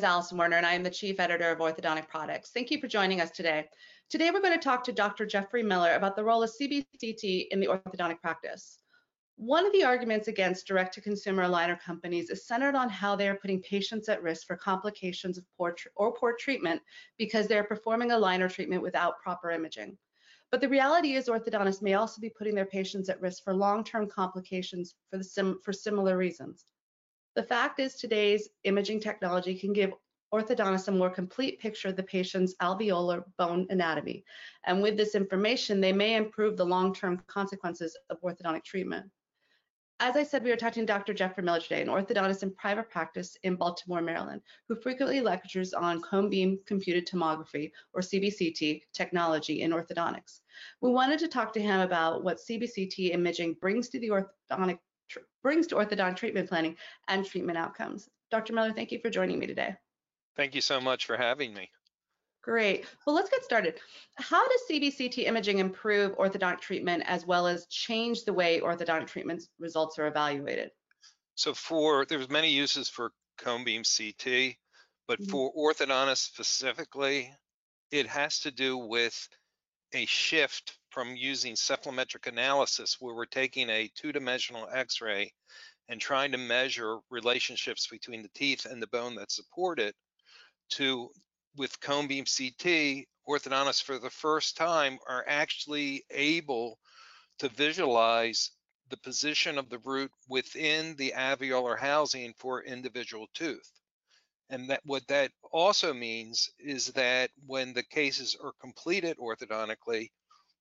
is 0.00 0.04
Alison 0.04 0.38
Werner 0.38 0.56
and 0.56 0.64
I 0.64 0.72
am 0.72 0.82
the 0.82 0.88
Chief 0.88 1.20
Editor 1.20 1.50
of 1.50 1.58
Orthodontic 1.58 2.08
Products. 2.08 2.52
Thank 2.52 2.70
you 2.70 2.80
for 2.80 2.88
joining 2.88 3.20
us 3.20 3.30
today. 3.30 3.68
Today 4.08 4.30
we're 4.30 4.40
going 4.40 4.58
to 4.58 4.64
talk 4.64 4.82
to 4.84 4.92
Dr. 4.92 5.26
Jeffrey 5.26 5.62
Miller 5.62 5.92
about 5.92 6.16
the 6.16 6.24
role 6.24 6.42
of 6.42 6.48
CBCT 6.48 7.48
in 7.50 7.60
the 7.60 7.66
orthodontic 7.66 8.18
practice. 8.22 8.78
One 9.36 9.66
of 9.66 9.74
the 9.74 9.84
arguments 9.84 10.26
against 10.26 10.66
direct-to-consumer 10.66 11.42
aligner 11.42 11.78
companies 11.78 12.30
is 12.30 12.46
centered 12.46 12.74
on 12.74 12.88
how 12.88 13.14
they 13.14 13.28
are 13.28 13.34
putting 13.34 13.60
patients 13.60 14.08
at 14.08 14.22
risk 14.22 14.46
for 14.46 14.56
complications 14.56 15.36
of 15.36 15.44
poor 15.58 15.76
or 15.96 16.14
poor 16.14 16.34
treatment 16.40 16.80
because 17.18 17.46
they 17.46 17.58
are 17.58 17.64
performing 17.64 18.08
aligner 18.08 18.50
treatment 18.50 18.80
without 18.80 19.20
proper 19.22 19.50
imaging. 19.50 19.98
But 20.50 20.62
the 20.62 20.68
reality 20.70 21.12
is 21.12 21.28
orthodontists 21.28 21.82
may 21.82 21.92
also 21.92 22.22
be 22.22 22.30
putting 22.30 22.54
their 22.54 22.64
patients 22.64 23.10
at 23.10 23.20
risk 23.20 23.44
for 23.44 23.52
long-term 23.52 24.08
complications 24.08 24.94
for, 25.10 25.22
sim 25.22 25.58
for 25.62 25.74
similar 25.74 26.16
reasons. 26.16 26.64
The 27.36 27.42
fact 27.44 27.78
is 27.78 27.94
today's 27.94 28.48
imaging 28.64 29.00
technology 29.00 29.54
can 29.54 29.72
give 29.72 29.92
orthodontists 30.34 30.88
a 30.88 30.92
more 30.92 31.10
complete 31.10 31.60
picture 31.60 31.88
of 31.88 31.96
the 31.96 32.02
patient's 32.02 32.54
alveolar 32.60 33.24
bone 33.38 33.66
anatomy. 33.70 34.24
And 34.66 34.82
with 34.82 34.96
this 34.96 35.14
information, 35.14 35.80
they 35.80 35.92
may 35.92 36.16
improve 36.16 36.56
the 36.56 36.66
long-term 36.66 37.22
consequences 37.28 37.96
of 38.10 38.20
orthodontic 38.22 38.64
treatment. 38.64 39.10
As 40.02 40.16
I 40.16 40.22
said, 40.22 40.42
we 40.42 40.50
are 40.50 40.56
talking 40.56 40.82
to 40.82 40.92
Dr. 40.92 41.12
Jeffrey 41.12 41.44
Miller 41.44 41.60
today, 41.60 41.82
an 41.82 41.88
orthodontist 41.88 42.42
in 42.42 42.54
private 42.54 42.88
practice 42.88 43.36
in 43.42 43.54
Baltimore, 43.54 44.00
Maryland, 44.00 44.40
who 44.66 44.74
frequently 44.74 45.20
lectures 45.20 45.74
on 45.74 46.00
cone 46.00 46.30
beam 46.30 46.58
computed 46.66 47.06
tomography, 47.06 47.70
or 47.92 48.00
CBCT, 48.00 48.82
technology 48.94 49.60
in 49.60 49.72
orthodontics. 49.72 50.40
We 50.80 50.90
wanted 50.90 51.18
to 51.18 51.28
talk 51.28 51.52
to 51.52 51.60
him 51.60 51.80
about 51.80 52.24
what 52.24 52.38
CBCT 52.38 53.12
imaging 53.12 53.58
brings 53.60 53.88
to 53.90 54.00
the 54.00 54.08
orthodontic 54.08 54.78
brings 55.42 55.66
to 55.68 55.76
orthodontic 55.76 56.16
treatment 56.16 56.48
planning 56.48 56.76
and 57.08 57.24
treatment 57.24 57.58
outcomes. 57.58 58.08
Dr. 58.30 58.52
Miller, 58.52 58.72
thank 58.72 58.92
you 58.92 58.98
for 59.00 59.10
joining 59.10 59.38
me 59.38 59.46
today. 59.46 59.74
Thank 60.36 60.54
you 60.54 60.60
so 60.60 60.80
much 60.80 61.06
for 61.06 61.16
having 61.16 61.52
me. 61.52 61.70
Great. 62.42 62.86
Well, 63.06 63.14
let's 63.14 63.28
get 63.28 63.44
started. 63.44 63.74
How 64.16 64.46
does 64.48 64.60
CBCT 64.70 65.26
imaging 65.26 65.58
improve 65.58 66.16
orthodontic 66.16 66.60
treatment 66.60 67.02
as 67.06 67.26
well 67.26 67.46
as 67.46 67.66
change 67.66 68.24
the 68.24 68.32
way 68.32 68.60
orthodontic 68.60 69.08
treatment 69.08 69.42
results 69.58 69.98
are 69.98 70.06
evaluated? 70.06 70.70
So 71.34 71.52
for, 71.52 72.06
there's 72.06 72.30
many 72.30 72.50
uses 72.50 72.88
for 72.88 73.12
cone 73.36 73.64
beam 73.64 73.82
CT, 73.82 74.56
but 75.06 75.20
mm 75.20 75.26
-hmm. 75.26 75.30
for 75.30 75.52
orthodontists 75.54 76.24
specifically, 76.26 77.34
it 77.90 78.06
has 78.06 78.40
to 78.40 78.50
do 78.50 78.78
with 78.78 79.28
a 79.92 80.06
shift 80.06 80.78
from 80.90 81.16
using 81.16 81.54
cephalometric 81.54 82.26
analysis 82.26 82.96
where 83.00 83.14
we're 83.14 83.24
taking 83.26 83.70
a 83.70 83.90
two-dimensional 83.94 84.68
x-ray 84.72 85.32
and 85.88 86.00
trying 86.00 86.32
to 86.32 86.38
measure 86.38 86.98
relationships 87.10 87.86
between 87.88 88.22
the 88.22 88.30
teeth 88.34 88.66
and 88.66 88.80
the 88.80 88.86
bone 88.88 89.14
that 89.16 89.30
support 89.30 89.78
it 89.78 89.94
to 90.70 91.10
with 91.56 91.80
cone 91.80 92.06
beam 92.06 92.24
CT, 92.24 93.06
orthodontists 93.28 93.82
for 93.82 93.98
the 93.98 94.10
first 94.10 94.56
time 94.56 94.98
are 95.08 95.24
actually 95.26 96.04
able 96.10 96.78
to 97.38 97.48
visualize 97.48 98.52
the 98.88 98.96
position 98.98 99.58
of 99.58 99.68
the 99.68 99.78
root 99.78 100.10
within 100.28 100.94
the 100.96 101.12
alveolar 101.16 101.78
housing 101.78 102.32
for 102.34 102.62
individual 102.62 103.26
tooth. 103.34 103.70
And 104.50 104.68
that 104.70 104.80
what 104.84 105.06
that 105.08 105.30
also 105.52 105.94
means 105.94 106.50
is 106.58 106.88
that 106.88 107.30
when 107.46 107.72
the 107.72 107.84
cases 107.84 108.36
are 108.42 108.52
completed 108.60 109.16
orthodontically, 109.18 110.10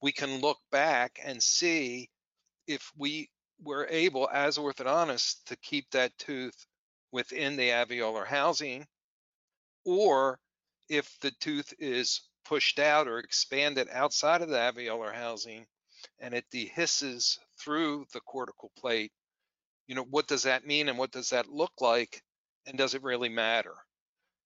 we 0.02 0.12
can 0.12 0.40
look 0.42 0.60
back 0.72 1.20
and 1.24 1.42
see 1.42 2.10
if 2.68 2.92
we 2.98 3.30
were 3.64 3.88
able 3.90 4.30
as 4.32 4.58
orthodontists 4.58 5.44
to 5.46 5.56
keep 5.58 5.90
that 5.92 6.18
tooth 6.20 6.68
within 7.12 7.56
the 7.58 7.70
alveolar 7.70 8.26
housing 8.26 8.86
or 9.86 10.40
if 10.88 11.20
the 11.22 11.32
tooth 11.40 11.74
is 11.80 12.22
pushed 12.46 12.80
out 12.80 13.08
or 13.08 13.20
expanded 13.20 13.88
outside 13.92 14.42
of 14.42 14.50
the 14.50 14.56
alveolar 14.56 15.14
housing 15.14 15.66
and 16.20 16.34
it 16.34 16.46
dehisces 16.54 17.40
through 17.60 18.06
the 18.14 18.22
cortical 18.22 18.72
plate, 18.78 19.12
you 19.88 19.96
know, 19.96 20.06
what 20.06 20.28
does 20.28 20.44
that 20.44 20.66
mean 20.66 20.90
and 20.90 20.98
what 20.98 21.12
does 21.12 21.32
that 21.32 21.50
look 21.50 21.74
like 21.82 22.22
and 22.70 22.78
does 22.78 22.94
it 22.94 23.04
really 23.04 23.30
matter? 23.30 23.74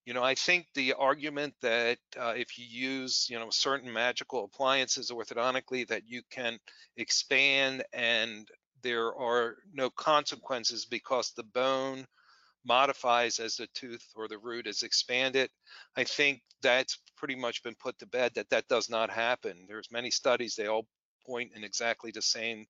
You 0.05 0.13
know, 0.13 0.23
I 0.23 0.35
think 0.35 0.67
the 0.73 0.93
argument 0.93 1.53
that 1.61 1.97
uh, 2.19 2.33
if 2.35 2.57
you 2.57 2.65
use, 2.65 3.27
you 3.29 3.37
know, 3.37 3.49
certain 3.49 3.91
magical 3.91 4.45
appliances 4.45 5.11
orthodontically 5.11 5.87
that 5.87 6.07
you 6.07 6.21
can 6.29 6.57
expand 6.97 7.83
and 7.93 8.47
there 8.81 9.15
are 9.15 9.57
no 9.73 9.89
consequences 9.89 10.85
because 10.85 11.31
the 11.31 11.43
bone 11.43 12.05
modifies 12.65 13.39
as 13.39 13.57
the 13.57 13.67
tooth 13.73 14.05
or 14.15 14.27
the 14.27 14.37
root 14.37 14.67
is 14.67 14.83
expanded. 14.83 15.49
I 15.95 16.03
think 16.05 16.41
that's 16.61 16.99
pretty 17.17 17.35
much 17.35 17.63
been 17.63 17.75
put 17.75 17.97
to 17.99 18.07
bed 18.07 18.31
that 18.35 18.49
that 18.49 18.67
does 18.67 18.89
not 18.89 19.09
happen. 19.09 19.65
There's 19.67 19.91
many 19.91 20.11
studies, 20.11 20.55
they 20.55 20.67
all 20.67 20.87
point 21.25 21.51
in 21.55 21.63
exactly 21.63 22.11
the 22.11 22.21
same 22.21 22.65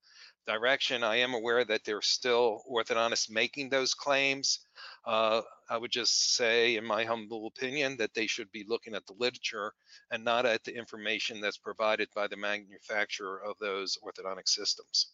direction. 0.46 1.04
I 1.04 1.18
am 1.18 1.34
aware 1.34 1.64
that 1.66 1.84
there's 1.86 2.08
still 2.08 2.64
orthodontists 2.70 3.30
making 3.30 3.70
those 3.70 3.94
claims. 3.94 4.60
Uh, 5.06 5.42
I 5.70 5.78
would 5.78 5.92
just 5.92 6.36
say, 6.36 6.76
in 6.76 6.86
my 6.86 7.04
humble 7.06 7.48
opinion, 7.48 7.98
that 7.98 8.14
they 8.14 8.28
should 8.28 8.52
be 8.52 8.66
looking 8.68 8.96
at 8.96 9.06
the 9.06 9.16
literature 9.18 9.74
and 10.12 10.24
not 10.24 10.46
at 10.46 10.64
the 10.64 10.76
information 10.76 11.42
that's 11.42 11.58
provided 11.58 12.10
by 12.16 12.28
the 12.28 12.38
manufacturer 12.38 13.42
of 13.44 13.56
those 13.60 13.98
orthodontic 14.04 14.48
systems. 14.48 15.14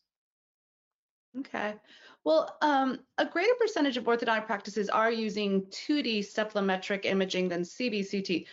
Okay. 1.37 1.75
Well, 2.23 2.57
um, 2.61 2.99
a 3.17 3.25
greater 3.25 3.53
percentage 3.59 3.97
of 3.97 4.05
orthodontic 4.05 4.45
practices 4.45 4.89
are 4.89 5.11
using 5.11 5.61
2D 5.67 6.19
cephalometric 6.19 7.05
imaging 7.05 7.49
than 7.49 7.61
CBCT. 7.61 8.45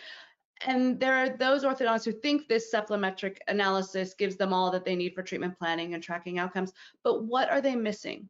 And 0.65 0.99
there 0.99 1.15
are 1.15 1.29
those 1.29 1.63
orthodontists 1.63 2.05
who 2.05 2.11
think 2.11 2.47
this 2.47 2.73
cephalometric 2.73 3.37
analysis 3.47 4.13
gives 4.13 4.35
them 4.35 4.53
all 4.53 4.71
that 4.71 4.85
they 4.85 4.95
need 4.95 5.13
for 5.13 5.23
treatment 5.23 5.57
planning 5.57 5.93
and 5.93 6.03
tracking 6.03 6.39
outcomes. 6.39 6.73
But 7.03 7.23
what 7.25 7.49
are 7.49 7.61
they 7.61 7.75
missing? 7.75 8.29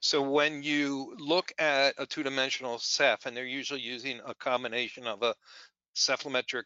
So 0.00 0.22
when 0.22 0.62
you 0.62 1.14
look 1.18 1.52
at 1.58 1.94
a 1.98 2.06
two-dimensional 2.06 2.78
ceph, 2.78 3.26
and 3.26 3.36
they're 3.36 3.44
usually 3.44 3.80
using 3.80 4.20
a 4.24 4.34
combination 4.34 5.06
of 5.06 5.22
a 5.22 5.34
cephalometric 5.94 6.64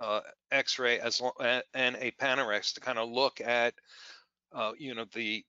uh, 0.00 0.20
X-ray 0.50 1.00
as 1.00 1.22
and 1.74 1.96
a 1.96 2.10
Panorex 2.12 2.74
to 2.74 2.80
kind 2.80 2.98
of 2.98 3.08
look 3.08 3.40
at, 3.40 3.74
uh, 4.52 4.72
you 4.78 4.94
know, 4.94 5.06
the 5.14 5.44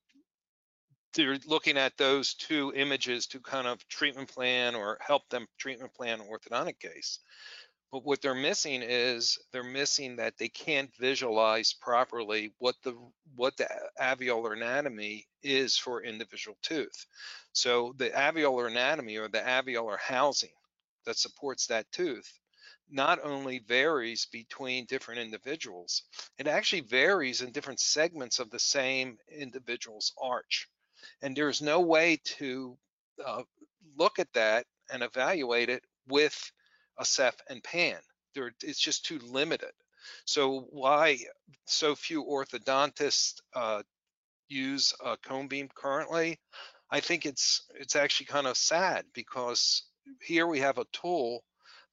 they're 1.16 1.40
looking 1.48 1.78
at 1.78 1.98
those 1.98 2.36
two 2.36 2.72
images 2.76 3.26
to 3.28 3.40
kind 3.40 3.68
of 3.68 3.86
treatment 3.88 4.30
plan 4.30 4.76
or 4.76 4.98
help 5.02 5.28
them 5.30 5.48
treatment 5.58 5.94
plan 5.94 6.20
orthodontic 6.20 6.80
case. 6.80 7.20
But 7.92 8.06
what 8.06 8.22
they're 8.22 8.36
missing 8.36 8.84
is 8.84 9.40
they're 9.52 9.64
missing 9.64 10.18
that 10.18 10.38
they 10.38 10.50
can't 10.50 10.94
visualize 10.98 11.74
properly 11.74 12.54
what 12.60 12.76
the 12.84 12.96
what 13.36 13.58
the 13.58 13.68
alveolar 14.00 14.56
anatomy 14.56 15.28
is 15.42 15.78
for 15.78 16.04
individual 16.04 16.58
tooth. 16.62 17.06
So 17.54 17.94
the 17.98 18.12
alveolar 18.12 18.68
anatomy 18.70 19.18
or 19.18 19.28
the 19.28 19.40
alveolar 19.40 19.98
housing 20.00 20.54
that 21.06 21.18
supports 21.18 21.68
that 21.68 21.92
tooth 21.92 22.32
not 22.92 23.20
only 23.24 23.60
varies 23.60 24.26
between 24.32 24.86
different 24.86 25.20
individuals, 25.20 26.04
it 26.38 26.48
actually 26.48 26.82
varies 26.82 27.42
in 27.42 27.52
different 27.52 27.80
segments 27.80 28.40
of 28.40 28.50
the 28.50 28.60
same 28.60 29.18
individual's 29.30 30.14
arch. 30.22 30.68
And 31.22 31.36
there's 31.36 31.62
no 31.62 31.82
way 31.82 32.20
to 32.38 32.78
uh, 33.24 33.44
look 33.98 34.20
at 34.20 34.32
that 34.34 34.66
and 34.92 35.04
evaluate 35.04 35.70
it 35.70 35.84
with 36.08 36.52
a 37.00 37.06
ceph 37.06 37.42
and 37.50 37.64
pan. 37.64 37.98
It's 38.62 38.80
just 38.80 39.06
too 39.06 39.20
limited. 39.20 39.72
So 40.26 40.68
why 40.70 41.20
so 41.66 41.96
few 41.96 42.24
orthodontists 42.24 43.42
uh, 43.56 43.84
use 44.48 44.94
a 45.04 45.18
cone 45.18 45.48
beam 45.48 45.70
currently? 45.74 46.40
I 46.92 47.00
think 47.00 47.26
it's 47.26 47.64
it's 47.76 47.96
actually 47.96 48.28
kind 48.28 48.48
of 48.48 48.58
sad 48.58 49.06
because 49.14 49.84
here 50.22 50.48
we 50.48 50.60
have 50.60 50.78
a 50.78 50.88
tool 50.92 51.44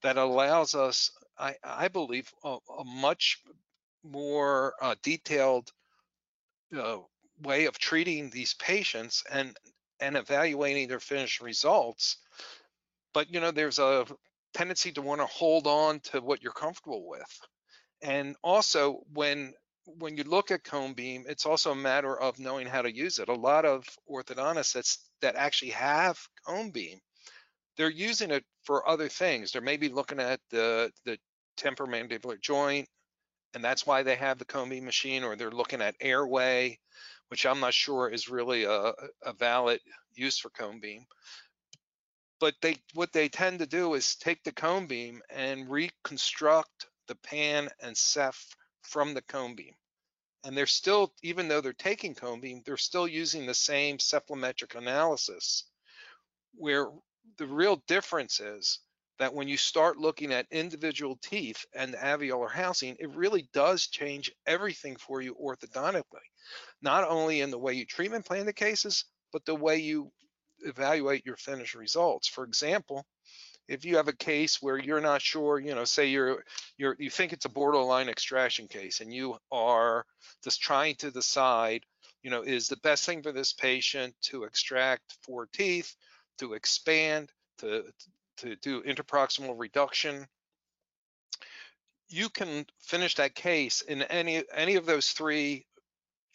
that 0.03 0.17
allows 0.17 0.75
us, 0.75 1.11
I, 1.38 1.56
I 1.64 1.88
believe, 1.88 2.31
a, 2.44 2.59
a 2.79 2.85
much 2.85 3.43
more 4.05 4.75
uh, 4.81 4.94
detailed 5.02 5.70
uh, 6.76 6.99
way 7.43 7.67
of 7.67 7.79
treating 7.79 8.31
these 8.31 8.55
patients 8.55 9.23
and 9.31 9.56
and 10.00 10.17
evaluating 10.17 10.88
their 10.88 11.00
finished 11.00 11.41
results. 11.41 12.19
But 13.12 13.32
you 13.32 13.41
know, 13.41 13.50
there's 13.50 13.79
a 13.79 14.06
tendency 14.56 14.93
to 14.93 15.03
want 15.03 15.20
to 15.20 15.26
hold 15.26 15.67
on 15.67 16.00
to 16.00 16.20
what 16.20 16.43
you're 16.43 16.53
comfortable 16.53 17.06
with. 17.08 17.41
And 18.03 18.37
also 18.43 19.00
when 19.12 19.53
when 19.99 20.17
you 20.17 20.25
look 20.25 20.50
at 20.50 20.64
cone 20.64 20.94
beam, 20.94 21.25
it's 21.29 21.47
also 21.47 21.70
a 21.70 21.76
matter 21.76 22.19
of 22.19 22.41
knowing 22.41 22.67
how 22.67 22.82
to 22.82 22.93
use 22.93 23.20
it. 23.20 23.29
A 23.29 23.35
lot 23.35 23.64
of 23.64 23.85
orthodontists 24.11 24.73
that's, 24.73 24.99
that 25.20 25.37
actually 25.37 25.70
have 25.70 26.19
cone 26.44 26.70
beam, 26.70 26.99
they're 27.76 27.88
using 27.88 28.32
it 28.32 28.44
for 28.64 28.88
other 28.88 29.08
things. 29.08 29.53
They're 29.53 29.62
maybe 29.62 29.88
looking 29.88 30.19
at 30.19 30.41
the, 30.50 30.91
the 31.05 31.19
temporomandibular 31.56 32.41
joint, 32.41 32.88
and 33.55 33.62
that's 33.62 33.87
why 33.87 34.02
they 34.02 34.17
have 34.17 34.38
the 34.38 34.44
cone 34.44 34.70
beam 34.70 34.85
machine, 34.85 35.23
or 35.23 35.37
they're 35.37 35.52
looking 35.52 35.82
at 35.82 35.94
airway, 36.00 36.79
which 37.29 37.47
I'm 37.47 37.61
not 37.61 37.75
sure 37.75 38.09
is 38.09 38.29
really 38.29 38.64
a, 38.64 38.93
a 39.23 39.32
valid 39.38 39.81
use 40.14 40.37
for 40.37 40.50
cone 40.50 40.81
beam. 40.81 41.06
But 42.41 42.55
they 42.61 42.77
what 42.94 43.12
they 43.12 43.29
tend 43.29 43.59
to 43.61 43.67
do 43.67 43.94
is 43.94 44.17
take 44.17 44.43
the 44.44 44.53
cone 44.53 44.87
beam 44.87 45.23
and 45.31 45.71
reconstruct 45.71 46.87
the 47.09 47.15
pan 47.17 47.69
and 47.81 47.97
ceph 47.97 48.55
from 48.83 49.15
the 49.15 49.23
cone 49.23 49.55
beam. 49.55 49.75
And 50.44 50.56
they're 50.56 50.67
still, 50.67 51.12
even 51.23 51.49
though 51.49 51.61
they're 51.61 51.73
taking 51.73 52.15
cone 52.15 52.41
beam, 52.41 52.62
they're 52.65 52.77
still 52.77 53.09
using 53.09 53.47
the 53.47 53.55
same 53.55 53.99
cephalometric 53.99 54.77
analysis, 54.77 55.65
where 56.55 56.88
the 57.38 57.47
real 57.47 57.83
difference 57.88 58.38
is 58.41 58.79
that 59.19 59.35
when 59.35 59.49
you 59.49 59.56
start 59.56 59.97
looking 59.97 60.33
at 60.33 60.47
individual 60.50 61.19
teeth 61.23 61.65
and 61.75 61.94
alveolar 61.94 62.50
housing, 62.50 62.97
it 63.00 63.11
really 63.17 63.49
does 63.53 63.87
change 63.87 64.31
everything 64.47 64.97
for 64.97 65.23
you 65.23 65.35
orthodontically, 65.35 66.27
not 66.83 67.09
only 67.09 67.41
in 67.41 67.50
the 67.50 67.59
way 67.59 67.73
you 67.73 67.87
treatment 67.87 68.25
plan 68.25 68.47
the 68.47 68.53
cases, 68.53 69.05
but 69.33 69.44
the 69.47 69.55
way 69.55 69.79
you 69.79 70.12
evaluate 70.67 71.25
your 71.25 71.37
finished 71.37 71.75
results. 71.75 72.29
For 72.29 72.45
example, 72.45 73.05
if 73.69 73.85
you 73.85 73.97
have 73.97 74.09
a 74.09 74.13
case 74.13 74.63
where 74.63 74.79
you're 74.79 75.01
not 75.01 75.23
sure, 75.23 75.59
you 75.59 75.75
know, 75.75 75.85
say 75.85 76.07
you're 76.07 76.45
you're 76.77 76.97
you 76.99 77.11
think 77.11 77.33
it's 77.33 77.45
a 77.45 77.51
borderline 77.51 78.09
extraction 78.09 78.69
case 78.69 79.01
and 79.01 79.13
you 79.13 79.37
are 79.51 80.05
just 80.45 80.61
trying 80.61 80.95
to 80.97 81.11
decide, 81.11 81.83
you 82.23 82.31
know, 82.31 82.43
is 82.43 82.69
the 82.69 82.77
best 82.79 83.05
thing 83.05 83.23
for 83.23 83.33
this 83.33 83.53
patient 83.53 84.15
to 84.23 84.45
extract 84.45 85.17
four 85.23 85.49
teeth, 85.53 85.95
to 86.39 86.55
expand, 86.55 87.31
to 87.59 87.85
to 88.39 88.57
do 88.57 88.83
interproximal 88.83 89.55
reduction. 89.57 90.27
You 92.09 92.29
can 92.29 92.67
finish 92.81 93.17
that 93.17 93.35
case 93.35 93.81
in 93.81 94.03
any 94.03 94.43
any 94.55 94.77
of 94.77 94.87
those 94.87 95.11
three 95.11 95.67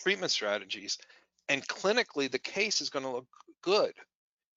treatment 0.01 0.31
strategies 0.31 0.98
and 1.48 1.68
clinically 1.68 2.31
the 2.31 2.39
case 2.39 2.81
is 2.81 2.89
going 2.89 3.04
to 3.04 3.12
look 3.12 3.27
good 3.62 3.94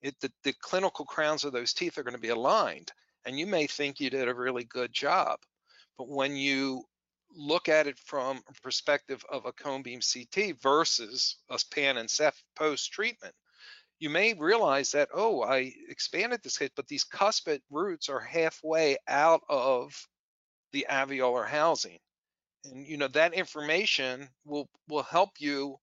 it, 0.04 0.14
the, 0.20 0.30
the 0.44 0.52
clinical 0.60 1.06
crowns 1.06 1.44
of 1.44 1.52
those 1.52 1.72
teeth 1.72 1.96
are 1.96 2.02
going 2.02 2.14
to 2.14 2.20
be 2.20 2.28
aligned. 2.28 2.92
And 3.24 3.38
you 3.38 3.46
may 3.46 3.66
think 3.66 3.98
you 3.98 4.10
did 4.10 4.28
a 4.28 4.34
really 4.34 4.64
good 4.64 4.92
job. 4.92 5.38
But 5.96 6.08
when 6.08 6.36
you 6.36 6.84
look 7.34 7.70
at 7.70 7.86
it 7.86 7.98
from 7.98 8.42
a 8.46 8.52
perspective 8.60 9.24
of 9.32 9.46
a 9.46 9.52
cone 9.52 9.82
beam 9.82 10.00
CT 10.00 10.60
versus 10.62 11.36
a 11.48 11.58
pan 11.72 11.96
and 11.96 12.10
ceph 12.10 12.40
post 12.54 12.92
treatment, 12.92 13.34
you 13.98 14.10
may 14.10 14.34
realize 14.34 14.90
that, 14.92 15.08
oh, 15.14 15.42
I 15.42 15.72
expanded 15.88 16.40
this 16.42 16.58
hit, 16.58 16.72
but 16.76 16.86
these 16.86 17.04
cuspid 17.04 17.60
roots 17.70 18.10
are 18.10 18.20
halfway 18.20 18.98
out 19.08 19.40
of 19.48 20.06
the 20.72 20.86
alveolar 20.90 21.48
housing. 21.48 21.98
And 22.66 22.86
you 22.86 22.98
know 22.98 23.08
that 23.08 23.32
information 23.32 24.28
will 24.44 24.68
will 24.88 25.02
help 25.02 25.30
you 25.38 25.78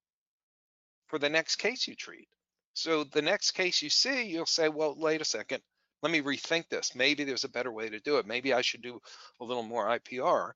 for 1.07 1.17
the 1.17 1.29
next 1.29 1.55
case 1.55 1.87
you 1.87 1.95
treat. 1.95 2.27
So 2.73 3.03
the 3.03 3.21
next 3.21 3.51
case 3.51 3.81
you 3.81 3.89
see, 3.89 4.23
you'll 4.23 4.45
say, 4.45 4.69
well, 4.69 4.95
wait 4.97 5.21
a 5.21 5.25
second, 5.25 5.61
let 6.01 6.11
me 6.11 6.21
rethink 6.21 6.69
this. 6.69 6.95
Maybe 6.95 7.23
there's 7.23 7.43
a 7.43 7.49
better 7.49 7.71
way 7.71 7.89
to 7.89 7.99
do 7.99 8.17
it. 8.17 8.25
Maybe 8.25 8.53
I 8.53 8.61
should 8.61 8.81
do 8.81 8.99
a 9.39 9.45
little 9.45 9.63
more 9.63 9.87
IPR. 9.87 10.51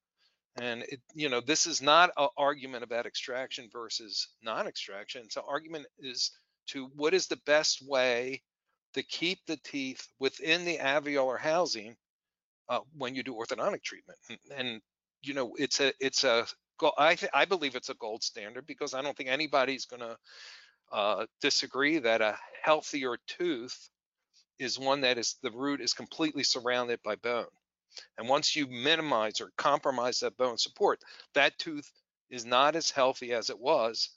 And 0.58 0.84
it, 0.84 1.02
you 1.14 1.30
know, 1.30 1.42
this 1.42 1.68
is 1.68 1.82
not 1.82 2.12
an 2.18 2.30
argument 2.38 2.84
about 2.84 3.06
extraction 3.06 3.70
versus 3.72 4.30
non-extraction. 4.42 5.24
An 5.36 5.44
argument 5.48 5.86
is 6.00 6.32
to 6.68 6.86
what 6.96 7.14
is 7.14 7.28
the 7.28 7.40
best 7.46 7.86
way 7.86 8.42
to 8.94 9.04
keep 9.04 9.40
the 9.46 9.58
teeth 9.58 10.08
within 10.20 10.64
the 10.64 10.78
alveolar 10.78 11.38
housing 11.38 11.96
uh, 12.70 12.80
when 12.98 13.16
you 13.16 13.24
do 13.24 13.34
orthodontic 13.36 13.84
treatment. 13.84 14.18
And, 14.30 14.40
and, 14.58 14.82
you 15.22 15.34
know, 15.34 15.54
it's 15.58 15.82
a 15.82 15.92
it's 16.00 16.24
a 16.24 16.46
I 16.98 17.16
th- 17.16 17.32
I 17.34 17.46
believe 17.46 17.76
it's 17.76 17.90
a 17.90 17.96
gold 17.96 18.24
standard 18.24 18.66
because 18.68 18.94
I 18.94 19.02
don't 19.02 19.16
think 19.16 19.30
anybody's 19.30 19.86
going 19.86 20.02
to 20.02 20.18
uh, 20.92 21.26
disagree 21.42 22.00
that 22.00 22.22
a 22.22 22.38
healthier 22.64 23.18
tooth 23.28 23.90
is 24.60 24.80
one 24.80 25.02
that 25.02 25.18
is 25.18 25.36
the 25.42 25.52
root 25.52 25.82
is 25.82 25.94
completely 25.94 26.44
surrounded 26.44 27.00
by 27.04 27.16
bone. 27.16 27.46
And 28.18 28.28
once 28.28 28.56
you 28.56 28.68
minimize 28.68 29.42
or 29.42 29.52
compromise 29.58 30.20
that 30.20 30.38
bone 30.38 30.58
support, 30.58 31.00
that 31.34 31.58
tooth 31.58 31.92
is 32.30 32.46
not 32.46 32.76
as 32.76 32.90
healthy 32.90 33.34
as 33.34 33.50
it 33.50 33.60
was 33.60 34.10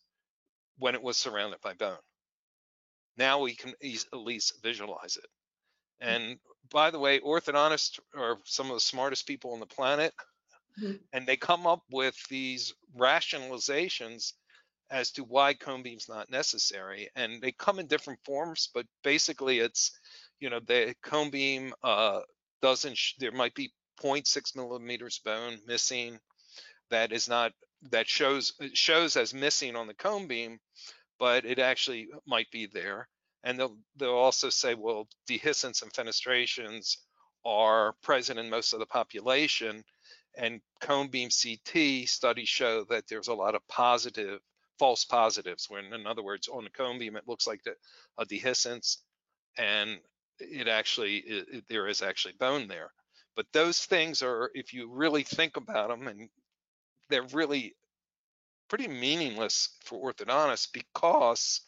when 0.79 0.95
it 0.95 1.03
was 1.03 1.17
surrounded 1.17 1.61
by 1.61 1.75
bone. 1.75 1.99
Now 3.17 3.41
we 3.41 3.55
can 3.55 3.75
at 3.83 4.19
least 4.19 4.63
visualize 4.63 5.17
it. 5.17 5.27
Hmm. 6.01 6.09
And 6.09 6.39
by 6.71 6.91
the 6.91 6.99
way, 6.99 7.21
orthodontists 7.21 7.99
are 8.17 8.39
some 8.45 8.69
of 8.69 8.75
the 8.75 8.81
smartest 8.81 9.27
people 9.27 9.53
on 9.53 9.61
the 9.61 9.67
planet. 9.67 10.15
Mm-hmm. 10.81 10.97
And 11.13 11.27
they 11.27 11.37
come 11.37 11.67
up 11.67 11.83
with 11.91 12.17
these 12.29 12.75
rationalizations 12.97 14.35
as 14.91 15.11
to 15.13 15.25
why 15.25 15.55
cone 15.55 15.83
beam's 15.83 16.09
not 16.09 16.31
necessary. 16.31 17.09
And 17.15 17.41
they 17.43 17.53
come 17.53 17.79
in 17.79 17.87
different 17.87 18.21
forms, 18.25 18.71
but 18.73 18.87
basically 19.03 19.59
it's, 19.59 19.93
you 20.41 20.51
know, 20.51 20.61
the 20.61 20.95
cone 21.03 21.31
beam 21.31 21.75
uh, 21.83 22.21
doesn't, 22.63 22.99
there 23.19 23.33
might 23.33 23.55
be 23.55 23.73
0.6 24.01 24.57
millimeters 24.57 25.21
bone 25.25 25.59
missing 25.67 26.19
that 26.91 27.13
is 27.13 27.29
not, 27.29 27.53
that 27.91 28.09
shows, 28.09 28.53
shows 28.73 29.17
as 29.17 29.35
missing 29.35 29.77
on 29.77 29.87
the 29.87 29.95
cone 29.95 30.27
beam, 30.27 30.59
but 31.19 31.45
it 31.45 31.59
actually 31.59 32.09
might 32.27 32.51
be 32.51 32.67
there. 32.67 33.09
And 33.45 33.59
they'll, 33.59 33.77
they'll 33.97 34.11
also 34.11 34.49
say, 34.51 34.75
well, 34.75 35.07
dehiscence 35.29 35.83
and 35.83 35.93
fenestrations 35.93 36.97
are 37.45 37.95
present 38.03 38.39
in 38.39 38.51
most 38.51 38.73
of 38.73 38.81
the 38.81 38.87
population 38.87 39.85
and 40.37 40.61
cone 40.81 41.09
beam 41.09 41.29
CT 41.31 42.09
studies 42.09 42.49
show 42.49 42.85
that 42.85 43.07
there's 43.09 43.29
a 43.29 43.35
lot 43.35 43.55
of 43.55 43.67
positive 43.69 44.41
false 44.79 45.05
positives 45.05 45.67
when 45.69 45.93
in 45.93 46.07
other 46.07 46.23
words 46.23 46.49
on 46.49 46.65
the 46.65 46.71
cone 46.71 46.99
beam 46.99 47.17
it 47.17 47.29
looks 47.29 47.47
like 47.47 47.63
the, 47.65 47.75
a 48.19 48.25
dehiscence 48.27 48.99
and 49.57 49.99
it 50.39 50.69
actually 50.69 51.17
it, 51.19 51.47
it, 51.53 51.65
there 51.69 51.89
is 51.89 52.03
actually 52.03 52.35
bone 52.39 52.69
there 52.69 52.91
but 53.37 53.47
those 53.53 53.81
things 53.85 54.23
are 54.23 54.51
if 54.55 54.73
you 54.73 54.91
really 54.91 55.23
think 55.23 55.57
about 55.57 55.89
them 55.89 56.07
and 56.09 56.29
they're 57.09 57.27
really 57.33 57.75
pretty 58.69 58.89
meaningless 58.89 59.71
for 59.85 60.13
orthodontists 60.13 60.69
because 60.73 61.63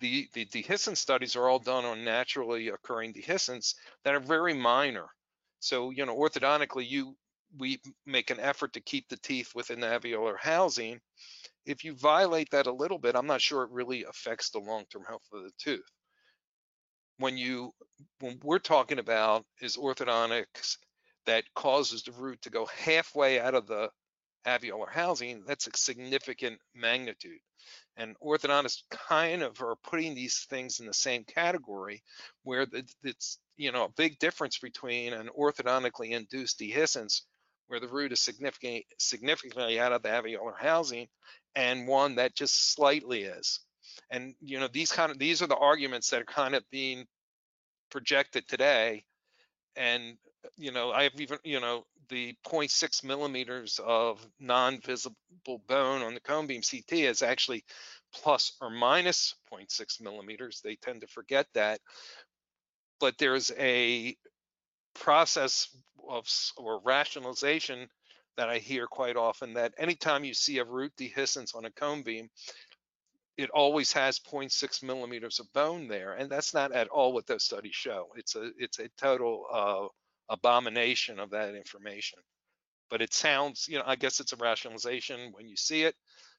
the, 0.00 0.28
the 0.34 0.46
dehiscence 0.46 0.98
studies 0.98 1.36
are 1.36 1.48
all 1.48 1.58
done 1.58 1.84
on 1.84 2.04
naturally 2.04 2.68
occurring 2.68 3.14
dehiscence 3.14 3.74
that 4.04 4.14
are 4.14 4.20
very 4.20 4.54
minor. 4.54 5.06
So, 5.60 5.90
you 5.90 6.04
know, 6.04 6.16
orthodontically, 6.16 6.88
you 6.88 7.16
we 7.58 7.80
make 8.04 8.30
an 8.30 8.40
effort 8.40 8.72
to 8.74 8.80
keep 8.80 9.08
the 9.08 9.16
teeth 9.16 9.54
within 9.54 9.80
the 9.80 9.86
alveolar 9.86 10.36
housing, 10.38 11.00
if 11.66 11.84
you 11.84 11.94
violate 11.94 12.50
that 12.52 12.68
a 12.68 12.72
little 12.72 12.98
bit, 12.98 13.16
I'm 13.16 13.26
not 13.26 13.42
sure 13.42 13.64
it 13.64 13.70
really 13.70 14.04
affects 14.04 14.50
the 14.50 14.60
long-term 14.60 15.02
health 15.06 15.26
of 15.32 15.42
the 15.42 15.50
tooth. 15.58 15.90
When 17.18 17.36
you, 17.36 17.72
when 18.20 18.38
we're 18.42 18.58
talking 18.58 18.98
about 18.98 19.44
is 19.60 19.76
orthodontics 19.76 20.76
that 21.26 21.44
causes 21.54 22.02
the 22.02 22.12
root 22.12 22.40
to 22.42 22.50
go 22.50 22.66
halfway 22.66 23.40
out 23.40 23.54
of 23.54 23.66
the 23.66 23.90
alveolar 24.46 24.90
housing, 24.90 25.42
that's 25.46 25.66
a 25.66 25.70
significant 25.74 26.58
magnitude. 26.74 27.40
And 27.96 28.14
orthodontists 28.20 28.82
kind 28.90 29.42
of 29.42 29.60
are 29.60 29.76
putting 29.82 30.14
these 30.14 30.46
things 30.48 30.78
in 30.78 30.86
the 30.86 30.94
same 30.94 31.24
category 31.24 32.02
where 32.44 32.66
it's, 33.02 33.38
you 33.56 33.72
know, 33.72 33.84
a 33.84 33.92
big 33.96 34.18
difference 34.18 34.58
between 34.58 35.14
an 35.14 35.30
orthodontically 35.36 36.10
induced 36.10 36.60
dehiscence 36.60 37.22
where 37.68 37.80
the 37.80 37.88
root 37.88 38.12
is 38.12 38.20
significantly 38.20 38.86
significantly 38.98 39.80
out 39.80 39.92
of 39.92 40.02
the 40.02 40.08
alveolar 40.08 40.56
housing 40.58 41.08
and 41.54 41.88
one 41.88 42.16
that 42.16 42.34
just 42.34 42.74
slightly 42.74 43.22
is. 43.22 43.60
And 44.10 44.34
you 44.40 44.60
know, 44.60 44.68
these 44.72 44.92
kind 44.92 45.10
of 45.10 45.18
these 45.18 45.42
are 45.42 45.46
the 45.46 45.56
arguments 45.56 46.10
that 46.10 46.20
are 46.20 46.26
kind 46.26 46.54
of 46.54 46.62
being 46.70 47.06
projected 47.90 48.46
today. 48.48 49.04
And 49.76 50.16
you 50.56 50.70
know, 50.70 50.92
I 50.92 51.04
have 51.04 51.20
even 51.20 51.38
you 51.44 51.60
know 51.60 51.84
the 52.08 52.34
0.6 52.46 53.04
millimeters 53.04 53.80
of 53.84 54.24
non-visible 54.38 55.16
bone 55.66 56.02
on 56.02 56.14
the 56.14 56.20
cone 56.20 56.46
beam 56.46 56.62
CT 56.62 57.00
is 57.00 57.22
actually 57.22 57.64
plus 58.14 58.56
or 58.60 58.70
minus 58.70 59.34
0.6 59.52 60.00
millimeters. 60.00 60.60
They 60.62 60.76
tend 60.76 61.00
to 61.00 61.06
forget 61.08 61.46
that. 61.54 61.80
But 63.00 63.18
there's 63.18 63.50
a 63.58 64.16
process 64.94 65.68
of 66.08 66.26
or 66.56 66.80
rationalization 66.84 67.88
that 68.36 68.48
I 68.48 68.58
hear 68.58 68.86
quite 68.86 69.16
often 69.16 69.54
that 69.54 69.74
anytime 69.78 70.24
you 70.24 70.34
see 70.34 70.58
a 70.58 70.64
root 70.64 70.92
dehiscence 70.98 71.54
on 71.54 71.64
a 71.64 71.70
cone 71.70 72.02
beam, 72.02 72.28
it 73.36 73.50
always 73.50 73.92
has 73.92 74.18
0.6 74.18 74.82
millimeters 74.82 75.40
of 75.40 75.52
bone 75.52 75.88
there, 75.88 76.14
and 76.14 76.30
that's 76.30 76.54
not 76.54 76.72
at 76.72 76.88
all 76.88 77.12
what 77.12 77.26
those 77.26 77.44
studies 77.44 77.74
show. 77.74 78.08
It's 78.16 78.34
a 78.34 78.50
it's 78.58 78.78
a 78.78 78.88
total 78.96 79.44
uh, 79.52 79.86
abomination 80.32 81.18
of 81.18 81.30
that 81.30 81.54
information. 81.54 82.18
But 82.88 83.02
it 83.02 83.12
sounds, 83.12 83.66
you 83.68 83.78
know, 83.78 83.84
I 83.86 83.96
guess 83.96 84.20
it's 84.20 84.32
a 84.32 84.36
rationalization 84.36 85.32
when 85.32 85.48
you 85.48 85.56
see 85.56 85.82
it 85.82 85.94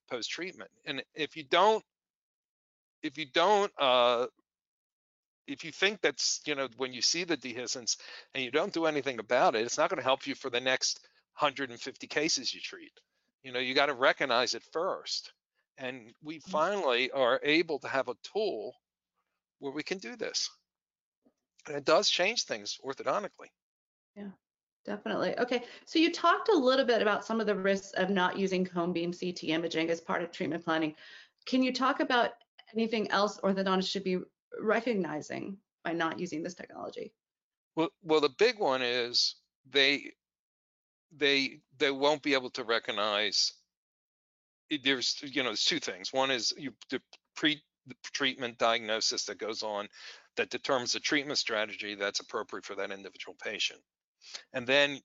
post 0.10 0.30
treatment. 0.30 0.72
And 0.86 1.04
if 1.14 1.36
you 1.36 1.44
don't, 1.44 1.84
if 3.04 3.18
you 3.18 3.26
don't, 3.34 3.72
uh, 3.78 4.28
if 5.48 5.64
you 5.64 5.72
think 5.72 6.02
that's, 6.02 6.42
you 6.46 6.56
know, 6.56 6.68
when 6.78 6.94
you 6.94 7.02
see 7.02 7.24
the 7.24 7.38
dehiscence 7.38 7.98
and 8.34 8.44
you 8.44 8.52
don't 8.52 8.74
do 8.74 8.86
anything 8.86 9.20
about 9.20 9.56
it, 9.56 9.66
it's 9.66 9.78
not 9.78 9.90
going 9.90 9.98
to 9.98 10.04
help 10.04 10.28
you 10.28 10.36
for 10.36 10.50
the 10.50 10.60
next 10.60 11.00
150 11.40 12.08
cases 12.08 12.54
you 12.54 12.62
treat. 12.62 12.92
You 13.44 13.52
know, 13.52 13.60
you 13.60 13.74
got 13.74 13.88
to 13.88 13.94
recognize 13.94 14.54
it 14.54 14.64
first. 14.72 15.32
And 15.78 16.14
we 16.24 16.40
mm. 16.40 16.44
finally 16.50 17.12
are 17.12 17.40
able 17.44 17.80
to 17.80 17.88
have 17.88 18.08
a 18.08 18.16
tool 18.34 18.76
where 19.60 19.72
we 19.72 19.84
can 19.84 19.98
do 20.00 20.16
this. 20.16 20.50
And 21.68 21.76
it 21.76 21.86
does 21.86 22.10
change 22.10 22.44
things 22.44 22.78
orthodontically. 22.84 23.50
Yeah 24.16 24.30
Definitely. 24.88 25.38
Okay. 25.38 25.64
So 25.86 26.00
you 26.00 26.14
talked 26.14 26.48
a 26.48 26.58
little 26.58 26.86
bit 26.86 27.02
about 27.02 27.26
some 27.26 27.42
of 27.42 27.46
the 27.46 27.56
risks 27.56 27.92
of 27.98 28.10
not 28.10 28.40
using 28.40 28.64
cone 28.66 28.94
beam 28.94 29.12
CT 29.12 29.44
imaging 29.44 29.90
as 29.90 30.00
part 30.00 30.24
of 30.24 30.32
treatment 30.32 30.64
planning. 30.64 30.96
Can 31.46 31.62
you 31.62 31.74
talk 31.74 32.00
about 32.00 32.32
anything 32.74 33.12
else 33.12 33.38
orthodontists 33.42 33.90
should 33.90 34.06
be 34.06 34.20
recognizing 34.60 35.58
by 35.84 35.94
not 35.94 36.20
using 36.20 36.44
this 36.44 36.56
technology? 36.56 37.14
Well, 37.76 37.90
well, 38.04 38.22
the 38.22 38.34
big 38.38 38.60
one 38.60 38.82
is 38.82 39.36
they 39.70 40.12
they 41.16 41.60
they 41.78 41.92
won't 41.92 42.24
be 42.24 42.34
able 42.34 42.50
to 42.52 42.64
recognize. 42.64 43.54
There's 44.84 45.18
you 45.24 45.44
know 45.44 45.50
there's 45.50 45.64
two 45.64 45.80
things. 45.80 46.12
One 46.12 46.32
is 46.32 46.54
you 46.58 46.74
the 46.90 47.02
pre 47.36 47.62
the 47.86 47.96
treatment 48.14 48.58
diagnosis 48.58 49.26
that 49.26 49.38
goes 49.38 49.64
on 49.64 49.88
that 50.36 50.50
determines 50.50 50.94
the 50.94 51.00
treatment 51.00 51.40
strategy 51.40 51.96
that's 51.96 52.20
appropriate 52.20 52.66
for 52.66 52.76
that 52.76 52.92
individual 52.92 53.36
patient. 53.42 53.80
And 54.54 54.68
then 54.68 55.00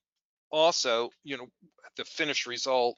also, 0.50 1.10
you 1.22 1.36
know, 1.36 1.46
the 1.96 2.04
finished 2.04 2.46
result, 2.46 2.96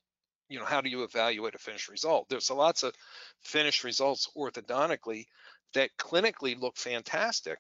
you 0.49 0.58
know, 0.58 0.64
how 0.64 0.80
do 0.80 0.88
you 0.88 1.04
evaluate 1.04 1.54
a 1.54 1.58
finished 1.58 1.88
result? 1.88 2.28
There's 2.28 2.50
lots 2.50 2.82
of 2.82 2.94
finished 3.42 3.84
results 3.84 4.28
orthodontically 4.37 5.26
that 5.74 5.96
clinically 5.98 6.58
look 6.58 6.76
fantastic 6.76 7.58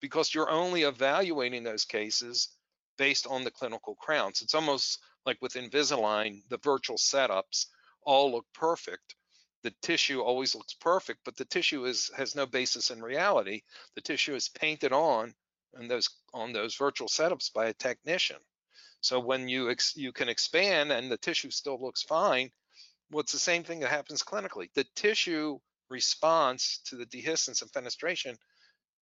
because 0.00 0.34
you're 0.34 0.50
only 0.50 0.82
evaluating 0.82 1.64
those 1.64 1.84
cases 1.84 2.50
based 2.96 3.26
on 3.26 3.44
the 3.44 3.50
clinical 3.50 3.94
crowns. 3.94 4.42
It's 4.42 4.54
almost 4.54 5.00
like 5.26 5.38
with 5.40 5.54
Invisalign, 5.54 6.42
the 6.48 6.58
virtual 6.58 6.96
setups 6.96 7.66
all 8.02 8.30
look 8.32 8.46
perfect. 8.54 9.16
The 9.62 9.74
tissue 9.82 10.20
always 10.20 10.54
looks 10.54 10.74
perfect, 10.74 11.20
but 11.24 11.36
the 11.36 11.46
tissue 11.46 11.86
is 11.86 12.10
has 12.16 12.34
no 12.34 12.44
basis 12.44 12.90
in 12.90 13.02
reality. 13.02 13.62
The 13.94 14.02
tissue 14.02 14.34
is 14.34 14.48
painted 14.50 14.92
on 14.92 15.34
and 15.72 15.90
those 15.90 16.08
on 16.34 16.52
those 16.52 16.74
virtual 16.74 17.08
setups 17.08 17.52
by 17.52 17.66
a 17.66 17.74
technician. 17.74 18.36
So 19.00 19.20
when 19.20 19.48
you 19.48 19.70
ex, 19.70 19.96
you 19.96 20.12
can 20.12 20.28
expand 20.28 20.92
and 20.92 21.10
the 21.10 21.16
tissue 21.16 21.50
still 21.50 21.80
looks 21.80 22.02
fine, 22.02 22.50
well, 23.10 23.20
it's 23.20 23.32
the 23.32 23.38
same 23.38 23.64
thing 23.64 23.80
that 23.80 23.90
happens 23.90 24.22
clinically. 24.22 24.68
The 24.74 24.86
tissue 24.94 25.60
response 25.88 26.80
to 26.86 26.96
the 26.96 27.06
dehiscence 27.06 27.62
and 27.62 27.70
fenestration 27.72 28.36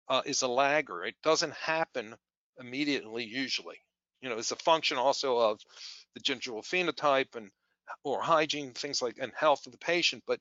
uh, 0.09 0.21
is 0.25 0.41
a 0.41 0.47
lagger. 0.47 1.03
It 1.03 1.15
doesn't 1.23 1.53
happen 1.53 2.15
immediately 2.59 3.25
usually. 3.25 3.77
You 4.21 4.29
know, 4.29 4.37
it's 4.37 4.51
a 4.51 4.57
function 4.57 4.97
also 4.97 5.37
of 5.37 5.59
the 6.13 6.21
gingival 6.21 6.65
phenotype 6.65 7.35
and 7.35 7.49
or 8.03 8.21
hygiene, 8.21 8.73
things 8.73 9.01
like 9.01 9.17
and 9.19 9.31
health 9.35 9.65
of 9.65 9.71
the 9.71 9.77
patient, 9.77 10.23
but 10.27 10.39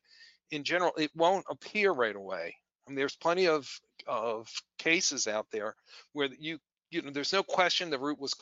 in 0.50 0.64
general, 0.64 0.93
it 0.97 1.11
won't 1.14 1.45
appear 1.49 1.93
right 1.93 2.14
away. 2.14 2.57
I 2.87 2.90
mean, 2.90 2.97
there's 2.97 3.16
plenty 3.16 3.49
of 3.49 3.69
of 4.07 4.49
cases 4.78 5.26
out 5.26 5.47
there 5.50 5.75
where 6.12 6.28
you 6.38 6.59
you 6.90 7.02
know 7.02 7.11
there's 7.11 7.33
no 7.33 7.43
question 7.43 7.90
the 7.90 7.99
root 7.99 8.19
was 8.21 8.35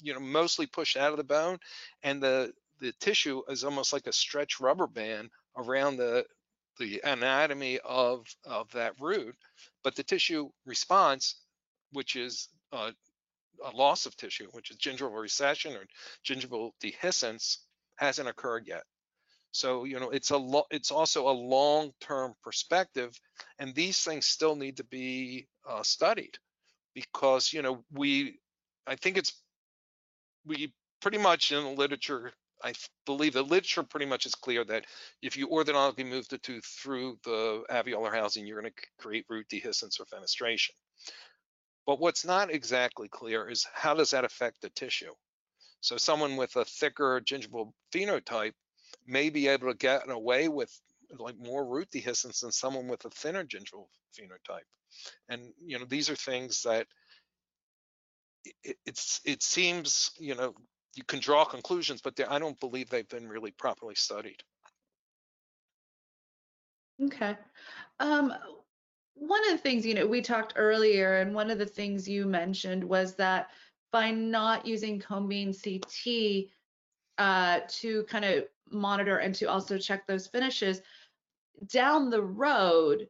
you 0.00 0.14
know 0.14 0.20
mostly 0.20 0.66
pushed 0.66 0.96
out 0.96 1.12
of 1.12 1.18
the 1.18 1.24
bone, 1.24 1.58
and 2.02 2.22
the 2.22 2.52
the 2.80 2.92
tissue 3.00 3.42
is 3.48 3.64
almost 3.64 3.92
like 3.92 4.06
a 4.06 4.12
stretch 4.12 4.60
rubber 4.60 4.86
band 4.86 5.30
around 5.56 5.96
the 5.96 6.24
the 6.78 7.00
anatomy 7.04 7.78
of 7.84 8.26
of 8.44 8.70
that 8.72 8.94
root, 9.00 9.36
but 9.82 9.94
the 9.96 10.02
tissue 10.02 10.50
response, 10.66 11.40
which 11.92 12.16
is 12.16 12.48
a 13.64 13.70
loss 13.72 14.06
of 14.06 14.16
tissue, 14.16 14.48
which 14.52 14.70
is 14.70 14.76
gingival 14.76 15.20
recession 15.20 15.74
or 15.74 15.84
gingival 16.26 16.72
dehiscence, 16.82 17.58
hasn't 17.96 18.28
occurred 18.28 18.66
yet. 18.66 18.82
So, 19.52 19.84
you 19.84 20.00
know, 20.00 20.10
it's 20.10 20.30
a 20.30 20.36
lo- 20.36 20.66
it's 20.70 20.90
also 20.90 21.28
a 21.28 21.30
long-term 21.30 22.34
perspective, 22.42 23.12
and 23.58 23.74
these 23.74 24.02
things 24.02 24.26
still 24.26 24.56
need 24.56 24.78
to 24.78 24.84
be 24.84 25.46
uh, 25.68 25.82
studied 25.84 26.36
because, 26.94 27.52
you 27.52 27.62
know, 27.62 27.84
we, 27.92 28.40
I 28.86 28.96
think 28.96 29.16
it's, 29.16 29.40
we 30.44 30.74
pretty 31.00 31.18
much 31.18 31.52
in 31.52 31.62
the 31.62 31.70
literature, 31.70 32.32
I 32.62 32.72
believe 33.06 33.34
the 33.34 33.42
literature 33.42 33.82
pretty 33.82 34.06
much 34.06 34.26
is 34.26 34.34
clear 34.34 34.64
that 34.64 34.86
if 35.22 35.36
you 35.36 35.48
orthodontically 35.48 36.08
move 36.08 36.28
the 36.28 36.38
tooth 36.38 36.64
through 36.64 37.18
the 37.24 37.64
alveolar 37.70 38.12
housing, 38.14 38.46
you're 38.46 38.60
going 38.60 38.72
to 38.72 38.86
create 38.98 39.26
root 39.28 39.46
dehiscence 39.48 40.00
or 40.00 40.04
fenestration. 40.06 40.70
But 41.86 42.00
what's 42.00 42.24
not 42.24 42.50
exactly 42.50 43.08
clear 43.08 43.48
is 43.48 43.66
how 43.74 43.94
does 43.94 44.10
that 44.12 44.24
affect 44.24 44.62
the 44.62 44.70
tissue? 44.70 45.12
So 45.80 45.98
someone 45.98 46.36
with 46.36 46.56
a 46.56 46.64
thicker 46.64 47.20
gingival 47.20 47.72
phenotype 47.92 48.54
may 49.06 49.28
be 49.28 49.48
able 49.48 49.68
to 49.70 49.76
get 49.76 50.08
away 50.08 50.48
with 50.48 50.72
like 51.18 51.36
more 51.38 51.66
root 51.66 51.90
dehiscence 51.90 52.40
than 52.40 52.52
someone 52.52 52.88
with 52.88 53.04
a 53.04 53.10
thinner 53.10 53.44
gingival 53.44 53.88
phenotype. 54.18 54.64
And 55.28 55.52
you 55.62 55.78
know, 55.78 55.84
these 55.84 56.08
are 56.08 56.16
things 56.16 56.62
that 56.62 56.86
it, 58.62 58.76
it's 58.86 59.20
it 59.24 59.42
seems 59.42 60.10
you 60.18 60.34
know 60.34 60.54
you 60.96 61.04
can 61.04 61.20
draw 61.20 61.44
conclusions, 61.44 62.00
but 62.00 62.18
I 62.28 62.38
don't 62.38 62.58
believe 62.60 62.88
they've 62.88 63.08
been 63.08 63.28
really 63.28 63.50
properly 63.52 63.94
studied. 63.94 64.42
Okay. 67.02 67.36
Um, 68.00 68.32
one 69.14 69.44
of 69.46 69.52
the 69.52 69.58
things 69.58 69.84
you 69.86 69.94
know 69.94 70.06
we 70.06 70.20
talked 70.20 70.54
earlier, 70.56 71.18
and 71.18 71.34
one 71.34 71.50
of 71.50 71.58
the 71.58 71.66
things 71.66 72.08
you 72.08 72.26
mentioned 72.26 72.82
was 72.84 73.14
that 73.16 73.50
by 73.92 74.10
not 74.10 74.66
using 74.66 75.02
beam 75.28 75.52
CT 75.52 76.46
uh, 77.18 77.60
to 77.68 78.04
kind 78.04 78.24
of 78.24 78.44
monitor 78.70 79.18
and 79.18 79.34
to 79.36 79.46
also 79.46 79.78
check 79.78 80.06
those 80.06 80.26
finishes, 80.26 80.82
down 81.68 82.10
the 82.10 82.22
road, 82.22 83.08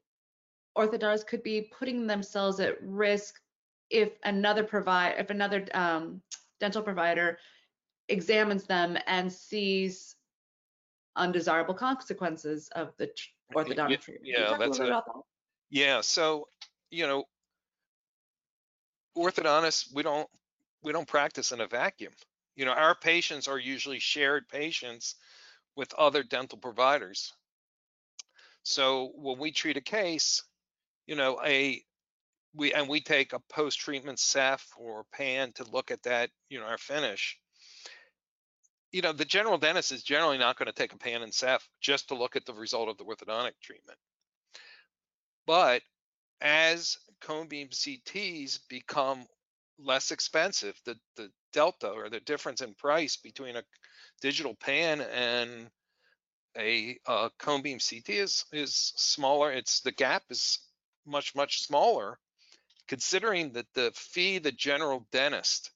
orthodontists 0.77 1.27
could 1.27 1.43
be 1.43 1.71
putting 1.79 2.07
themselves 2.07 2.61
at 2.61 2.77
risk 2.83 3.41
if 3.91 4.13
another 4.25 4.65
provide 4.65 5.15
if 5.19 5.31
another 5.31 5.67
um, 5.75 6.21
dental 6.61 6.83
provider 6.83 7.39
examines 8.09 8.65
them 8.65 8.99
and 9.07 9.33
sees 9.33 10.17
undesirable 11.17 11.75
consequences 11.75 12.69
of 12.75 12.93
the 12.97 13.11
orthodontic 13.55 13.91
yeah, 13.91 13.97
treatment. 13.97 14.21
Yeah, 14.25 14.57
that's 14.59 14.79
a, 14.81 14.85
that? 14.85 15.05
yeah. 15.71 16.01
So 16.01 16.49
you 16.91 17.07
know, 17.07 17.25
orthodontists 19.17 19.93
we 19.95 20.03
don't 20.03 20.29
we 20.83 20.93
don't 20.93 21.09
practice 21.09 21.53
in 21.53 21.61
a 21.61 21.67
vacuum. 21.67 22.13
You 22.57 22.65
know, 22.65 22.73
our 22.73 22.95
patients 22.95 23.49
are 23.49 23.59
usually 23.59 23.99
shared 23.99 24.49
patients 24.49 25.17
with 25.77 25.93
other 25.95 26.23
dental 26.23 26.59
providers. 26.59 27.33
So 28.63 29.13
when 29.17 29.39
we 29.39 29.51
treat 29.51 29.77
a 29.77 29.83
case, 29.83 30.43
you 31.07 31.17
know, 31.17 31.41
a 31.45 31.83
we 32.55 32.73
and 32.73 32.89
we 32.89 33.01
take 33.01 33.33
a 33.33 33.41
post-treatment 33.51 34.19
ceph 34.19 34.67
or 34.77 35.05
pan 35.13 35.53
to 35.57 35.65
look 35.65 35.91
at 35.91 36.03
that, 36.05 36.31
you 36.49 36.61
know, 36.61 36.67
our 36.67 36.79
finish. 36.79 37.39
You 38.95 39.03
know, 39.03 39.13
the 39.13 39.25
general 39.25 39.59
dentist 39.59 39.91
is 39.91 40.05
generally 40.05 40.39
not 40.39 40.57
going 40.57 40.69
to 40.69 40.73
take 40.73 40.93
a 40.93 40.97
pan 40.97 41.23
and 41.23 41.35
ceph 41.35 41.69
just 41.81 42.07
to 42.09 42.15
look 42.15 42.37
at 42.37 42.47
the 42.47 42.55
result 42.55 42.89
of 42.89 42.97
the 42.97 43.05
orthodontic 43.05 43.55
treatment. 43.61 43.99
But 45.49 45.83
as 46.41 46.97
cone 47.21 47.49
beam 47.49 47.71
CTs 47.71 48.61
become 48.69 49.27
less 49.81 50.13
expensive, 50.13 50.81
the 50.85 50.97
the 51.17 51.29
delta 51.53 51.89
or 51.89 52.09
the 52.09 52.21
difference 52.21 52.61
in 52.61 52.73
price 52.75 53.17
between 53.17 53.57
a 53.57 53.65
digital 54.21 54.55
pan 54.55 55.01
and 55.01 55.69
a 56.57 56.97
uh, 57.05 57.31
cone 57.37 57.63
beam 57.63 57.81
CT 57.81 58.11
is 58.11 58.45
is 58.53 58.93
smaller. 58.95 59.51
It's 59.51 59.81
the 59.81 59.91
gap 59.91 60.23
is 60.31 60.61
much 61.05 61.35
much 61.35 61.65
smaller, 61.65 62.21
considering 62.87 63.55
that 63.55 63.67
the 63.75 63.91
fee 63.97 64.39
the 64.39 64.53
general 64.53 65.09
dentist 65.11 65.73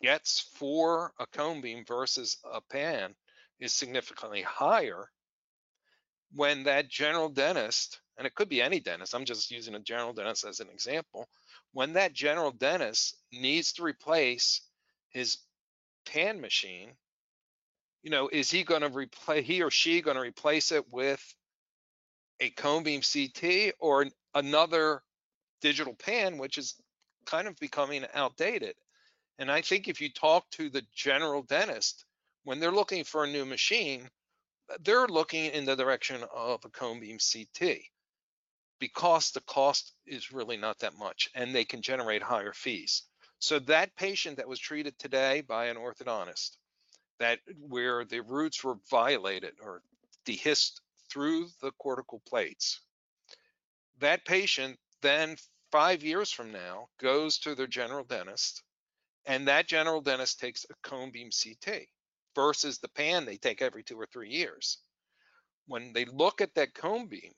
gets 0.00 0.40
for 0.54 1.12
a 1.18 1.26
cone 1.26 1.60
beam 1.60 1.84
versus 1.86 2.38
a 2.50 2.60
pan 2.60 3.14
is 3.58 3.72
significantly 3.72 4.42
higher. 4.42 5.10
When 6.32 6.64
that 6.64 6.88
general 6.88 7.28
dentist, 7.28 8.00
and 8.16 8.26
it 8.26 8.34
could 8.34 8.48
be 8.48 8.62
any 8.62 8.80
dentist, 8.80 9.14
I'm 9.14 9.24
just 9.24 9.50
using 9.50 9.74
a 9.74 9.80
general 9.80 10.12
dentist 10.12 10.44
as 10.44 10.60
an 10.60 10.68
example, 10.68 11.28
when 11.72 11.94
that 11.94 12.12
general 12.12 12.52
dentist 12.52 13.16
needs 13.32 13.72
to 13.74 13.82
replace 13.82 14.62
his 15.10 15.38
pan 16.06 16.40
machine, 16.40 16.92
you 18.02 18.10
know, 18.10 18.28
is 18.32 18.50
he 18.50 18.62
going 18.62 18.82
to 18.82 18.88
replace 18.88 19.46
he 19.46 19.62
or 19.62 19.70
she 19.70 20.00
going 20.00 20.16
to 20.16 20.22
replace 20.22 20.72
it 20.72 20.84
with 20.92 21.22
a 22.40 22.50
cone 22.50 22.82
beam 22.82 23.02
CT 23.02 23.74
or 23.78 24.06
another 24.34 25.02
digital 25.60 25.94
pan, 25.94 26.38
which 26.38 26.56
is 26.56 26.74
kind 27.26 27.46
of 27.46 27.56
becoming 27.56 28.06
outdated. 28.14 28.74
And 29.40 29.50
I 29.50 29.62
think 29.62 29.88
if 29.88 30.02
you 30.02 30.10
talk 30.10 30.50
to 30.50 30.68
the 30.68 30.84
general 30.94 31.42
dentist, 31.42 32.04
when 32.44 32.60
they're 32.60 32.70
looking 32.70 33.04
for 33.04 33.24
a 33.24 33.32
new 33.32 33.46
machine, 33.46 34.10
they're 34.80 35.06
looking 35.06 35.46
in 35.46 35.64
the 35.64 35.74
direction 35.74 36.22
of 36.30 36.62
a 36.62 36.68
cone 36.68 37.00
beam 37.00 37.16
CT 37.16 37.78
because 38.78 39.30
the 39.30 39.40
cost 39.40 39.94
is 40.06 40.30
really 40.30 40.58
not 40.58 40.78
that 40.80 40.98
much 40.98 41.30
and 41.34 41.54
they 41.54 41.64
can 41.64 41.80
generate 41.80 42.22
higher 42.22 42.52
fees. 42.52 43.04
So 43.38 43.58
that 43.60 43.96
patient 43.96 44.36
that 44.36 44.46
was 44.46 44.60
treated 44.60 44.98
today 44.98 45.40
by 45.40 45.68
an 45.68 45.78
orthodontist, 45.78 46.58
that 47.18 47.38
where 47.66 48.04
the 48.04 48.20
roots 48.20 48.62
were 48.62 48.76
violated 48.90 49.54
or 49.62 49.82
dehisced 50.26 50.82
through 51.10 51.48
the 51.62 51.72
cortical 51.78 52.20
plates, 52.28 52.80
that 54.00 54.26
patient 54.26 54.78
then 55.00 55.38
five 55.72 56.02
years 56.02 56.30
from 56.30 56.52
now 56.52 56.90
goes 56.98 57.38
to 57.38 57.54
their 57.54 57.66
general 57.66 58.04
dentist 58.04 58.62
and 59.26 59.48
that 59.48 59.68
general 59.68 60.00
dentist 60.00 60.40
takes 60.40 60.64
a 60.70 60.88
cone 60.88 61.10
beam 61.10 61.30
CT 61.30 61.86
versus 62.34 62.78
the 62.78 62.88
pan 62.88 63.24
they 63.24 63.36
take 63.36 63.62
every 63.62 63.82
two 63.82 64.00
or 64.00 64.06
three 64.06 64.30
years. 64.30 64.78
When 65.66 65.92
they 65.92 66.04
look 66.04 66.40
at 66.40 66.54
that 66.54 66.74
cone 66.74 67.06
beam, 67.06 67.32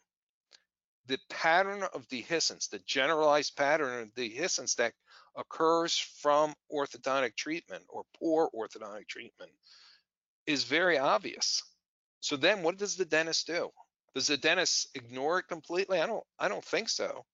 the 1.07 1.19
pattern 1.29 1.83
of 1.95 2.09
dehiscence, 2.09 2.69
the 2.69 2.79
generalized 2.81 3.57
pattern 3.57 4.03
of 4.03 4.15
dehiscence 4.15 4.77
that 4.77 4.95
occurs 5.37 5.99
from 6.21 6.55
orthodontic 6.73 7.37
treatment 7.37 7.85
or 7.89 8.05
poor 8.19 8.49
orthodontic 8.55 9.09
treatment 9.09 9.51
is 10.47 10.65
very 10.65 10.99
obvious. 10.99 11.63
So 12.21 12.37
then 12.37 12.63
what 12.63 12.79
does 12.79 12.97
the 12.97 13.05
dentist 13.05 13.47
do? 13.47 13.71
Does 14.15 14.29
the 14.29 14.37
dentist 14.37 14.89
ignore 14.95 15.41
it 15.41 15.49
completely? 15.49 16.01
I 16.01 16.07
don't 16.07 16.25
I 16.39 16.49
don't 16.49 16.65
think 16.65 16.89
so. 16.89 17.25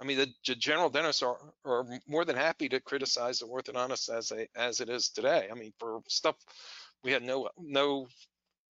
I 0.00 0.04
mean, 0.04 0.18
the 0.18 0.54
general 0.56 0.90
dentists 0.90 1.22
are, 1.22 1.38
are 1.64 1.86
more 2.06 2.24
than 2.24 2.36
happy 2.36 2.68
to 2.68 2.80
criticize 2.80 3.38
the 3.38 3.46
orthodontist 3.46 4.10
as 4.10 4.32
a 4.32 4.46
as 4.56 4.80
it 4.80 4.88
is 4.88 5.10
today. 5.10 5.48
I 5.50 5.54
mean, 5.54 5.72
for 5.78 6.00
stuff 6.08 6.36
we 7.02 7.12
had 7.12 7.22
no 7.22 7.48
no 7.58 8.08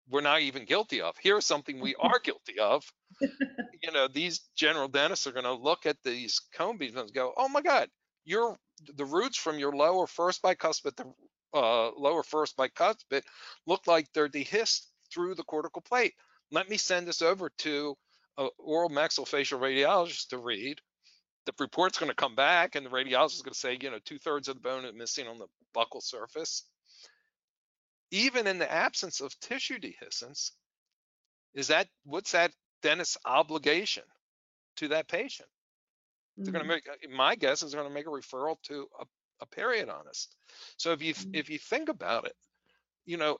we're 0.08 0.20
not 0.20 0.42
even 0.42 0.66
guilty 0.66 1.00
of. 1.00 1.16
Here's 1.20 1.46
something 1.46 1.80
we 1.80 1.94
are 1.96 2.18
guilty 2.24 2.58
of. 2.60 2.84
you 3.20 3.92
know, 3.92 4.08
these 4.08 4.40
general 4.56 4.88
dentists 4.88 5.26
are 5.26 5.32
going 5.32 5.44
to 5.44 5.54
look 5.54 5.86
at 5.86 5.96
these 6.04 6.40
cone 6.54 6.76
beams 6.76 6.96
and 6.96 7.12
go, 7.12 7.32
"Oh 7.36 7.48
my 7.48 7.62
God, 7.62 7.88
your 8.24 8.56
the 8.96 9.04
roots 9.04 9.38
from 9.38 9.58
your 9.58 9.72
lower 9.72 10.06
first 10.06 10.42
bicuspid, 10.42 10.96
the 10.96 11.12
uh, 11.58 11.90
lower 11.96 12.22
first 12.22 12.56
bicuspid, 12.56 13.22
look 13.66 13.86
like 13.86 14.08
they're 14.12 14.28
dehisced 14.28 14.86
through 15.12 15.34
the 15.34 15.44
cortical 15.44 15.82
plate. 15.82 16.14
Let 16.50 16.68
me 16.68 16.76
send 16.76 17.06
this 17.06 17.22
over 17.22 17.50
to 17.58 17.96
an 18.36 18.48
oral 18.58 18.90
maxillofacial 18.90 19.58
radiologist 19.60 20.28
to 20.28 20.38
read. 20.38 20.80
The 21.46 21.52
report's 21.58 21.98
going 21.98 22.10
to 22.10 22.16
come 22.16 22.34
back, 22.34 22.74
and 22.74 22.86
the 22.86 22.90
radiologist 22.90 23.34
is 23.34 23.42
going 23.42 23.52
to 23.52 23.58
say, 23.58 23.78
you 23.80 23.90
know, 23.90 23.98
two 24.04 24.18
thirds 24.18 24.48
of 24.48 24.56
the 24.56 24.60
bone 24.60 24.84
is 24.84 24.94
missing 24.94 25.28
on 25.28 25.38
the 25.38 25.46
buccal 25.76 26.02
surface 26.02 26.64
even 28.14 28.46
in 28.46 28.58
the 28.58 28.70
absence 28.70 29.20
of 29.20 29.38
tissue 29.40 29.78
dehiscence, 29.80 30.52
is 31.52 31.66
that 31.68 31.88
what's 32.04 32.32
that 32.32 32.52
dentist's 32.80 33.18
obligation 33.24 34.04
to 34.76 34.88
that 34.88 35.08
patient? 35.08 35.48
They're 36.36 36.52
going 36.52 36.64
to 36.64 36.68
make 36.68 36.84
my 37.12 37.34
guess 37.34 37.62
is 37.62 37.72
they're 37.72 37.80
going 37.80 37.90
to 37.90 37.94
make 37.94 38.06
a 38.06 38.10
referral 38.10 38.56
to 38.64 38.86
a, 39.00 39.04
a 39.40 39.46
periodontist. 39.46 40.28
So 40.76 40.92
if 40.92 41.02
you 41.02 41.14
mm-hmm. 41.14 41.34
if 41.34 41.50
you 41.50 41.58
think 41.58 41.88
about 41.88 42.26
it, 42.26 42.34
you 43.04 43.16
know, 43.16 43.38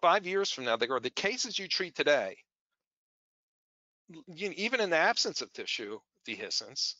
five 0.00 0.26
years 0.26 0.50
from 0.50 0.64
now, 0.64 0.76
they 0.76 0.86
go 0.86 0.98
the 0.98 1.10
cases 1.10 1.58
you 1.58 1.68
treat 1.68 1.94
today, 1.94 2.36
you, 4.08 4.52
even 4.56 4.80
in 4.80 4.90
the 4.90 4.96
absence 4.96 5.40
of 5.40 5.52
tissue 5.52 5.98
dehiscence, 6.28 6.94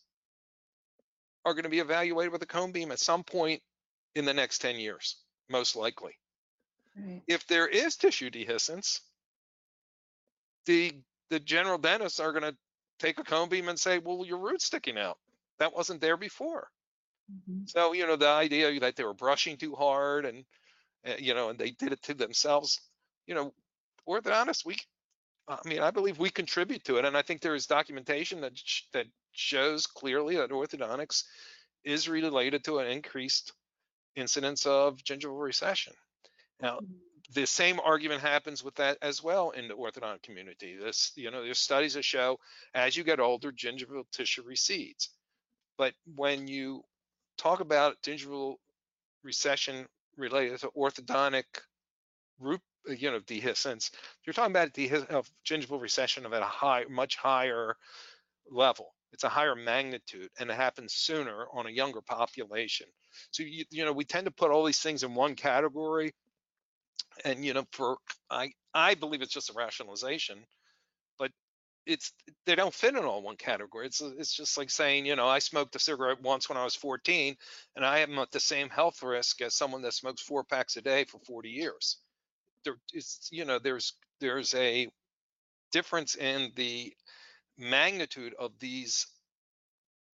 are 1.44 1.54
going 1.54 1.64
to 1.64 1.70
be 1.70 1.78
evaluated 1.78 2.32
with 2.32 2.42
a 2.42 2.46
cone 2.46 2.72
beam 2.72 2.92
at 2.92 2.98
some 2.98 3.24
point 3.24 3.62
in 4.14 4.24
the 4.24 4.34
next 4.34 4.58
10 4.58 4.76
years, 4.76 5.16
most 5.48 5.76
likely. 5.76 6.12
Right. 6.96 7.22
If 7.26 7.46
there 7.46 7.66
is 7.66 7.96
tissue 7.96 8.30
dehiscence, 8.30 9.00
the 10.66 10.94
the 11.30 11.40
general 11.40 11.78
dentists 11.78 12.18
are 12.18 12.32
going 12.32 12.42
to 12.42 12.56
take 12.98 13.18
a 13.18 13.24
cone 13.24 13.48
beam 13.48 13.68
and 13.68 13.78
say, 13.78 13.98
"Well, 13.98 14.26
your 14.26 14.38
root's 14.38 14.64
sticking 14.64 14.98
out. 14.98 15.18
That 15.58 15.74
wasn't 15.74 16.00
there 16.00 16.16
before." 16.16 16.68
Mm-hmm. 17.30 17.66
So 17.66 17.92
you 17.92 18.06
know 18.06 18.16
the 18.16 18.28
idea 18.28 18.78
that 18.80 18.96
they 18.96 19.04
were 19.04 19.14
brushing 19.14 19.56
too 19.56 19.74
hard 19.74 20.24
and 20.24 20.44
uh, 21.06 21.12
you 21.18 21.34
know 21.34 21.50
and 21.50 21.58
they 21.58 21.70
did 21.70 21.92
it 21.92 22.02
to 22.02 22.14
themselves. 22.14 22.80
You 23.26 23.34
know, 23.34 23.54
orthodontists, 24.08 24.66
we, 24.66 24.76
I 25.46 25.58
mean, 25.64 25.80
I 25.80 25.92
believe 25.92 26.18
we 26.18 26.30
contribute 26.30 26.84
to 26.84 26.96
it, 26.96 27.04
and 27.04 27.16
I 27.16 27.22
think 27.22 27.40
there 27.40 27.54
is 27.54 27.66
documentation 27.66 28.40
that 28.40 28.58
sh- 28.58 28.82
that 28.92 29.06
shows 29.32 29.86
clearly 29.86 30.36
that 30.36 30.50
orthodontics 30.50 31.24
is 31.84 32.08
related 32.08 32.64
to 32.64 32.78
an 32.78 32.86
increased 32.86 33.52
incidence 34.16 34.66
of 34.66 35.02
gingival 35.02 35.42
recession. 35.42 35.92
Now, 36.60 36.76
mm-hmm. 36.76 36.92
the 37.34 37.46
same 37.46 37.80
argument 37.80 38.20
happens 38.20 38.62
with 38.62 38.74
that 38.76 38.98
as 39.02 39.22
well 39.22 39.50
in 39.50 39.68
the 39.68 39.74
orthodontic 39.74 40.22
community. 40.22 40.76
This, 40.76 41.12
you 41.16 41.30
know, 41.30 41.42
there's 41.42 41.58
studies 41.58 41.94
that 41.94 42.04
show 42.04 42.38
as 42.74 42.96
you 42.96 43.04
get 43.04 43.20
older, 43.20 43.52
gingival 43.52 44.04
tissue 44.12 44.42
recedes. 44.42 45.10
But 45.78 45.94
when 46.14 46.46
you 46.46 46.82
talk 47.38 47.60
about 47.60 48.02
gingival 48.02 48.56
recession 49.22 49.86
related 50.16 50.58
to 50.60 50.70
orthodontic 50.76 51.44
root, 52.38 52.60
you 52.86 53.10
know, 53.10 53.20
dehiscence, 53.20 53.90
you're 54.24 54.34
talking 54.34 54.52
about 54.52 54.76
of 55.10 55.30
gingival 55.46 55.80
recession 55.80 56.26
of 56.26 56.32
at 56.32 56.42
a 56.42 56.46
high, 56.46 56.84
much 56.90 57.16
higher 57.16 57.76
level. 58.50 58.92
It's 59.12 59.24
a 59.24 59.28
higher 59.28 59.54
magnitude 59.56 60.28
and 60.38 60.50
it 60.50 60.56
happens 60.56 60.94
sooner 60.94 61.46
on 61.52 61.66
a 61.66 61.70
younger 61.70 62.00
population. 62.02 62.86
So, 63.32 63.42
you, 63.42 63.64
you 63.70 63.84
know, 63.84 63.92
we 63.92 64.04
tend 64.04 64.26
to 64.26 64.30
put 64.32 64.50
all 64.50 64.64
these 64.64 64.80
things 64.80 65.02
in 65.04 65.14
one 65.14 65.34
category. 65.36 66.12
And 67.24 67.44
you 67.44 67.54
know 67.54 67.64
for 67.72 67.98
i 68.30 68.52
i 68.74 68.94
believe 68.94 69.22
it's 69.22 69.32
just 69.34 69.50
a 69.50 69.54
rationalization 69.54 70.38
but 71.18 71.30
it's 71.86 72.12
they 72.46 72.54
don't 72.54 72.74
fit 72.74 72.94
in 72.96 73.04
all 73.04 73.22
one 73.22 73.36
category. 73.36 73.86
It's 73.86 74.00
it's 74.00 74.34
just 74.34 74.58
like 74.58 74.70
saying 74.70 75.06
you 75.06 75.16
know 75.16 75.28
i 75.28 75.38
smoked 75.40 75.76
a 75.76 75.78
cigarette 75.78 76.22
once 76.22 76.48
when 76.48 76.58
i 76.58 76.64
was 76.64 76.76
14 76.76 77.36
and 77.76 77.84
i 77.84 78.00
am 78.00 78.18
at 78.18 78.30
the 78.32 78.40
same 78.40 78.68
health 78.70 79.02
risk 79.02 79.40
as 79.42 79.54
someone 79.54 79.82
that 79.82 79.94
smokes 79.94 80.22
four 80.22 80.44
packs 80.44 80.76
a 80.76 80.82
day 80.82 81.04
for 81.04 81.18
40 81.20 81.50
years. 81.50 81.98
There 82.64 82.76
is 82.94 83.28
you 83.32 83.44
know 83.46 83.58
there's 83.58 83.94
there's 84.20 84.54
a 84.54 84.88
difference 85.72 86.16
in 86.16 86.52
the 86.56 86.92
magnitude 87.60 88.34
of 88.38 88.52
these 88.58 89.06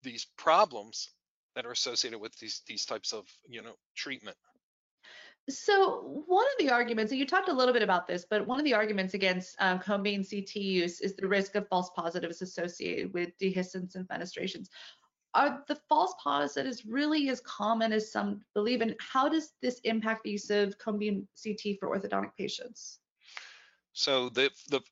these 0.02 0.26
problems 0.36 1.10
that 1.54 1.64
are 1.64 1.70
associated 1.70 2.20
with 2.20 2.36
these 2.38 2.62
these 2.66 2.84
types 2.84 3.12
of 3.12 3.24
you 3.48 3.62
know 3.62 3.74
treatment 3.96 4.36
so 5.48 6.24
one 6.26 6.44
of 6.44 6.58
the 6.58 6.70
arguments, 6.70 7.12
and 7.12 7.20
you 7.20 7.26
talked 7.26 7.48
a 7.48 7.52
little 7.52 7.72
bit 7.72 7.82
about 7.82 8.08
this, 8.08 8.26
but 8.28 8.46
one 8.46 8.58
of 8.58 8.64
the 8.64 8.74
arguments 8.74 9.14
against 9.14 9.54
um, 9.60 9.78
cone 9.78 10.02
CT 10.02 10.56
use 10.56 11.00
is 11.00 11.14
the 11.14 11.28
risk 11.28 11.54
of 11.54 11.68
false 11.68 11.90
positives 11.94 12.42
associated 12.42 13.12
with 13.14 13.30
dehiscence 13.40 13.94
and 13.94 14.08
fenestrations. 14.08 14.68
Are 15.34 15.62
the 15.68 15.78
false 15.88 16.14
positives 16.20 16.84
really 16.84 17.28
as 17.28 17.40
common 17.42 17.92
as 17.92 18.10
some 18.10 18.40
believe, 18.54 18.80
and 18.80 18.96
how 18.98 19.28
does 19.28 19.52
this 19.62 19.78
impact 19.84 20.24
the 20.24 20.30
use 20.30 20.50
of 20.50 20.74
beam 20.98 21.28
CT 21.40 21.78
for 21.78 21.96
orthodontic 21.96 22.32
patients? 22.36 22.98
So 23.96 24.28
the 24.28 24.50
the 24.68 24.82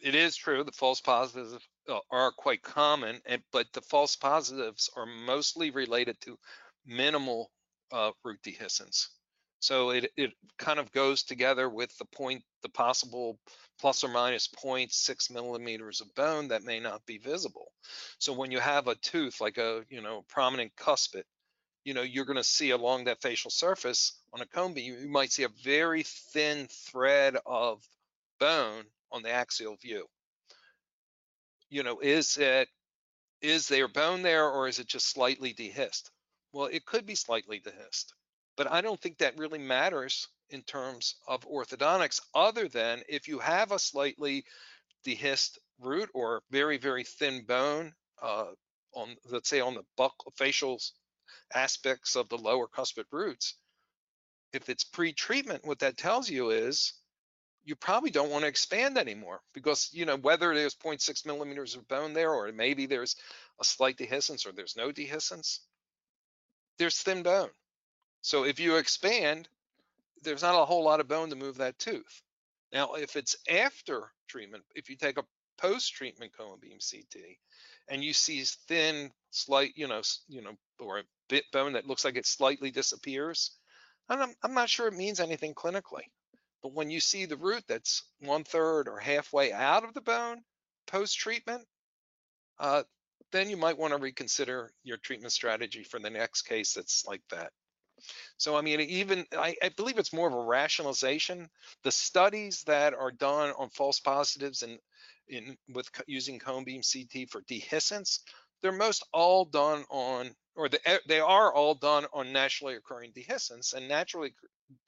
it 0.00 0.16
is 0.16 0.34
true 0.34 0.64
the 0.64 0.72
false 0.72 1.00
positives 1.00 1.56
are 2.10 2.32
quite 2.32 2.62
common, 2.62 3.22
and 3.24 3.42
but 3.52 3.72
the 3.72 3.80
false 3.80 4.16
positives 4.16 4.90
are 4.96 5.06
mostly 5.06 5.70
related 5.70 6.20
to 6.22 6.36
minimal 6.84 7.52
uh, 7.92 8.10
root 8.24 8.42
dehiscence. 8.42 9.06
So 9.60 9.90
it, 9.90 10.10
it 10.16 10.32
kind 10.58 10.80
of 10.80 10.90
goes 10.90 11.22
together 11.22 11.68
with 11.68 11.96
the 11.98 12.06
point, 12.06 12.42
the 12.62 12.70
possible 12.70 13.38
plus 13.78 14.02
or 14.02 14.08
minus 14.08 14.48
0.6 14.48 15.30
millimeters 15.30 16.00
of 16.00 16.12
bone 16.16 16.48
that 16.48 16.64
may 16.64 16.80
not 16.80 17.06
be 17.06 17.18
visible. 17.18 17.70
So 18.18 18.32
when 18.32 18.50
you 18.50 18.58
have 18.58 18.88
a 18.88 18.96
tooth, 18.96 19.40
like 19.40 19.58
a, 19.58 19.84
you 19.90 20.00
know, 20.00 20.24
prominent 20.28 20.74
cuspid, 20.76 21.24
you 21.84 21.94
know, 21.94 22.02
you're 22.02 22.24
gonna 22.24 22.42
see 22.42 22.70
along 22.70 23.04
that 23.04 23.22
facial 23.22 23.50
surface 23.50 24.18
on 24.32 24.40
a 24.40 24.46
cone 24.46 24.74
beam, 24.74 24.98
you 24.98 25.08
might 25.08 25.30
see 25.30 25.44
a 25.44 25.50
very 25.62 26.02
thin 26.02 26.66
thread 26.68 27.36
of 27.46 27.86
bone 28.40 28.84
on 29.12 29.22
the 29.22 29.30
axial 29.30 29.76
view. 29.76 30.06
You 31.68 31.84
know, 31.84 32.00
is 32.00 32.36
it, 32.36 32.68
is 33.40 33.68
there 33.68 33.86
bone 33.86 34.22
there 34.22 34.48
or 34.48 34.66
is 34.66 34.80
it 34.80 34.88
just 34.88 35.08
slightly 35.08 35.54
dehisced? 35.54 36.10
Well, 36.52 36.66
it 36.66 36.84
could 36.84 37.06
be 37.06 37.14
slightly 37.14 37.60
dehisced. 37.60 38.06
But 38.56 38.70
I 38.70 38.80
don't 38.80 39.00
think 39.00 39.18
that 39.18 39.38
really 39.38 39.60
matters 39.60 40.28
in 40.50 40.62
terms 40.62 41.14
of 41.28 41.48
orthodontics, 41.48 42.20
other 42.34 42.66
than 42.68 43.02
if 43.08 43.28
you 43.28 43.38
have 43.38 43.70
a 43.70 43.78
slightly 43.78 44.44
dehisced 45.06 45.58
root 45.80 46.10
or 46.12 46.42
very, 46.50 46.76
very 46.76 47.04
thin 47.04 47.44
bone 47.44 47.92
uh, 48.20 48.46
on, 48.92 49.16
let's 49.30 49.48
say, 49.48 49.60
on 49.60 49.74
the 49.74 49.84
buck 49.96 50.14
facial 50.36 50.80
aspects 51.54 52.16
of 52.16 52.28
the 52.28 52.36
lower 52.36 52.66
cuspid 52.66 53.04
roots. 53.12 53.54
If 54.52 54.68
it's 54.68 54.84
pre-treatment, 54.84 55.64
what 55.64 55.78
that 55.78 55.96
tells 55.96 56.28
you 56.28 56.50
is 56.50 56.94
you 57.64 57.76
probably 57.76 58.10
don't 58.10 58.30
want 58.30 58.42
to 58.42 58.48
expand 58.48 58.98
anymore 58.98 59.40
because 59.52 59.90
you 59.92 60.04
know 60.04 60.16
whether 60.16 60.54
there's 60.54 60.74
0.6 60.74 61.26
millimeters 61.26 61.76
of 61.76 61.86
bone 61.88 62.12
there 62.14 62.32
or 62.32 62.50
maybe 62.52 62.86
there's 62.86 63.16
a 63.60 63.64
slight 63.64 63.96
dehiscence 63.96 64.46
or 64.46 64.52
there's 64.52 64.76
no 64.76 64.90
dehiscence, 64.90 65.60
there's 66.78 67.00
thin 67.00 67.22
bone. 67.22 67.50
So 68.22 68.44
if 68.44 68.60
you 68.60 68.76
expand, 68.76 69.48
there's 70.22 70.42
not 70.42 70.60
a 70.60 70.64
whole 70.64 70.84
lot 70.84 71.00
of 71.00 71.08
bone 71.08 71.30
to 71.30 71.36
move 71.36 71.58
that 71.58 71.78
tooth. 71.78 72.22
Now, 72.72 72.94
if 72.94 73.16
it's 73.16 73.36
after 73.48 74.12
treatment, 74.28 74.64
if 74.74 74.88
you 74.88 74.96
take 74.96 75.18
a 75.18 75.24
post-treatment 75.58 76.36
cone 76.36 76.58
beam 76.60 76.78
CT 76.78 77.22
and 77.88 78.02
you 78.02 78.12
see 78.12 78.42
thin, 78.68 79.10
slight, 79.30 79.72
you 79.76 79.88
know, 79.88 80.02
you 80.28 80.42
know, 80.42 80.52
or 80.78 80.98
a 80.98 81.04
bit 81.28 81.44
bone 81.52 81.74
that 81.74 81.86
looks 81.86 82.04
like 82.04 82.16
it 82.16 82.26
slightly 82.26 82.70
disappears, 82.70 83.52
I'm, 84.08 84.34
I'm 84.42 84.54
not 84.54 84.70
sure 84.70 84.88
it 84.88 84.94
means 84.94 85.20
anything 85.20 85.54
clinically. 85.54 86.04
But 86.62 86.72
when 86.72 86.90
you 86.90 87.00
see 87.00 87.24
the 87.24 87.36
root 87.36 87.64
that's 87.66 88.02
one 88.20 88.44
third 88.44 88.88
or 88.88 88.98
halfway 88.98 89.52
out 89.52 89.84
of 89.84 89.94
the 89.94 90.00
bone 90.00 90.42
post-treatment, 90.86 91.66
uh, 92.58 92.82
then 93.32 93.48
you 93.48 93.56
might 93.56 93.78
want 93.78 93.92
to 93.92 93.98
reconsider 93.98 94.72
your 94.82 94.98
treatment 94.98 95.32
strategy 95.32 95.84
for 95.84 95.98
the 95.98 96.10
next 96.10 96.42
case 96.42 96.74
that's 96.74 97.06
like 97.06 97.22
that. 97.30 97.52
So 98.38 98.56
I 98.56 98.62
mean, 98.62 98.80
even 98.80 99.26
I, 99.32 99.56
I, 99.62 99.68
believe 99.70 99.98
it's 99.98 100.12
more 100.12 100.26
of 100.26 100.34
a 100.34 100.40
rationalization. 100.40 101.48
The 101.84 101.92
studies 101.92 102.62
that 102.64 102.94
are 102.94 103.10
done 103.10 103.52
on 103.58 103.68
false 103.70 104.00
positives 104.00 104.62
and 104.62 104.78
in 105.28 105.56
with 105.72 105.88
using 106.06 106.38
cone 106.38 106.64
beam 106.64 106.80
CT 106.82 107.30
for 107.30 107.42
dehiscence, 107.42 108.20
they're 108.62 108.72
most 108.72 109.04
all 109.12 109.44
done 109.44 109.84
on, 109.90 110.34
or 110.56 110.68
the, 110.68 110.80
they 111.06 111.20
are 111.20 111.52
all 111.52 111.74
done 111.74 112.06
on 112.12 112.32
naturally 112.32 112.74
occurring 112.74 113.12
dehiscence, 113.12 113.74
and 113.74 113.88
naturally 113.88 114.34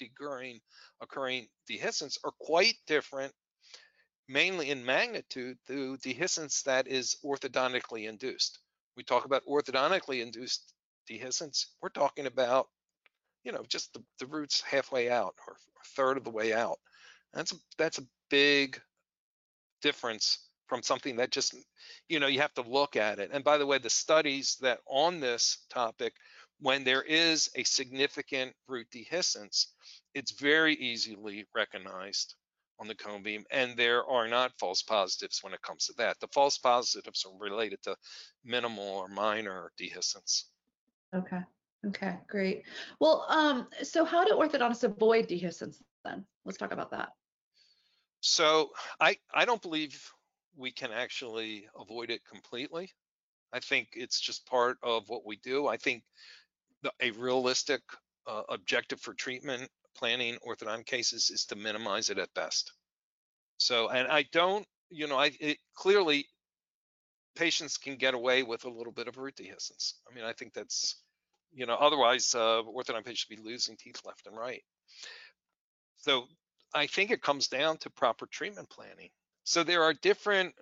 occurring 0.01 0.61
occurring 1.01 1.49
dehiscence 1.71 2.19
are 2.25 2.33
quite 2.41 2.75
different, 2.87 3.33
mainly 4.29 4.71
in 4.71 4.85
magnitude, 4.85 5.59
to 5.67 5.97
dehiscence 5.99 6.63
that 6.65 6.89
is 6.89 7.17
orthodontically 7.25 8.09
induced. 8.09 8.59
We 8.97 9.05
talk 9.05 9.25
about 9.25 9.43
orthodontically 9.49 10.23
induced 10.23 10.73
dehiscence. 11.11 11.67
We're 11.81 11.89
talking 11.91 12.27
about 12.27 12.69
you 13.45 13.53
know, 13.53 13.65
just 13.69 13.93
the, 13.93 14.03
the 14.19 14.27
roots 14.27 14.61
halfway 14.61 15.11
out 15.11 15.35
or 15.47 15.55
a 15.55 15.87
third 15.97 16.17
of 16.17 16.25
the 16.25 16.31
way 16.31 16.53
out. 16.53 16.79
That's 17.35 17.53
a, 17.53 17.57
that's 17.79 17.99
a 17.99 18.07
big 18.31 18.81
difference 19.81 20.39
from 20.69 20.83
something 20.83 21.17
that 21.17 21.31
just, 21.31 21.55
you 22.09 22.21
know, 22.21 22.27
you 22.29 22.41
have 22.41 22.55
to 22.55 22.63
look 22.63 22.97
at 22.97 23.19
it. 23.19 23.31
And 23.33 23.45
by 23.45 23.59
the 23.59 23.67
way, 23.67 23.79
the 23.79 23.91
studies 23.91 24.57
that 24.61 24.79
on 24.87 25.21
this 25.21 25.59
topic, 25.71 26.15
when 26.63 26.85
there 26.85 27.03
is 27.03 27.51
a 27.57 27.65
significant 27.65 28.55
root 28.69 28.87
dehiscence, 28.95 29.67
it's 30.15 30.31
very 30.31 30.75
easily 30.77 31.45
recognized 31.55 32.37
on 32.79 32.87
the 32.87 32.95
cone 32.95 33.23
beam, 33.23 33.45
and 33.51 33.77
there 33.77 34.05
are 34.07 34.29
not 34.29 34.59
false 34.59 34.83
positives 34.83 35.41
when 35.43 35.53
it 35.53 35.63
comes 35.63 35.87
to 35.87 35.93
that. 35.99 36.19
The 36.21 36.29
false 36.29 36.59
positives 36.59 37.27
are 37.27 37.37
related 37.39 37.83
to 37.83 37.97
minimal 38.45 38.85
or 38.85 39.09
minor 39.09 39.73
dehiscence. 39.81 40.45
Okay. 41.15 41.41
Okay, 41.85 42.17
great. 42.29 42.63
Well, 43.01 43.27
um, 43.29 43.67
so 43.83 44.05
how 44.05 44.25
do 44.25 44.35
orthodontists 44.35 44.85
avoid 44.85 45.29
dehiscence 45.29 45.83
then? 46.05 46.25
Let's 46.45 46.59
talk 46.59 46.73
about 46.73 46.93
that. 46.93 47.09
So 48.21 48.71
I, 49.01 49.17
I 49.35 49.45
don't 49.45 49.61
believe 49.61 50.01
we 50.57 50.71
can 50.71 50.93
actually 50.93 51.67
avoid 51.77 52.11
it 52.11 52.21
completely. 52.25 52.93
I 53.53 53.59
think 53.59 53.89
it's 53.95 54.21
just 54.21 54.47
part 54.47 54.79
of 54.83 55.09
what 55.09 55.27
we 55.27 55.37
do. 55.37 55.67
I 55.67 55.77
think 55.77 56.05
a 57.01 57.11
realistic 57.13 57.81
uh, 58.27 58.43
objective 58.49 59.01
for 59.01 59.15
treatment 59.15 59.69
planning 59.97 60.37
orthodontic 60.47 60.87
cases 60.87 61.31
is 61.31 61.45
to 61.47 61.57
minimize 61.57 62.11
it 62.11 62.19
at 62.19 62.33
best. 62.35 62.73
So, 63.59 63.89
and 63.89 64.09
I 64.09 64.25
don't, 64.33 64.67
you 64.91 65.07
know, 65.07 65.19
I 65.19 65.33
it, 65.41 65.59
clearly 65.75 66.27
patients 67.37 67.77
can 67.77 67.97
get 67.97 68.15
away 68.15 68.43
with 68.43 68.65
a 68.65 68.71
little 68.71 68.93
bit 68.93 69.09
of 69.09 69.17
root 69.17 69.37
dehiscence. 69.37 69.95
I 70.11 70.15
mean, 70.15 70.25
I 70.25 70.33
think 70.33 70.53
that's 70.53 71.03
you 71.55 71.67
know, 71.67 71.75
otherwise 71.75 72.35
uh, 72.35 72.63
orthodontic 72.63 73.05
patients 73.05 73.27
be 73.27 73.37
losing 73.37 73.77
teeth 73.77 74.01
left 74.05 74.27
and 74.27 74.37
right. 74.37 74.63
So 75.99 76.27
I 76.75 76.87
think 76.87 77.11
it 77.11 77.23
comes 77.23 77.49
down 77.49 77.77
to 77.79 77.91
proper 77.91 78.27
treatment 78.27 78.71
planning. 78.71 79.11
So 79.45 79.63
there 79.63 79.83
are 79.83 79.93
different 79.93 80.55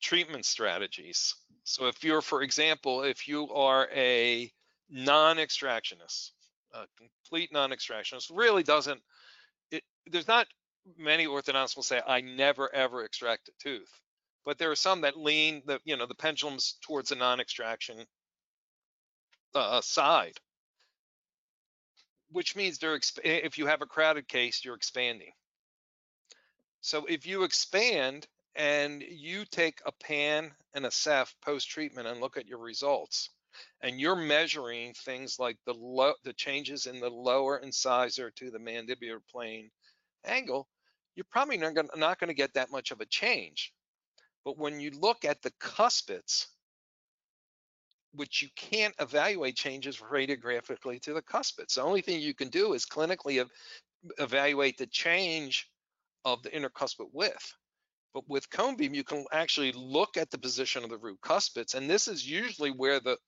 treatment 0.00 0.44
strategies. 0.44 1.34
So 1.64 1.86
if 1.86 2.04
you're, 2.04 2.20
for 2.20 2.42
example, 2.42 3.02
if 3.02 3.26
you 3.26 3.50
are 3.52 3.88
a 3.94 4.52
non-extractionist, 4.90 6.30
a 6.72 6.86
complete 6.98 7.52
non-extractionist, 7.52 8.30
really 8.32 8.62
doesn't, 8.62 9.00
it, 9.70 9.82
there's 10.06 10.28
not 10.28 10.46
many 10.98 11.26
orthodontists 11.26 11.76
will 11.76 11.82
say, 11.82 12.00
I 12.06 12.20
never 12.20 12.72
ever 12.74 13.04
extract 13.04 13.48
a 13.48 13.52
tooth. 13.62 13.90
But 14.44 14.58
there 14.58 14.70
are 14.70 14.76
some 14.76 15.00
that 15.02 15.16
lean 15.16 15.62
the, 15.64 15.80
you 15.84 15.96
know, 15.96 16.06
the 16.06 16.14
pendulums 16.14 16.76
towards 16.82 17.12
a 17.12 17.16
non-extraction 17.16 18.04
uh, 19.54 19.80
side, 19.80 20.36
which 22.30 22.54
means 22.54 22.78
they're 22.78 23.00
if 23.24 23.56
you 23.56 23.66
have 23.66 23.80
a 23.80 23.86
crowded 23.86 24.28
case, 24.28 24.62
you're 24.64 24.74
expanding. 24.74 25.32
So 26.80 27.06
if 27.06 27.26
you 27.26 27.44
expand 27.44 28.26
and 28.54 29.02
you 29.02 29.44
take 29.46 29.80
a 29.86 29.92
pan 29.92 30.52
and 30.74 30.84
a 30.84 30.90
ceph 30.90 31.34
post-treatment 31.42 32.06
and 32.06 32.20
look 32.20 32.36
at 32.36 32.46
your 32.46 32.58
results, 32.58 33.30
and 33.80 34.00
you're 34.00 34.16
measuring 34.16 34.94
things 34.94 35.38
like 35.38 35.58
the 35.66 35.74
low, 35.74 36.14
the 36.24 36.32
changes 36.32 36.86
in 36.86 37.00
the 37.00 37.10
lower 37.10 37.58
incisor 37.58 38.30
to 38.32 38.50
the 38.50 38.58
mandibular 38.58 39.20
plane 39.30 39.70
angle, 40.24 40.68
you're 41.16 41.26
probably 41.30 41.56
not 41.56 41.74
going 41.74 41.88
not 41.96 42.18
going 42.18 42.28
to 42.28 42.34
get 42.34 42.54
that 42.54 42.70
much 42.70 42.90
of 42.90 43.00
a 43.00 43.06
change. 43.06 43.72
But 44.44 44.58
when 44.58 44.80
you 44.80 44.90
look 44.90 45.24
at 45.24 45.42
the 45.42 45.52
cuspids, 45.60 46.46
which 48.14 48.42
you 48.42 48.48
can't 48.56 48.94
evaluate 49.00 49.56
changes 49.56 49.98
radiographically 49.98 51.00
to 51.02 51.12
the 51.14 51.22
cuspids. 51.22 51.74
The 51.74 51.82
only 51.82 52.00
thing 52.00 52.20
you 52.20 52.34
can 52.34 52.48
do 52.48 52.72
is 52.72 52.86
clinically 52.86 53.40
ev 53.40 53.50
evaluate 54.18 54.78
the 54.78 54.86
change 54.86 55.68
of 56.24 56.42
the 56.42 56.50
intercuspid 56.50 57.08
width. 57.12 57.54
But 58.12 58.28
with 58.28 58.50
cone 58.50 58.76
beam, 58.76 58.94
you 58.94 59.02
can 59.02 59.24
actually 59.32 59.72
look 59.72 60.16
at 60.16 60.30
the 60.30 60.38
position 60.38 60.84
of 60.84 60.90
the 60.90 60.98
root 60.98 61.18
cuspids, 61.20 61.74
and 61.74 61.90
this 61.90 62.06
is 62.06 62.28
usually 62.28 62.70
where 62.70 63.00
the 63.00 63.18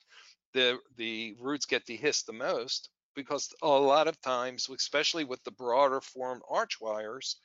the 0.53 0.79
the 0.97 1.35
roots 1.41 1.67
get 1.67 1.87
dehisced 1.87 2.27
the 2.27 2.33
most, 2.33 2.91
because 3.15 3.53
a 3.63 3.69
lot 3.69 4.09
of 4.09 4.21
times, 4.21 4.69
especially 4.69 5.25
with 5.25 5.43
the 5.45 5.51
broader 5.51 6.01
formed 6.01 6.43
arch 6.49 6.81
wires, 6.81 7.37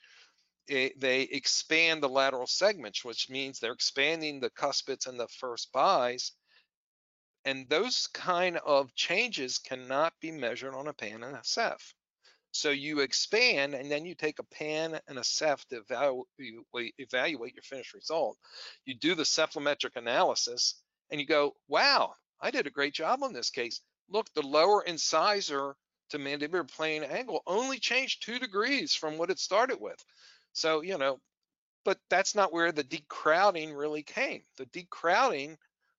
it, 0.68 1.00
they 1.00 1.24
expand 1.24 2.02
the 2.02 2.10
lateral 2.10 2.48
segments, 2.48 3.04
which 3.04 3.30
means 3.30 3.60
they're 3.60 3.74
expanding 3.74 4.40
the 4.40 4.50
cuspids 4.50 5.08
and 5.08 5.20
the 5.20 5.28
first 5.28 5.72
bis, 5.74 6.34
and 7.46 7.68
those 7.70 8.08
kind 8.08 8.58
of 8.58 8.94
changes 8.96 9.58
cannot 9.58 10.14
be 10.22 10.32
measured 10.32 10.76
on 10.76 10.88
a 10.88 10.94
pan 10.94 11.24
and 11.24 11.36
a 11.36 11.42
ceph. 11.44 11.94
So 12.54 12.70
you 12.70 13.00
expand 13.00 13.74
and 13.76 13.90
then 13.90 14.06
you 14.06 14.14
take 14.14 14.40
a 14.40 14.44
pan 14.44 15.00
and 15.08 15.18
a 15.18 15.24
ceph 15.24 15.66
to 15.70 15.78
evaluate, 15.78 16.94
evaluate 16.98 17.56
your 17.56 17.64
finished 17.64 17.94
result. 17.94 18.38
You 18.86 18.94
do 18.94 19.16
the 19.16 19.24
cephalometric 19.24 19.96
analysis 19.96 20.76
and 21.10 21.20
you 21.20 21.26
go, 21.26 21.56
wow, 21.68 22.14
I 22.42 22.52
did 22.52 22.68
a 22.68 22.72
great 22.72 22.94
job 22.94 23.24
on 23.24 23.34
this 23.34 23.50
case. 23.50 23.82
Look, 24.10 24.34
the 24.34 24.42
lower 24.42 24.84
incisor 24.84 25.76
to 26.10 26.20
mandibular 26.20 26.68
plane 26.68 27.04
angle 27.04 27.42
only 27.48 27.80
changed 27.80 28.24
two 28.24 28.40
degrees 28.40 28.94
from 28.94 29.18
what 29.18 29.30
it 29.30 29.40
started 29.40 29.80
with. 29.80 30.04
So, 30.54 30.82
you 30.82 30.98
know, 30.98 31.20
but 31.86 31.98
that's 32.10 32.36
not 32.36 32.54
where 32.54 32.72
the 32.72 32.84
decrowding 32.84 33.74
really 33.74 34.04
came. 34.04 34.44
The 34.58 34.66
decrowding 34.68 35.58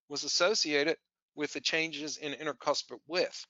was 0.08 0.24
associated 0.24 0.96
with 1.34 1.52
the 1.52 1.60
changes 1.60 2.18
in 2.18 2.32
intercuspid 2.34 2.98
width. 3.06 3.46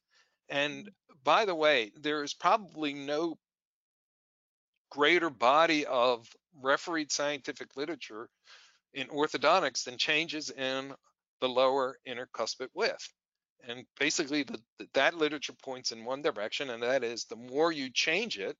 And 0.48 0.84
mm-hmm. 0.84 1.14
by 1.24 1.44
the 1.44 1.54
way, 1.54 1.92
there 2.00 2.22
is 2.22 2.34
probably 2.34 2.94
no 2.94 3.38
greater 4.90 5.30
body 5.30 5.86
of 5.86 6.28
refereed 6.60 7.10
scientific 7.10 7.76
literature 7.76 8.28
in 8.92 9.08
orthodontics 9.08 9.84
than 9.84 9.96
changes 9.96 10.50
in 10.50 10.94
the 11.42 11.48
lower 11.48 11.98
intercuspid 12.08 12.68
width. 12.72 13.12
And 13.68 13.84
basically 13.98 14.44
the, 14.44 14.60
that 14.94 15.14
literature 15.14 15.54
points 15.62 15.92
in 15.92 16.04
one 16.04 16.22
direction, 16.22 16.70
and 16.70 16.82
that 16.82 17.04
is 17.04 17.24
the 17.24 17.36
more 17.36 17.72
you 17.72 17.90
change 17.90 18.38
it, 18.38 18.56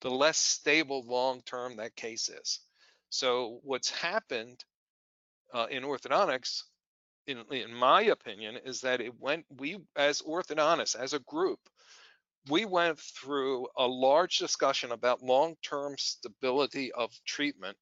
the 0.00 0.10
less 0.10 0.38
stable 0.38 1.04
long-term 1.06 1.76
that 1.76 1.96
case 1.96 2.28
is. 2.28 2.60
So 3.10 3.58
what's 3.64 3.90
happened 3.90 4.64
uh, 5.52 5.66
in 5.70 5.82
orthodontics 5.82 6.62
in, 7.26 7.38
in 7.50 7.74
my 7.74 8.02
opinion, 8.02 8.56
is 8.64 8.80
that 8.80 9.00
it 9.00 9.12
went, 9.20 9.44
we 9.58 9.78
as 9.96 10.22
orthodontists, 10.22 10.96
as 10.96 11.12
a 11.14 11.20
group, 11.20 11.58
we 12.48 12.64
went 12.64 12.98
through 12.98 13.66
a 13.76 13.86
large 13.86 14.38
discussion 14.38 14.92
about 14.92 15.22
long-term 15.22 15.94
stability 15.98 16.92
of 16.92 17.10
treatment. 17.26 17.76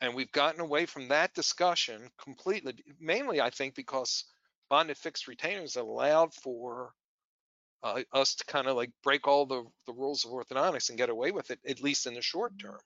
And 0.00 0.14
we've 0.14 0.32
gotten 0.32 0.60
away 0.60 0.86
from 0.86 1.08
that 1.08 1.34
discussion 1.34 2.08
completely, 2.22 2.74
mainly 3.00 3.40
I 3.40 3.50
think 3.50 3.74
because 3.74 4.24
bonded 4.70 4.96
fixed 4.96 5.26
retainers 5.26 5.76
allowed 5.76 6.34
for 6.34 6.92
uh, 7.82 8.02
us 8.12 8.34
to 8.36 8.44
kind 8.44 8.66
of 8.66 8.76
like 8.76 8.90
break 9.02 9.26
all 9.26 9.46
the, 9.46 9.64
the 9.86 9.92
rules 9.92 10.24
of 10.24 10.30
orthodontics 10.30 10.88
and 10.88 10.98
get 10.98 11.10
away 11.10 11.30
with 11.30 11.50
it, 11.50 11.58
at 11.66 11.82
least 11.82 12.06
in 12.06 12.14
the 12.14 12.22
short 12.22 12.52
term. 12.60 12.78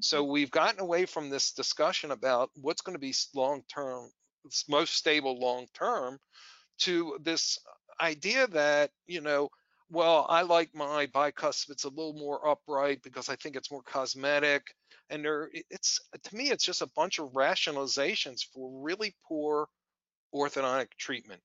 So 0.00 0.22
mm-hmm. 0.22 0.32
we've 0.32 0.50
gotten 0.50 0.80
away 0.80 1.06
from 1.06 1.30
this 1.30 1.52
discussion 1.52 2.10
about 2.10 2.50
what's 2.54 2.82
going 2.82 2.94
to 2.94 3.00
be 3.00 3.14
long 3.34 3.62
term, 3.72 4.10
most 4.68 4.94
stable 4.94 5.38
long 5.38 5.66
term, 5.74 6.18
to 6.78 7.18
this 7.22 7.58
idea 8.00 8.46
that, 8.48 8.90
you 9.06 9.20
know, 9.20 9.48
well, 9.88 10.26
I 10.28 10.42
like 10.42 10.74
my 10.74 11.06
bicuspids 11.06 11.84
a 11.84 11.88
little 11.88 12.12
more 12.12 12.48
upright 12.48 13.02
because 13.02 13.28
I 13.28 13.36
think 13.36 13.56
it's 13.56 13.70
more 13.70 13.82
cosmetic. 13.82 14.74
And 15.10 15.24
there, 15.24 15.50
it's 15.70 16.00
to 16.22 16.36
me, 16.36 16.50
it's 16.50 16.64
just 16.64 16.82
a 16.82 16.90
bunch 16.96 17.18
of 17.18 17.32
rationalizations 17.32 18.44
for 18.44 18.82
really 18.82 19.16
poor 19.26 19.68
orthodontic 20.34 20.90
treatment. 20.98 21.42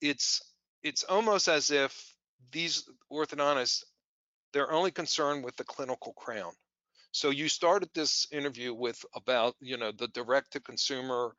It's 0.00 0.42
it's 0.82 1.04
almost 1.04 1.48
as 1.48 1.70
if 1.70 2.16
these 2.52 2.88
orthodontists 3.12 3.84
they're 4.52 4.72
only 4.72 4.90
concerned 4.90 5.44
with 5.44 5.56
the 5.56 5.64
clinical 5.64 6.12
crown. 6.14 6.52
So 7.12 7.30
you 7.30 7.48
started 7.48 7.90
this 7.94 8.26
interview 8.32 8.74
with 8.74 9.04
about, 9.14 9.56
you 9.60 9.76
know, 9.78 9.92
the 9.92 10.08
direct 10.08 10.52
to 10.52 10.60
consumer 10.60 11.36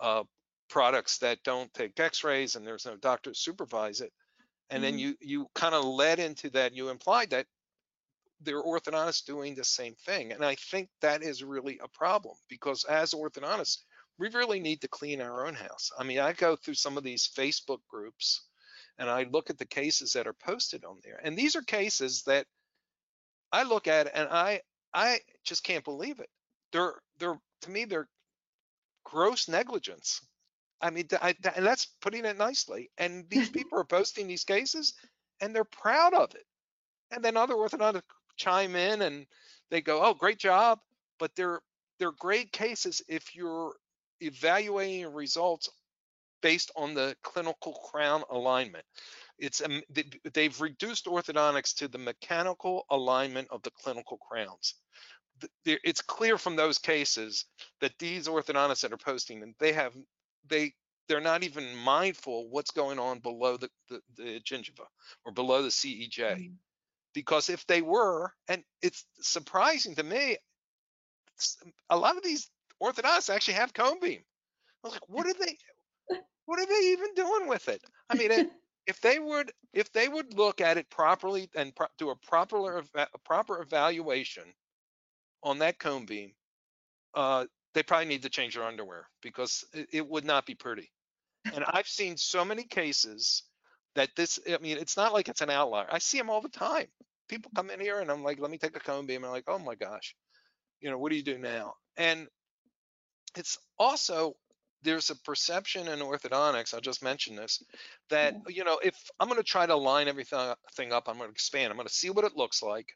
uh, 0.00 0.24
products 0.68 1.18
that 1.18 1.42
don't 1.44 1.72
take 1.74 1.98
x-rays 2.00 2.56
and 2.56 2.66
there's 2.66 2.86
no 2.86 2.96
doctor 2.96 3.32
to 3.32 3.38
supervise 3.38 4.00
it. 4.02 4.12
And 4.70 4.82
then 4.84 4.98
Mhm. 4.98 4.98
you 4.98 5.16
you 5.20 5.48
kind 5.54 5.74
of 5.74 5.84
led 5.84 6.18
into 6.20 6.50
that, 6.50 6.74
you 6.74 6.90
implied 6.90 7.30
that 7.30 7.46
they're 8.42 8.62
orthodontists 8.62 9.24
doing 9.24 9.54
the 9.54 9.64
same 9.64 9.94
thing. 10.06 10.32
And 10.32 10.44
I 10.44 10.54
think 10.54 10.88
that 11.00 11.22
is 11.22 11.44
really 11.44 11.78
a 11.82 11.88
problem 11.88 12.34
because 12.48 12.84
as 12.84 13.12
orthodontists, 13.12 13.78
we 14.18 14.28
really 14.30 14.60
need 14.60 14.80
to 14.82 14.88
clean 14.88 15.20
our 15.20 15.46
own 15.46 15.54
house. 15.54 15.90
I 15.98 16.04
mean, 16.04 16.18
I 16.18 16.32
go 16.32 16.56
through 16.56 16.74
some 16.74 16.96
of 16.96 17.04
these 17.04 17.30
Facebook 17.36 17.80
groups 17.88 18.42
and 18.98 19.08
I 19.08 19.24
look 19.24 19.50
at 19.50 19.58
the 19.58 19.66
cases 19.66 20.12
that 20.12 20.26
are 20.26 20.34
posted 20.34 20.84
on 20.84 20.98
there. 21.02 21.20
And 21.22 21.36
these 21.36 21.56
are 21.56 21.62
cases 21.62 22.22
that 22.26 22.46
I 23.52 23.62
look 23.64 23.88
at 23.88 24.10
and 24.14 24.28
I 24.28 24.60
I 24.92 25.20
just 25.44 25.64
can't 25.64 25.84
believe 25.84 26.20
it. 26.20 26.28
They're 26.72 26.94
they're 27.18 27.38
to 27.62 27.70
me 27.70 27.84
they're 27.84 28.08
gross 29.04 29.48
negligence. 29.48 30.20
I 30.82 30.90
mean, 30.90 31.08
I, 31.20 31.34
and 31.56 31.66
that's 31.66 31.86
putting 32.00 32.24
it 32.24 32.38
nicely. 32.38 32.90
And 32.96 33.28
these 33.28 33.50
people 33.50 33.78
are 33.78 33.84
posting 33.84 34.26
these 34.26 34.44
cases 34.44 34.94
and 35.40 35.54
they're 35.54 35.64
proud 35.64 36.14
of 36.14 36.34
it. 36.34 36.44
And 37.10 37.24
then 37.24 37.36
other 37.36 37.54
orthodontists 37.54 38.02
chime 38.40 38.76
in 38.76 39.02
and 39.02 39.26
they 39.70 39.82
go, 39.82 40.02
"Oh, 40.04 40.14
great 40.14 40.38
job," 40.40 40.80
but 41.18 41.36
they're 41.36 41.62
they're 41.98 42.12
great 42.12 42.52
cases 42.52 43.02
if 43.08 43.36
you're 43.36 43.76
evaluating 44.20 45.12
results 45.14 45.70
based 46.42 46.70
on 46.76 46.94
the 46.94 47.16
clinical 47.22 47.74
crown 47.74 48.24
alignment. 48.30 48.86
It's 49.38 49.62
um, 49.62 49.82
they- 49.90 50.10
they've 50.34 50.60
reduced 50.60 51.06
orthodontics 51.06 51.76
to 51.78 51.88
the 51.88 51.98
mechanical 51.98 52.86
alignment 52.90 53.48
of 53.50 53.62
the 53.62 53.72
clinical 53.72 54.18
crowns. 54.18 54.74
It's 55.64 56.02
clear 56.02 56.38
from 56.38 56.56
those 56.56 56.78
cases 56.78 57.46
that 57.80 57.98
these 57.98 58.28
orthodontists 58.28 58.82
that 58.82 58.92
are 58.92 58.98
posting 58.98 59.40
them, 59.40 59.54
they 59.58 59.72
have 59.72 59.96
they 60.44 60.74
they're 61.08 61.20
not 61.20 61.42
even 61.44 61.76
mindful 61.76 62.50
what's 62.50 62.70
going 62.72 62.98
on 62.98 63.20
below 63.20 63.56
the, 63.56 63.70
the, 63.88 64.02
the 64.16 64.40
gingiva 64.40 64.86
or 65.24 65.32
below 65.32 65.62
the 65.62 65.70
CEJ 65.70 66.36
Mhm. 66.36 66.58
Because 67.14 67.48
if 67.48 67.66
they 67.66 67.82
were, 67.82 68.32
and 68.48 68.62
it's 68.82 69.04
surprising 69.20 69.94
to 69.96 70.02
me, 70.02 70.36
a 71.88 71.96
lot 71.96 72.16
of 72.16 72.22
these 72.22 72.50
orthodontists 72.82 73.34
actually 73.34 73.54
have 73.54 73.74
cone 73.74 74.00
beam. 74.00 74.20
I 74.84 74.88
was 74.88 74.92
like, 74.94 75.08
what 75.08 75.26
are 75.26 75.34
they, 75.34 75.56
what 76.46 76.58
are 76.60 76.66
they 76.66 76.88
even 76.92 77.14
doing 77.14 77.48
with 77.48 77.68
it? 77.68 77.82
I 78.08 78.14
mean, 78.14 78.30
it, 78.30 78.50
if 78.86 79.00
they 79.00 79.18
would, 79.18 79.52
if 79.72 79.92
they 79.92 80.08
would 80.08 80.34
look 80.34 80.60
at 80.60 80.78
it 80.78 80.90
properly 80.90 81.48
and 81.54 81.74
pro- 81.74 81.86
do 81.98 82.10
a 82.10 82.16
proper, 82.16 82.78
a 82.94 83.18
proper 83.24 83.60
evaluation 83.60 84.44
on 85.42 85.58
that 85.58 85.78
cone 85.78 86.06
beam, 86.06 86.32
uh, 87.14 87.44
they 87.74 87.82
probably 87.82 88.06
need 88.06 88.22
to 88.22 88.30
change 88.30 88.54
their 88.54 88.64
underwear 88.64 89.06
because 89.22 89.64
it, 89.72 89.88
it 89.92 90.08
would 90.08 90.24
not 90.24 90.46
be 90.46 90.54
pretty. 90.54 90.90
And 91.54 91.64
I've 91.64 91.88
seen 91.88 92.16
so 92.16 92.44
many 92.44 92.64
cases 92.64 93.44
that 93.94 94.10
this, 94.16 94.38
I 94.48 94.58
mean, 94.58 94.78
it's 94.78 94.96
not 94.96 95.12
like 95.12 95.28
it's 95.28 95.40
an 95.40 95.50
outlier. 95.50 95.86
I 95.90 95.98
see 95.98 96.18
them 96.18 96.30
all 96.30 96.40
the 96.40 96.48
time. 96.48 96.86
People 97.28 97.50
come 97.54 97.70
in 97.70 97.80
here 97.80 98.00
and 98.00 98.10
I'm 98.10 98.22
like, 98.22 98.40
let 98.40 98.50
me 98.50 98.58
take 98.58 98.76
a 98.76 98.80
cone 98.80 99.06
beam. 99.06 99.24
I'm 99.24 99.30
like, 99.30 99.44
oh 99.46 99.58
my 99.58 99.74
gosh, 99.74 100.14
you 100.80 100.90
know, 100.90 100.98
what 100.98 101.10
do 101.10 101.16
you 101.16 101.22
do 101.22 101.38
now? 101.38 101.74
And 101.96 102.26
it's 103.36 103.58
also, 103.78 104.34
there's 104.82 105.10
a 105.10 105.16
perception 105.16 105.88
in 105.88 105.98
orthodontics, 106.00 106.74
I'll 106.74 106.80
just 106.80 107.02
mention 107.02 107.36
this, 107.36 107.62
that, 108.08 108.34
you 108.48 108.64
know, 108.64 108.80
if 108.82 108.96
I'm 109.20 109.28
going 109.28 109.38
to 109.38 109.44
try 109.44 109.66
to 109.66 109.76
line 109.76 110.08
everything 110.08 110.54
thing 110.74 110.92
up, 110.92 111.08
I'm 111.08 111.18
going 111.18 111.28
to 111.28 111.32
expand, 111.32 111.70
I'm 111.70 111.76
going 111.76 111.86
to 111.86 111.94
see 111.94 112.10
what 112.10 112.24
it 112.24 112.36
looks 112.36 112.62
like, 112.62 112.88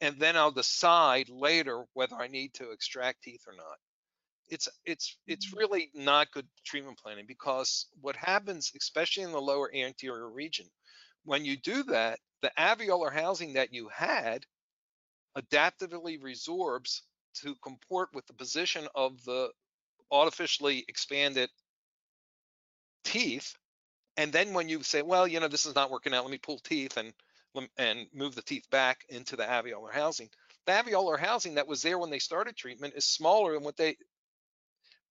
and 0.00 0.18
then 0.18 0.36
I'll 0.36 0.50
decide 0.50 1.28
later 1.30 1.84
whether 1.94 2.16
I 2.16 2.28
need 2.28 2.54
to 2.54 2.70
extract 2.70 3.22
teeth 3.22 3.44
or 3.46 3.54
not 3.56 3.78
it's 4.52 4.68
it's 4.84 5.16
it's 5.26 5.46
mm-hmm. 5.46 5.58
really 5.58 5.90
not 5.94 6.30
good 6.30 6.46
treatment 6.64 6.98
planning 6.98 7.24
because 7.26 7.86
what 8.02 8.14
happens 8.14 8.70
especially 8.76 9.22
in 9.22 9.32
the 9.32 9.40
lower 9.40 9.74
anterior 9.74 10.28
region 10.28 10.66
when 11.24 11.44
you 11.44 11.56
do 11.56 11.82
that 11.84 12.18
the 12.42 12.52
alveolar 12.58 13.12
housing 13.12 13.54
that 13.54 13.72
you 13.72 13.88
had 13.88 14.44
adaptively 15.38 16.20
resorbs 16.20 17.00
to 17.34 17.54
comport 17.62 18.10
with 18.12 18.26
the 18.26 18.34
position 18.34 18.86
of 18.94 19.24
the 19.24 19.48
artificially 20.12 20.84
expanded 20.86 21.48
teeth 23.04 23.54
and 24.18 24.34
then 24.34 24.52
when 24.52 24.68
you 24.68 24.82
say 24.82 25.00
well 25.00 25.26
you 25.26 25.40
know 25.40 25.48
this 25.48 25.64
is 25.64 25.74
not 25.74 25.90
working 25.90 26.12
out 26.12 26.24
let 26.24 26.30
me 26.30 26.38
pull 26.38 26.58
teeth 26.58 26.98
and 26.98 27.14
and 27.78 28.06
move 28.12 28.34
the 28.34 28.42
teeth 28.42 28.68
back 28.70 29.00
into 29.08 29.34
the 29.34 29.44
alveolar 29.44 29.92
housing 29.92 30.28
the 30.66 30.72
alveolar 30.72 31.18
housing 31.18 31.54
that 31.54 31.66
was 31.66 31.80
there 31.80 31.98
when 31.98 32.10
they 32.10 32.18
started 32.18 32.54
treatment 32.54 32.92
is 32.94 33.06
smaller 33.06 33.54
than 33.54 33.62
what 33.62 33.78
they 33.78 33.96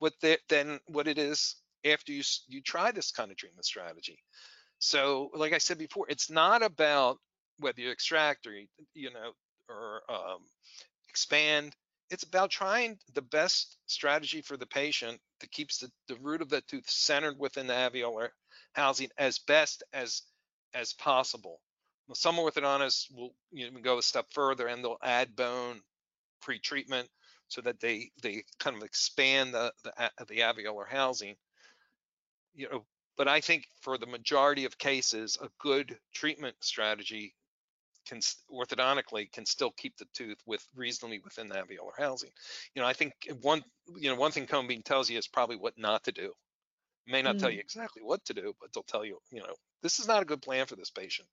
what 0.02 0.14
the, 0.22 0.40
than 0.50 0.80
what 0.88 1.08
it 1.08 1.20
is 1.20 1.58
after 1.86 2.12
you 2.12 2.24
you 2.48 2.60
try 2.60 2.92
this 2.92 3.12
kind 3.12 3.30
of 3.30 3.38
treatment 3.38 3.66
strategy. 3.66 4.18
So, 4.80 5.30
like 5.36 5.54
I 5.54 5.60
said 5.60 5.78
before, 5.78 6.08
it's 6.10 6.32
not 6.32 6.64
about 6.64 7.20
whether 7.60 7.80
you 7.80 7.92
extract 7.92 8.48
or 8.48 8.54
you, 8.96 9.12
know 9.14 9.34
or 9.70 10.02
um, 10.10 10.40
expand. 11.08 11.76
It's 12.10 12.24
about 12.24 12.50
trying 12.50 12.98
the 13.14 13.22
best 13.22 13.78
strategy 13.86 14.42
for 14.42 14.58
the 14.58 14.66
patient 14.66 15.20
that 15.40 15.52
keeps 15.52 15.78
the, 15.78 15.92
the 16.08 16.16
root 16.16 16.42
of 16.42 16.50
the 16.50 16.62
tooth 16.62 16.90
centered 16.90 17.38
within 17.38 17.68
the 17.68 17.74
alveolar 17.74 18.30
housing 18.74 19.10
as 19.20 19.38
best 19.38 19.84
as 19.94 20.24
as 20.74 20.94
possible. 20.94 21.60
Some 22.14 22.38
orthodontists 22.38 23.06
will 23.16 23.36
you 23.52 23.70
know, 23.70 23.80
go 23.82 24.00
a 24.00 24.02
step 24.02 24.26
further 24.32 24.66
and 24.66 24.84
they'll 24.84 24.98
add 25.04 25.36
bone 25.36 25.80
pre-treatment 26.42 27.08
so 27.52 27.62
that 27.62 27.80
they 27.80 28.12
they 28.22 28.44
kind 28.60 28.78
of 28.78 28.84
expand 28.84 29.54
the 29.54 29.74
the, 29.84 29.94
the 30.28 30.40
alveolar 30.40 30.88
housing. 30.88 31.38
You 32.54 32.70
know, 32.70 32.88
but 33.18 33.28
I 33.28 33.42
think 33.42 33.68
for 33.82 33.98
the 33.98 34.06
majority 34.08 34.66
of 34.66 34.78
cases, 34.78 35.38
a 35.42 35.50
good 35.60 36.00
treatment 36.14 36.64
strategy 36.64 37.36
can 38.06 38.20
orthodontically 38.52 39.32
can 39.32 39.46
still 39.46 39.72
keep 39.72 39.98
the 39.98 40.06
tooth 40.14 40.40
with 40.48 40.68
reasonably 40.76 41.20
within 41.20 41.50
the 41.50 41.56
alveolar 41.56 41.98
housing. 41.98 42.32
You 42.76 42.82
know, 42.82 42.88
I 42.88 42.94
think 42.94 43.14
one 43.42 43.64
you 43.98 44.10
know 44.10 44.16
one 44.16 44.32
thing 44.34 44.48
beam 44.68 44.84
tells 44.84 45.10
you 45.10 45.18
is 45.20 45.28
probably 45.28 45.58
what 45.58 45.78
not 45.78 46.06
to 46.06 46.12
do. 46.14 46.34
May 47.08 47.22
not 47.24 47.40
tell 47.40 47.50
Mm. 47.50 47.52
you 47.52 47.60
exactly 47.60 48.04
what 48.04 48.26
to 48.26 48.34
do, 48.34 48.56
but 48.62 48.74
they'll 48.74 48.84
tell 48.84 49.06
you, 49.06 49.20
you 49.32 49.42
know, 49.42 49.56
this 49.82 50.00
is 50.00 50.08
not 50.08 50.24
a 50.24 50.26
good 50.26 50.42
plan 50.42 50.68
for 50.68 50.76
this 50.78 50.92
patient, 50.92 51.30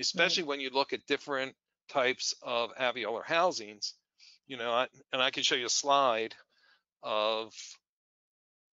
especially 0.00 0.44
when 0.44 0.60
you 0.60 0.70
look 0.70 0.92
at 0.92 1.06
different 1.06 1.56
types 1.88 2.34
of 2.42 2.72
alveolar 2.76 3.24
housings. 3.24 3.94
You 4.48 4.56
know, 4.56 4.72
I, 4.72 4.88
and 5.12 5.22
I 5.22 5.30
can 5.30 5.44
show 5.44 5.54
you 5.54 5.66
a 5.66 5.70
slide 5.70 6.34
of, 7.02 7.54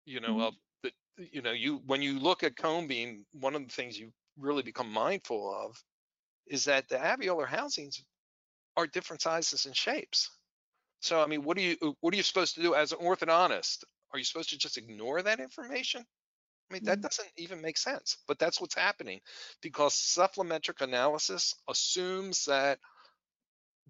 you 0.05 0.21
know, 0.21 0.39
Mhm. 0.39 0.49
of 0.49 0.55
the, 0.83 0.93
you 1.17 1.43
know, 1.43 1.53
you 1.53 1.79
when 1.79 2.03
you 2.03 2.19
look 2.19 2.43
at 2.43 2.57
cone 2.57 2.87
beam, 2.87 3.27
one 3.33 3.55
of 3.55 3.67
the 3.67 3.73
things 3.73 3.99
you 3.99 4.13
really 4.37 4.63
become 4.63 4.91
mindful 4.91 5.55
of 5.55 5.77
is 6.47 6.67
that 6.67 6.89
the 6.89 6.97
alveolar 6.97 7.49
housings 7.49 8.05
are 8.77 8.87
different 8.87 9.23
sizes 9.23 9.67
and 9.67 9.77
shapes. 9.77 10.31
So, 11.01 11.23
I 11.23 11.27
mean, 11.27 11.45
what 11.45 11.59
are 11.59 11.63
you 11.63 11.97
what 12.01 12.15
are 12.15 12.17
you 12.17 12.23
supposed 12.23 12.57
to 12.57 12.63
do 12.63 12.75
as 12.75 12.93
an 12.93 13.01
orthodontist? 13.01 13.85
Are 14.13 14.19
you 14.19 14.25
supposed 14.25 14.51
to 14.51 14.59
just 14.59 14.79
ignore 14.79 15.23
that 15.23 15.41
information? 15.41 16.05
I 16.71 16.75
mean, 16.75 16.83
that 16.85 17.01
Mhm. 17.01 17.03
doesn't 17.03 17.31
even 17.37 17.61
make 17.61 17.77
sense, 17.79 18.19
but 18.27 18.39
that's 18.39 18.61
what's 18.61 18.75
happening 18.75 19.21
because 19.61 19.95
cephalometric 19.95 20.81
analysis 20.81 21.55
assumes 21.69 22.47
that 22.47 22.81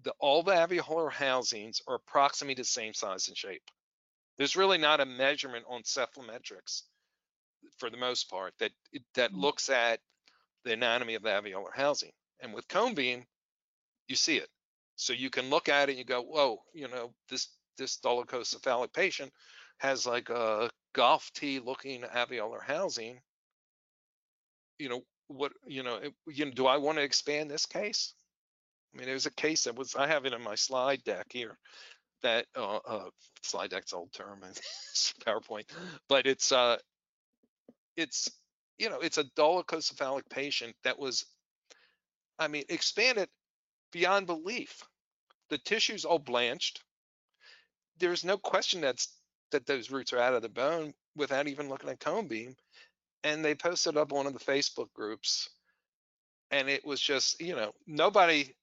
the, 0.01 0.13
all 0.19 0.43
the 0.43 0.53
alveolar 0.53 1.11
housings 1.11 1.81
are 1.87 1.95
approximately 1.95 2.55
the 2.55 2.63
same 2.65 2.93
size 2.93 3.27
and 3.27 3.37
shape. 3.37 3.63
There's 4.37 4.55
really 4.55 4.77
not 4.77 4.99
a 4.99 5.05
measurement 5.05 5.65
on 5.69 5.83
cephalometrics 5.83 6.83
for 7.77 7.89
the 7.89 7.97
most 7.97 8.29
part 8.29 8.53
that 8.59 8.71
that 9.15 9.31
Mm. 9.31 9.41
looks 9.41 9.69
at 9.69 10.01
the 10.63 10.73
anatomy 10.73 11.15
of 11.15 11.23
the 11.23 11.29
alveolar 11.29 11.73
housing. 11.73 12.11
And 12.41 12.53
with 12.53 12.67
cone 12.67 12.95
beam, 12.95 13.27
you 14.07 14.15
see 14.15 14.37
it. 14.37 14.49
So 14.95 15.13
you 15.13 15.29
can 15.29 15.49
look 15.49 15.69
at 15.69 15.89
it 15.89 15.93
and 15.93 15.99
you 15.99 16.05
go, 16.05 16.21
whoa, 16.21 16.63
you 16.73 16.87
know, 16.87 17.15
this 17.29 17.49
this 17.77 17.99
dolichocephalic 17.99 18.93
patient 18.93 19.33
has 19.79 20.05
like 20.05 20.29
a 20.29 20.69
golf 20.93 21.31
tee 21.33 21.59
looking 21.59 22.03
alveolar 22.03 22.61
housing. 22.63 23.21
You 24.79 24.89
know, 24.89 25.05
what, 25.27 25.53
you 25.65 25.83
know, 25.83 25.97
it, 25.97 26.13
you 26.27 26.45
know, 26.45 26.51
do 26.51 26.67
I 26.67 26.77
want 26.77 26.97
to 26.97 27.03
expand 27.03 27.49
this 27.49 27.65
case? 27.65 28.13
I 28.93 28.97
mean, 28.97 29.07
there's 29.07 29.25
a 29.25 29.31
case 29.31 29.63
that 29.63 29.75
was, 29.75 29.95
I 29.95 30.07
have 30.07 30.25
it 30.25 30.33
in 30.33 30.41
my 30.43 30.55
slide 30.55 31.03
deck 31.03 31.27
here 31.31 31.57
that, 32.21 32.45
uh, 32.55 32.77
uh 32.77 33.09
slide 33.41 33.71
deck's 33.71 33.93
old 33.93 34.13
term 34.13 34.43
and 34.43 34.55
PowerPoint, 35.25 35.65
but 36.07 36.27
it's, 36.27 36.51
uh, 36.51 36.77
it's, 37.97 38.29
you 38.77 38.89
know, 38.89 38.99
it's 38.99 39.17
a 39.17 39.23
dolichocephalic 39.23 40.29
patient 40.29 40.75
that 40.83 40.99
was, 40.99 41.25
I 42.39 42.47
mean, 42.47 42.63
expanded 42.69 43.29
beyond 43.91 44.27
belief. 44.27 44.83
The 45.49 45.57
tissue's 45.57 46.05
all 46.05 46.19
blanched. 46.19 46.81
There's 47.99 48.23
no 48.23 48.37
question 48.37 48.81
that's 48.81 49.09
that 49.51 49.65
those 49.65 49.91
roots 49.91 50.11
are 50.13 50.19
out 50.19 50.33
of 50.33 50.41
the 50.41 50.49
bone 50.49 50.93
without 51.15 51.47
even 51.47 51.69
looking 51.69 51.89
at 51.89 51.99
cone 51.99 52.27
beam. 52.27 52.55
And 53.23 53.45
they 53.45 53.55
posted 53.55 53.95
up 53.95 54.11
one 54.11 54.27
of 54.27 54.33
the 54.33 54.39
Facebook 54.39 54.91
groups, 54.93 55.47
and 56.51 56.67
it 56.67 56.85
was 56.85 56.99
just, 56.99 57.39
you 57.39 57.55
know, 57.55 57.71
nobody 57.87 58.53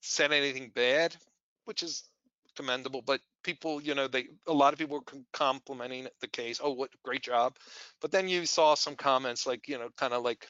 said 0.00 0.32
anything 0.32 0.70
bad, 0.74 1.16
which 1.64 1.82
is 1.82 2.04
commendable, 2.56 3.02
but 3.02 3.20
people, 3.42 3.80
you 3.80 3.94
know, 3.94 4.08
they 4.08 4.28
a 4.46 4.52
lot 4.52 4.72
of 4.72 4.78
people 4.78 4.98
were 4.98 5.22
complimenting 5.32 6.08
the 6.20 6.28
case. 6.28 6.60
Oh, 6.62 6.72
what 6.72 6.90
great 7.04 7.22
job! 7.22 7.56
But 8.00 8.12
then 8.12 8.28
you 8.28 8.46
saw 8.46 8.74
some 8.74 8.96
comments 8.96 9.46
like, 9.46 9.68
you 9.68 9.78
know, 9.78 9.88
kind 9.96 10.12
of 10.12 10.22
like 10.22 10.46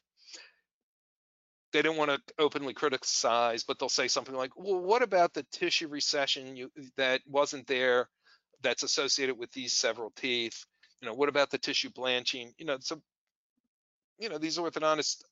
they 1.73 1.83
don't 1.83 1.97
want 1.99 2.11
to 2.11 2.21
openly 2.39 2.73
criticize, 2.75 3.65
but 3.65 3.79
they'll 3.79 3.89
say 3.91 4.09
something 4.09 4.35
like, 4.35 4.53
"Well, 4.57 4.81
what 4.81 5.03
about 5.03 5.35
the 5.35 5.43
tissue 5.53 5.89
recession 5.89 6.57
you, 6.57 6.71
that 6.97 7.21
wasn't 7.27 7.67
there, 7.67 8.09
that's 8.63 8.83
associated 8.83 9.39
with 9.39 9.53
these 9.53 9.75
several 9.75 10.11
teeth? 10.17 10.65
You 11.01 11.09
know, 11.09 11.15
what 11.15 11.29
about 11.29 11.51
the 11.51 11.59
tissue 11.59 11.91
blanching? 11.91 12.55
You 12.59 12.67
know, 12.67 12.79
so 12.81 13.01
you 14.19 14.29
know, 14.29 14.39
these 14.39 14.59
orthodontists, 14.59 15.23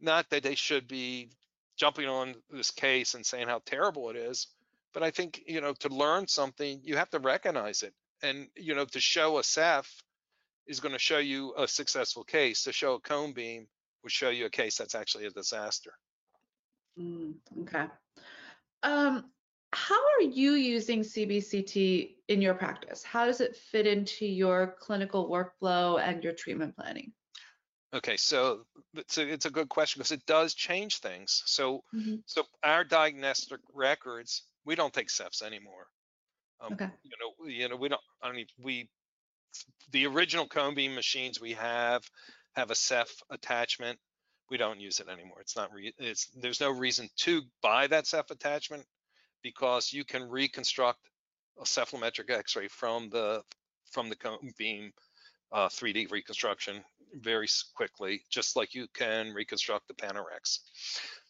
not 0.00 0.28
that 0.30 0.42
they 0.42 0.54
should 0.54 0.86
be 0.86 1.30
jumping 1.78 2.08
on 2.08 2.34
this 2.50 2.70
case 2.70 3.14
and 3.14 3.24
saying 3.24 3.48
how 3.48 3.62
terrible 3.64 4.10
it 4.10 4.16
is, 4.16 4.48
but 4.92 5.02
I 5.02 5.10
think 5.10 5.42
you 5.46 5.60
know, 5.60 5.72
to 5.80 5.88
learn 5.88 6.26
something, 6.26 6.80
you 6.82 6.96
have 6.96 7.10
to 7.10 7.18
recognize 7.18 7.82
it, 7.82 7.94
and 8.22 8.48
you 8.56 8.74
know, 8.74 8.84
to 8.86 9.00
show 9.00 9.38
a 9.38 9.44
Ceph 9.44 10.02
is 10.66 10.80
going 10.80 10.92
to 10.92 10.98
show 10.98 11.18
you 11.18 11.54
a 11.56 11.66
successful 11.66 12.24
case. 12.24 12.64
To 12.64 12.72
show 12.72 12.94
a 12.94 13.00
cone 13.00 13.32
beam 13.32 13.66
would 14.02 14.12
show 14.12 14.30
you 14.30 14.46
a 14.46 14.50
case 14.50 14.76
that's 14.76 14.94
actually 14.94 15.26
a 15.26 15.30
disaster. 15.30 15.92
Mm, 16.98 17.34
okay. 17.62 17.86
Um, 18.82 19.24
how 19.72 19.94
are 19.94 20.22
you 20.22 20.52
using 20.52 21.00
CBCT 21.00 22.14
in 22.28 22.42
your 22.42 22.54
practice? 22.54 23.02
How 23.02 23.26
does 23.26 23.40
it 23.40 23.56
fit 23.56 23.86
into 23.86 24.26
your 24.26 24.76
clinical 24.80 25.28
workflow 25.28 26.00
and 26.00 26.24
your 26.24 26.32
treatment 26.32 26.74
planning? 26.74 27.12
Okay, 27.94 28.18
so 28.18 28.66
it's 28.94 29.16
a, 29.16 29.26
it's 29.26 29.46
a 29.46 29.50
good 29.50 29.68
question 29.70 30.00
because 30.00 30.12
it 30.12 30.26
does 30.26 30.52
change 30.52 30.98
things. 30.98 31.42
So, 31.46 31.84
mm-hmm. 31.94 32.16
so 32.26 32.42
our 32.62 32.84
diagnostic 32.84 33.60
records, 33.72 34.42
we 34.66 34.74
don't 34.74 34.92
take 34.92 35.08
Cephs 35.08 35.42
anymore. 35.42 35.86
Um, 36.60 36.74
okay. 36.74 36.90
You 37.02 37.10
know, 37.20 37.48
you 37.48 37.68
know, 37.68 37.76
we 37.76 37.88
don't. 37.88 38.00
I 38.22 38.32
mean, 38.32 38.46
we 38.62 38.90
the 39.92 40.06
original 40.06 40.46
cone 40.46 40.74
beam 40.74 40.94
machines 40.94 41.40
we 41.40 41.52
have 41.52 42.02
have 42.56 42.70
a 42.70 42.74
Ceph 42.74 43.22
attachment. 43.30 43.98
We 44.50 44.58
don't 44.58 44.80
use 44.80 45.00
it 45.00 45.08
anymore. 45.08 45.40
It's 45.40 45.56
not. 45.56 45.72
Re, 45.72 45.94
it's 45.98 46.26
there's 46.40 46.60
no 46.60 46.70
reason 46.70 47.08
to 47.18 47.42
buy 47.62 47.86
that 47.86 48.06
Ceph 48.06 48.30
attachment 48.30 48.84
because 49.42 49.92
you 49.92 50.04
can 50.04 50.28
reconstruct 50.28 51.00
a 51.60 51.64
cephalometric 51.64 52.30
X-ray 52.30 52.68
from 52.68 53.08
the 53.10 53.42
from 53.90 54.08
the 54.08 54.16
cone 54.16 54.52
beam 54.58 54.92
uh, 55.52 55.68
3D 55.68 56.10
reconstruction 56.10 56.82
very 57.14 57.48
quickly, 57.74 58.22
just 58.30 58.56
like 58.56 58.74
you 58.74 58.86
can 58.94 59.32
reconstruct 59.32 59.88
the 59.88 59.94
Panorex. 59.94 60.58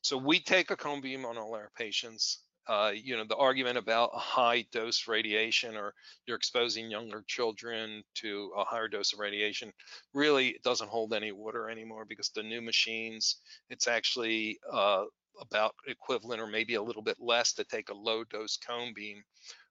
So 0.02 0.16
we 0.16 0.40
take 0.40 0.70
a 0.70 0.76
cone 0.76 1.00
beam 1.00 1.24
on 1.24 1.38
all 1.38 1.54
our 1.54 1.70
patients. 1.76 2.40
Uh, 2.66 2.92
you 2.94 3.16
know, 3.16 3.24
the 3.24 3.36
argument 3.36 3.78
about 3.78 4.10
a 4.12 4.18
high 4.18 4.62
dose 4.72 5.08
radiation 5.08 5.74
or 5.74 5.94
you're 6.26 6.36
exposing 6.36 6.90
younger 6.90 7.24
children 7.26 8.02
to 8.14 8.52
a 8.58 8.64
higher 8.64 8.88
dose 8.88 9.14
of 9.14 9.18
radiation 9.18 9.72
really 10.12 10.58
doesn't 10.64 10.90
hold 10.90 11.14
any 11.14 11.32
water 11.32 11.70
anymore 11.70 12.04
because 12.06 12.28
the 12.34 12.42
new 12.42 12.60
machines, 12.60 13.36
it's 13.70 13.88
actually 13.88 14.58
uh, 14.70 15.04
about 15.40 15.74
equivalent 15.86 16.42
or 16.42 16.46
maybe 16.46 16.74
a 16.74 16.82
little 16.82 17.02
bit 17.02 17.16
less 17.18 17.54
to 17.54 17.64
take 17.64 17.88
a 17.88 17.94
low 17.94 18.22
dose 18.24 18.58
cone 18.58 18.92
beam 18.94 19.22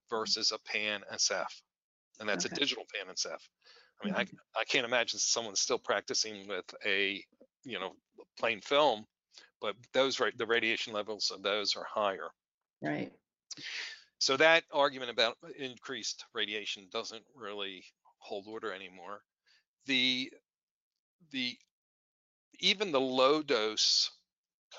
versus 0.10 0.52
a 0.52 0.60
pan 0.60 1.02
ceph. 1.18 1.62
And 2.20 2.28
that's 2.28 2.48
okay. 2.48 2.56
a 2.56 2.60
digital 2.60 2.86
pan 2.96 3.16
ceph. 3.16 3.48
I 4.02 4.06
mean, 4.06 4.14
mm-hmm. 4.14 4.36
I, 4.56 4.62
I 4.62 4.64
can't 4.66 4.86
imagine 4.86 5.20
someone 5.20 5.56
still 5.56 5.80
practicing 5.80 6.48
with 6.48 6.66
a, 6.86 7.24
you 7.64 7.80
know, 7.80 7.94
plain 8.40 8.62
film, 8.62 9.06
but 9.62 9.76
those, 9.94 10.22
the 10.38 10.46
radiation 10.46 10.94
levels 10.94 11.32
of 11.34 11.42
those 11.42 11.76
are 11.76 11.86
higher. 11.90 12.30
Right. 12.82 13.12
So 14.20 14.38
that 14.38 14.64
argument 14.72 15.12
about 15.12 15.38
increased 15.58 16.26
radiation 16.34 16.88
doesn't 16.92 17.24
really 17.36 17.84
hold 18.20 18.46
water 18.48 18.74
anymore. 18.74 19.22
The, 19.86 20.32
the, 21.32 21.58
even 22.60 22.92
the 22.92 23.02
low 23.02 23.42
dose 23.42 24.12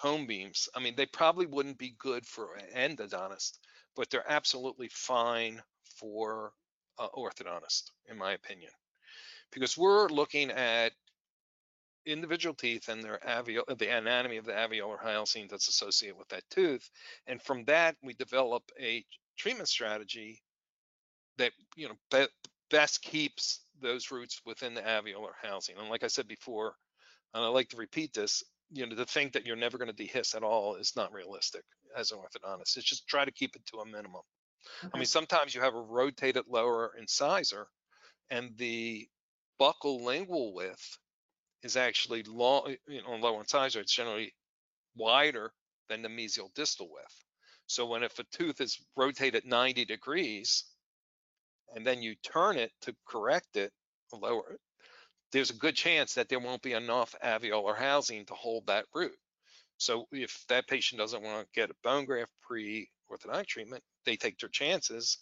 cone 0.00 0.26
beams, 0.26 0.68
I 0.74 0.80
mean, 0.80 0.94
they 0.96 1.06
probably 1.06 1.46
wouldn't 1.46 1.78
be 1.78 1.94
good 1.98 2.24
for 2.26 2.56
an 2.56 2.96
endodontist, 2.96 3.58
but 3.96 4.10
they're 4.10 4.30
absolutely 4.30 4.90
fine 4.92 5.60
for 5.96 6.52
uh, 6.98 7.08
orthodontist, 7.16 7.90
in 8.08 8.16
my 8.18 8.32
opinion 8.32 8.70
because 9.52 9.76
we're 9.76 10.08
looking 10.08 10.50
at 10.50 10.92
individual 12.06 12.54
teeth 12.54 12.88
and 12.88 13.02
their 13.02 13.18
alveol 13.26 13.78
the 13.78 13.88
anatomy 13.88 14.38
of 14.38 14.46
the 14.46 14.52
alveolar 14.52 15.02
housing 15.02 15.46
that's 15.50 15.68
associated 15.68 16.16
with 16.16 16.28
that 16.28 16.42
tooth. 16.50 16.88
And 17.26 17.40
from 17.42 17.64
that, 17.64 17.96
we 18.02 18.14
develop 18.14 18.62
a 18.80 19.04
treatment 19.36 19.68
strategy 19.68 20.42
that, 21.36 21.52
you 21.76 21.88
know, 21.88 21.94
be 22.10 22.26
best 22.70 23.02
keeps 23.02 23.60
those 23.80 24.10
roots 24.10 24.40
within 24.44 24.74
the 24.74 24.80
alveolar 24.82 25.32
housing. 25.42 25.76
And 25.78 25.88
like 25.88 26.04
I 26.04 26.08
said 26.08 26.28
before, 26.28 26.74
and 27.34 27.44
I 27.44 27.48
like 27.48 27.68
to 27.70 27.76
repeat 27.76 28.12
this, 28.14 28.42
you 28.70 28.86
know, 28.86 28.96
to 28.96 29.04
think 29.04 29.32
that 29.32 29.46
you're 29.46 29.56
never 29.56 29.78
going 29.78 29.92
to 29.92 30.04
dehisce 30.04 30.34
at 30.34 30.42
all 30.42 30.76
is 30.76 30.94
not 30.96 31.12
realistic 31.12 31.62
as 31.96 32.10
an 32.10 32.18
orthodontist. 32.18 32.76
It's 32.76 32.84
just 32.84 33.06
try 33.06 33.24
to 33.24 33.30
keep 33.30 33.56
it 33.56 33.64
to 33.66 33.78
a 33.78 33.86
minimum. 33.86 34.22
Okay. 34.84 34.90
I 34.92 34.98
mean, 34.98 35.06
sometimes 35.06 35.54
you 35.54 35.60
have 35.60 35.74
a 35.74 35.80
rotated 35.80 36.44
lower 36.48 36.92
incisor 36.98 37.66
and 38.30 38.50
the 38.56 39.08
buccal 39.60 40.02
lingual 40.02 40.54
width 40.54 40.98
is 41.62 41.76
actually 41.76 42.22
long, 42.24 42.70
eh, 42.70 42.76
you 42.86 43.02
know, 43.02 43.16
lower 43.16 43.40
incisor, 43.40 43.80
it's 43.80 43.94
generally 43.94 44.34
wider 44.96 45.52
than 45.88 46.02
the 46.02 46.08
mesial 46.08 46.52
distal 46.54 46.88
width. 46.90 47.24
So 47.66 47.86
when 47.86 48.02
if 48.02 48.18
a 48.18 48.24
tooth 48.24 48.60
is 48.60 48.78
rotated 48.96 49.44
90 49.44 49.84
degrees 49.84 50.64
and 51.74 51.86
then 51.86 52.02
you 52.02 52.14
turn 52.16 52.56
it 52.56 52.72
to 52.82 52.94
correct 53.06 53.56
it, 53.56 53.72
lower 54.12 54.52
it, 54.52 54.60
there's 55.32 55.50
a 55.50 55.54
good 55.54 55.76
chance 55.76 56.14
that 56.14 56.28
there 56.28 56.40
won't 56.40 56.62
be 56.62 56.72
enough 56.72 57.14
alveolar 57.22 57.76
housing 57.76 58.24
to 58.26 58.34
hold 58.34 58.66
that 58.66 58.86
root. 58.94 59.16
So 59.76 60.06
if 60.10 60.44
that 60.48 60.66
patient 60.66 60.98
doesn't 60.98 61.22
want 61.22 61.46
to 61.46 61.60
get 61.60 61.70
a 61.70 61.74
bone 61.84 62.06
graft 62.06 62.32
pre-orthodontic 62.46 63.46
treatment, 63.46 63.82
they 64.04 64.16
take 64.16 64.38
their 64.38 64.48
chances 64.48 65.18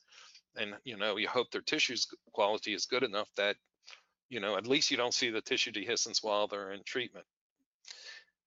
and 0.56 0.74
you 0.84 0.96
know 0.96 1.16
you 1.16 1.28
hope 1.28 1.50
their 1.50 1.60
tissues 1.60 2.06
quality 2.32 2.72
is 2.74 2.86
good 2.86 3.02
enough 3.02 3.28
that 3.36 3.56
you 4.28 4.40
know, 4.40 4.56
at 4.56 4.66
least 4.66 4.90
you 4.90 4.96
don't 4.96 5.14
see 5.14 5.30
the 5.30 5.40
tissue 5.40 5.72
dehiscence 5.72 6.22
while 6.22 6.46
they're 6.46 6.72
in 6.72 6.82
treatment. 6.84 7.26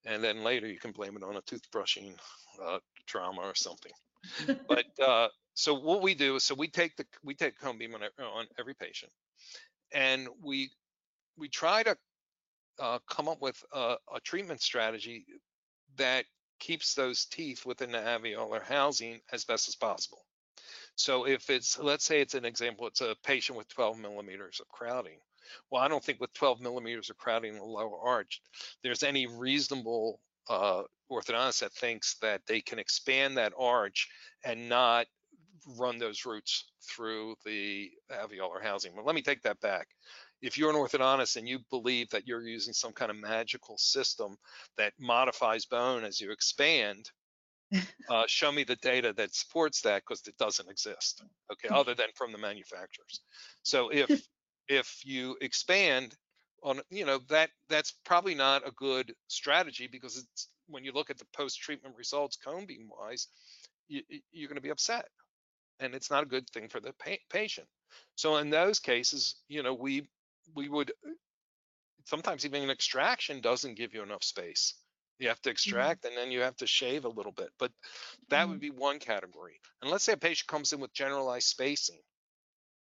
And 0.05 0.23
then 0.23 0.43
later 0.43 0.67
you 0.67 0.79
can 0.79 0.91
blame 0.91 1.17
it 1.17 1.23
on 1.23 1.35
a 1.35 1.41
toothbrushing 1.41 2.15
uh, 2.63 2.79
trauma 3.05 3.41
or 3.41 3.55
something. 3.55 3.91
but 4.67 4.85
uh, 5.05 5.27
so 5.53 5.73
what 5.73 6.01
we 6.01 6.13
do 6.13 6.35
is, 6.35 6.43
so 6.43 6.55
we 6.55 6.67
take 6.67 6.95
the 6.95 7.05
we 7.23 7.33
take 7.33 7.59
cone 7.59 7.77
beam 7.77 7.95
on, 7.95 8.01
on 8.23 8.45
every 8.57 8.73
patient, 8.73 9.11
and 9.93 10.27
we 10.41 10.71
we 11.37 11.49
try 11.49 11.83
to 11.83 11.97
uh, 12.79 12.99
come 13.09 13.27
up 13.27 13.41
with 13.41 13.61
a, 13.73 13.95
a 14.15 14.19
treatment 14.23 14.61
strategy 14.61 15.25
that 15.97 16.25
keeps 16.59 16.93
those 16.93 17.25
teeth 17.25 17.65
within 17.65 17.91
the 17.91 17.97
alveolar 17.97 18.61
housing 18.61 19.19
as 19.31 19.45
best 19.45 19.67
as 19.67 19.75
possible. 19.75 20.19
So 20.95 21.25
if 21.25 21.49
it's, 21.49 21.79
let's 21.79 22.03
say 22.03 22.21
it's 22.21 22.33
an 22.33 22.45
example, 22.45 22.87
it's 22.87 23.01
a 23.01 23.15
patient 23.23 23.57
with 23.57 23.67
12 23.69 23.97
millimeters 23.97 24.59
of 24.59 24.67
crowding. 24.67 25.19
Well, 25.69 25.81
I 25.81 25.87
don't 25.87 26.03
think 26.03 26.19
with 26.19 26.33
12 26.33 26.61
millimeters 26.61 27.09
of 27.09 27.17
crowding 27.17 27.53
in 27.53 27.59
the 27.59 27.65
lower 27.65 27.99
arch, 27.99 28.41
there's 28.83 29.03
any 29.03 29.27
reasonable 29.27 30.19
uh, 30.49 30.83
orthodontist 31.11 31.59
that 31.59 31.73
thinks 31.73 32.15
that 32.21 32.41
they 32.47 32.61
can 32.61 32.79
expand 32.79 33.37
that 33.37 33.53
arch 33.57 34.07
and 34.43 34.69
not 34.69 35.05
run 35.77 35.97
those 35.97 36.25
roots 36.25 36.71
through 36.89 37.35
the 37.45 37.91
alveolar 38.11 38.61
housing. 38.61 38.95
Well, 38.95 39.05
let 39.05 39.15
me 39.15 39.21
take 39.21 39.41
that 39.43 39.59
back. 39.59 39.87
If 40.41 40.57
you're 40.57 40.69
an 40.69 40.75
orthodontist 40.75 41.35
and 41.35 41.47
you 41.47 41.59
believe 41.69 42.09
that 42.09 42.25
you're 42.27 42.47
using 42.47 42.73
some 42.73 42.93
kind 42.93 43.11
of 43.11 43.17
magical 43.17 43.77
system 43.77 44.37
that 44.77 44.93
modifies 44.99 45.65
bone 45.65 46.03
as 46.03 46.19
you 46.21 46.31
expand, 46.31 47.11
uh, 48.09 48.23
show 48.27 48.51
me 48.51 48.63
the 48.63 48.77
data 48.77 49.13
that 49.13 49.35
supports 49.35 49.81
that 49.81 50.01
because 50.07 50.25
it 50.27 50.37
doesn't 50.37 50.69
exist, 50.69 51.23
okay, 51.51 51.67
other 51.73 51.93
than 51.93 52.07
from 52.15 52.31
the 52.31 52.37
manufacturers. 52.37 53.21
So 53.63 53.89
if 53.89 54.09
if 54.69 55.01
you 55.03 55.35
expand 55.41 56.15
on 56.63 56.79
you 56.89 57.05
know 57.05 57.19
that 57.29 57.49
that's 57.67 57.93
probably 58.05 58.35
not 58.35 58.67
a 58.67 58.71
good 58.71 59.13
strategy 59.27 59.87
because 59.91 60.17
it's 60.17 60.47
when 60.67 60.83
you 60.83 60.91
look 60.91 61.09
at 61.09 61.17
the 61.17 61.25
post-treatment 61.33 61.95
results 61.97 62.37
cone 62.37 62.65
beam 62.65 62.87
wise 62.89 63.27
you, 63.87 64.01
you're 64.31 64.47
going 64.47 64.55
to 64.55 64.61
be 64.61 64.69
upset 64.69 65.05
and 65.79 65.95
it's 65.95 66.11
not 66.11 66.23
a 66.23 66.27
good 66.27 66.47
thing 66.49 66.67
for 66.69 66.79
the 66.79 66.93
pa 66.93 67.11
patient 67.29 67.67
so 68.15 68.37
in 68.37 68.49
those 68.49 68.79
cases 68.79 69.35
you 69.47 69.63
know 69.63 69.73
we 69.73 70.07
we 70.55 70.69
would 70.69 70.91
sometimes 72.05 72.45
even 72.45 72.63
an 72.63 72.69
extraction 72.69 73.41
doesn't 73.41 73.77
give 73.77 73.93
you 73.93 74.03
enough 74.03 74.23
space 74.23 74.75
you 75.17 75.27
have 75.27 75.41
to 75.41 75.49
mm-hmm. 75.49 75.53
extract 75.53 76.03
mm 76.03 76.07
-hmm. 76.07 76.07
and 76.09 76.17
then 76.17 76.31
you 76.31 76.41
have 76.41 76.55
to 76.55 76.67
shave 76.67 77.05
a 77.05 77.15
little 77.17 77.31
bit 77.31 77.51
but 77.57 77.71
that 78.29 78.43
mm 78.43 78.43
-hmm. 78.43 78.49
would 78.49 78.61
mm-hmm. 78.61 78.77
be 78.77 78.85
one 78.89 78.99
category 78.99 79.59
and 79.81 79.91
let's 79.91 80.03
say 80.03 80.13
a 80.13 80.17
patient 80.17 80.47
comes 80.47 80.73
in 80.73 80.79
with 80.81 80.93
generalized 80.93 81.47
spacing 81.47 82.01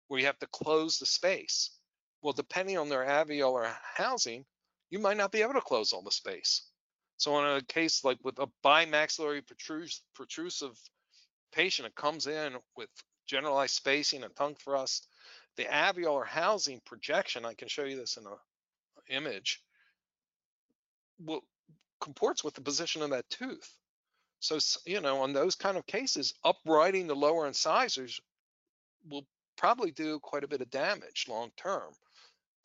where 0.07 0.21
you 0.21 0.27
have 0.27 0.39
to 0.39 0.65
close 0.65 0.99
the 0.99 1.07
space 1.07 1.78
well, 2.23 2.33
depending 2.33 2.79
on 2.79 2.89
their 2.89 3.05
alveolar 3.05 3.71
housing, 3.95 4.45
you 4.91 4.99
might 4.99 5.17
not 5.17 5.33
be 5.33 5.43
able 5.43 5.55
to 5.55 5.61
close 5.61 5.93
all 5.93 6.03
the 6.03 6.11
space. 6.11 6.63
So 7.17 7.39
in 7.39 7.57
a 7.57 7.63
case 7.63 8.05
like 8.05 8.19
with 8.23 8.39
a 8.39 8.49
bimaxillary 8.65 9.47
protrus 9.47 10.03
protrusive 10.15 10.79
patient 11.53 11.87
that 11.87 12.01
comes 12.01 12.27
in 12.27 12.55
with 12.77 12.89
generalized 13.27 13.75
spacing 13.75 14.25
and 14.25 14.35
tongue 14.35 14.57
thrust. 14.57 15.07
The 15.57 15.65
alveolar 15.65 16.27
housing 16.27 16.81
projection, 16.85 17.45
I 17.45 17.55
can 17.55 17.69
show 17.69 17.85
you 17.85 17.97
this 17.97 18.17
in 18.17 18.25
a 18.25 19.15
image, 19.15 19.63
will 21.19 21.43
comports 22.01 22.45
with 22.45 22.55
the 22.55 22.61
position 22.61 23.03
of 23.03 23.11
that 23.11 23.29
tooth. 23.29 23.77
So, 24.41 24.59
you 24.87 25.01
know, 25.01 25.23
on 25.23 25.33
those 25.33 25.57
kind 25.57 25.77
of 25.77 25.87
cases, 25.87 26.35
uprighting 26.45 27.07
the 27.07 27.17
lower 27.17 27.47
incisors 27.47 28.21
will 29.09 29.27
probably 29.57 29.91
do 29.91 30.21
quite 30.21 30.45
a 30.45 30.49
bit 30.49 30.61
of 30.61 30.71
damage 30.71 31.27
long 31.29 31.51
term. 31.57 31.93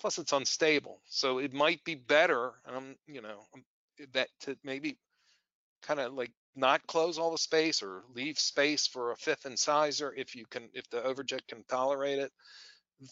Plus, 0.04 0.18
it's 0.18 0.34
unstable, 0.34 1.00
so 1.06 1.38
it 1.38 1.54
might 1.54 1.82
be 1.86 1.96
better, 1.96 2.52
um, 2.66 2.94
you 3.08 3.22
know, 3.22 3.40
that 4.12 4.28
to 4.42 4.58
maybe 4.62 4.98
kind 5.82 6.02
of 6.02 6.14
like 6.14 6.34
not 6.58 6.86
close 6.88 7.18
all 7.18 7.32
the 7.32 7.38
space 7.38 7.82
or 7.82 8.04
leave 8.14 8.38
space 8.38 8.86
for 8.86 9.14
a 9.14 9.16
fifth 9.16 9.46
incisor 9.46 10.14
if 10.14 10.36
you 10.36 10.46
can, 10.46 10.68
if 10.74 10.90
the 10.90 11.00
overjet 11.00 11.48
can 11.48 11.64
tolerate 11.70 12.20
it. 12.20 12.34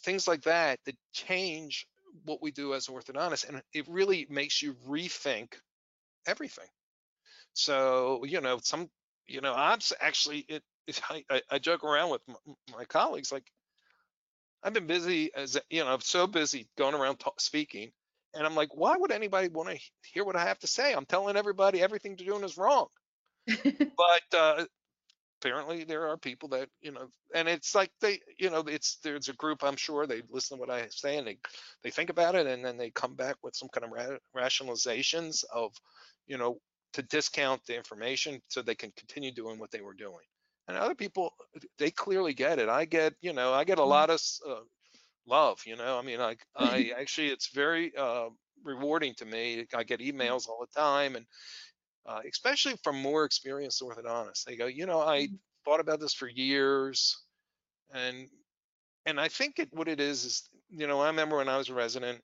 Things 0.03 0.27
like 0.27 0.41
that 0.41 0.81
that 0.83 0.97
change 1.13 1.87
what 2.25 2.41
we 2.41 2.51
do 2.51 2.73
as 2.73 2.87
orthodontists, 2.87 3.47
and 3.47 3.61
it 3.73 3.87
really 3.87 4.27
makes 4.29 4.61
you 4.61 4.73
rethink 4.85 5.53
everything. 6.27 6.67
So, 7.53 8.25
you 8.25 8.41
know, 8.41 8.59
some, 8.61 8.89
you 9.27 9.39
know, 9.39 9.53
I'm 9.55 9.79
actually, 10.01 10.39
it, 10.49 10.61
it 10.87 11.01
I, 11.09 11.41
I, 11.49 11.57
joke 11.57 11.85
around 11.85 12.09
with 12.09 12.21
my, 12.27 12.35
my, 12.77 12.83
colleagues, 12.83 13.31
like, 13.31 13.49
I've 14.63 14.73
been 14.73 14.87
busy 14.87 15.31
as, 15.35 15.57
you 15.69 15.83
know, 15.83 15.91
I'm 15.91 16.01
so 16.01 16.27
busy 16.27 16.67
going 16.77 16.95
around 16.95 17.21
speaking. 17.37 17.91
And 18.33 18.45
I'm 18.45 18.55
like, 18.55 18.69
why 18.73 18.95
would 18.95 19.11
anybody 19.11 19.49
want 19.49 19.69
to 19.69 19.79
hear 20.13 20.23
what 20.23 20.35
I 20.35 20.45
have 20.45 20.59
to 20.59 20.67
say? 20.67 20.93
I'm 20.93 21.05
telling 21.05 21.35
everybody 21.35 21.81
everything 21.81 22.15
they're 22.15 22.27
doing 22.27 22.43
is 22.43 22.57
wrong. 22.57 22.87
but 23.47 24.37
uh, 24.37 24.65
apparently 25.41 25.83
there 25.83 26.07
are 26.07 26.17
people 26.17 26.49
that 26.49 26.69
you 26.81 26.91
know 26.91 27.07
and 27.33 27.47
it's 27.47 27.73
like 27.73 27.89
they 27.99 28.19
you 28.37 28.49
know 28.49 28.59
it's 28.67 28.97
there's 29.03 29.27
a 29.27 29.33
group 29.33 29.63
i'm 29.63 29.75
sure 29.75 30.05
they 30.05 30.21
listen 30.29 30.57
to 30.57 30.59
what 30.59 30.69
i 30.69 30.87
say 30.89 31.17
and 31.17 31.25
they 31.25 31.37
they 31.83 31.89
think 31.89 32.09
about 32.09 32.35
it 32.35 32.45
and 32.45 32.63
then 32.63 32.77
they 32.77 32.91
come 32.91 33.15
back 33.15 33.35
with 33.41 33.55
some 33.55 33.69
kind 33.69 33.85
of 33.85 33.91
ra- 33.91 34.43
rationalizations 34.43 35.43
of 35.51 35.73
you 36.27 36.37
know 36.37 36.59
to 36.93 37.01
discount 37.03 37.59
the 37.65 37.75
information 37.75 38.39
so 38.49 38.61
they 38.61 38.75
can 38.75 38.91
continue 38.95 39.31
doing 39.31 39.57
what 39.57 39.71
they 39.71 39.81
were 39.81 39.95
doing 39.95 40.25
and 40.71 40.79
other 40.79 40.95
people 40.95 41.33
they 41.77 41.91
clearly 41.91 42.33
get 42.33 42.59
it 42.59 42.69
i 42.69 42.85
get 42.85 43.13
you 43.21 43.33
know 43.33 43.53
i 43.53 43.63
get 43.63 43.77
a 43.77 43.81
mm-hmm. 43.81 43.89
lot 43.89 44.09
of 44.09 44.21
uh, 44.49 44.61
love 45.27 45.59
you 45.65 45.75
know 45.75 45.99
i 45.99 46.01
mean 46.01 46.19
i 46.19 46.35
i 46.55 46.91
actually 46.99 47.27
it's 47.27 47.49
very 47.49 47.95
uh, 47.97 48.29
rewarding 48.63 49.13
to 49.13 49.25
me 49.25 49.65
i 49.75 49.83
get 49.83 49.99
mm-hmm. 49.99 50.19
emails 50.19 50.47
all 50.47 50.59
the 50.65 50.79
time 50.79 51.15
and 51.15 51.25
uh, 52.05 52.19
especially 52.29 52.75
from 52.83 53.01
more 53.01 53.25
experienced 53.25 53.81
orthodontists. 53.81 54.43
They 54.43 54.55
go, 54.55 54.65
you 54.65 54.85
know, 54.85 55.01
I 55.01 55.23
mm-hmm. 55.23 55.35
thought 55.65 55.79
about 55.79 55.99
this 55.99 56.13
for 56.13 56.27
years, 56.27 57.21
and 57.93 58.27
and 59.05 59.19
I 59.19 59.27
think 59.27 59.59
it, 59.59 59.69
what 59.71 59.87
it 59.87 59.99
is 59.99 60.25
is, 60.25 60.49
you 60.69 60.87
know, 60.87 60.99
I 61.01 61.07
remember 61.07 61.37
when 61.37 61.49
I 61.49 61.57
was 61.57 61.69
a 61.69 61.73
resident, 61.73 62.19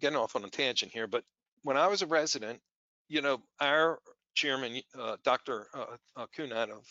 getting 0.00 0.18
off 0.18 0.36
on 0.36 0.44
a 0.44 0.50
tangent 0.50 0.92
here, 0.92 1.06
but 1.06 1.24
when 1.62 1.76
I 1.76 1.88
was 1.88 2.02
a 2.02 2.06
resident, 2.06 2.60
you 3.08 3.22
know, 3.22 3.40
our 3.60 3.98
chairman, 4.34 4.80
uh, 4.98 5.16
Dr. 5.24 5.66
Uh, 5.74 6.26
Kunat 6.36 6.70
of 6.70 6.86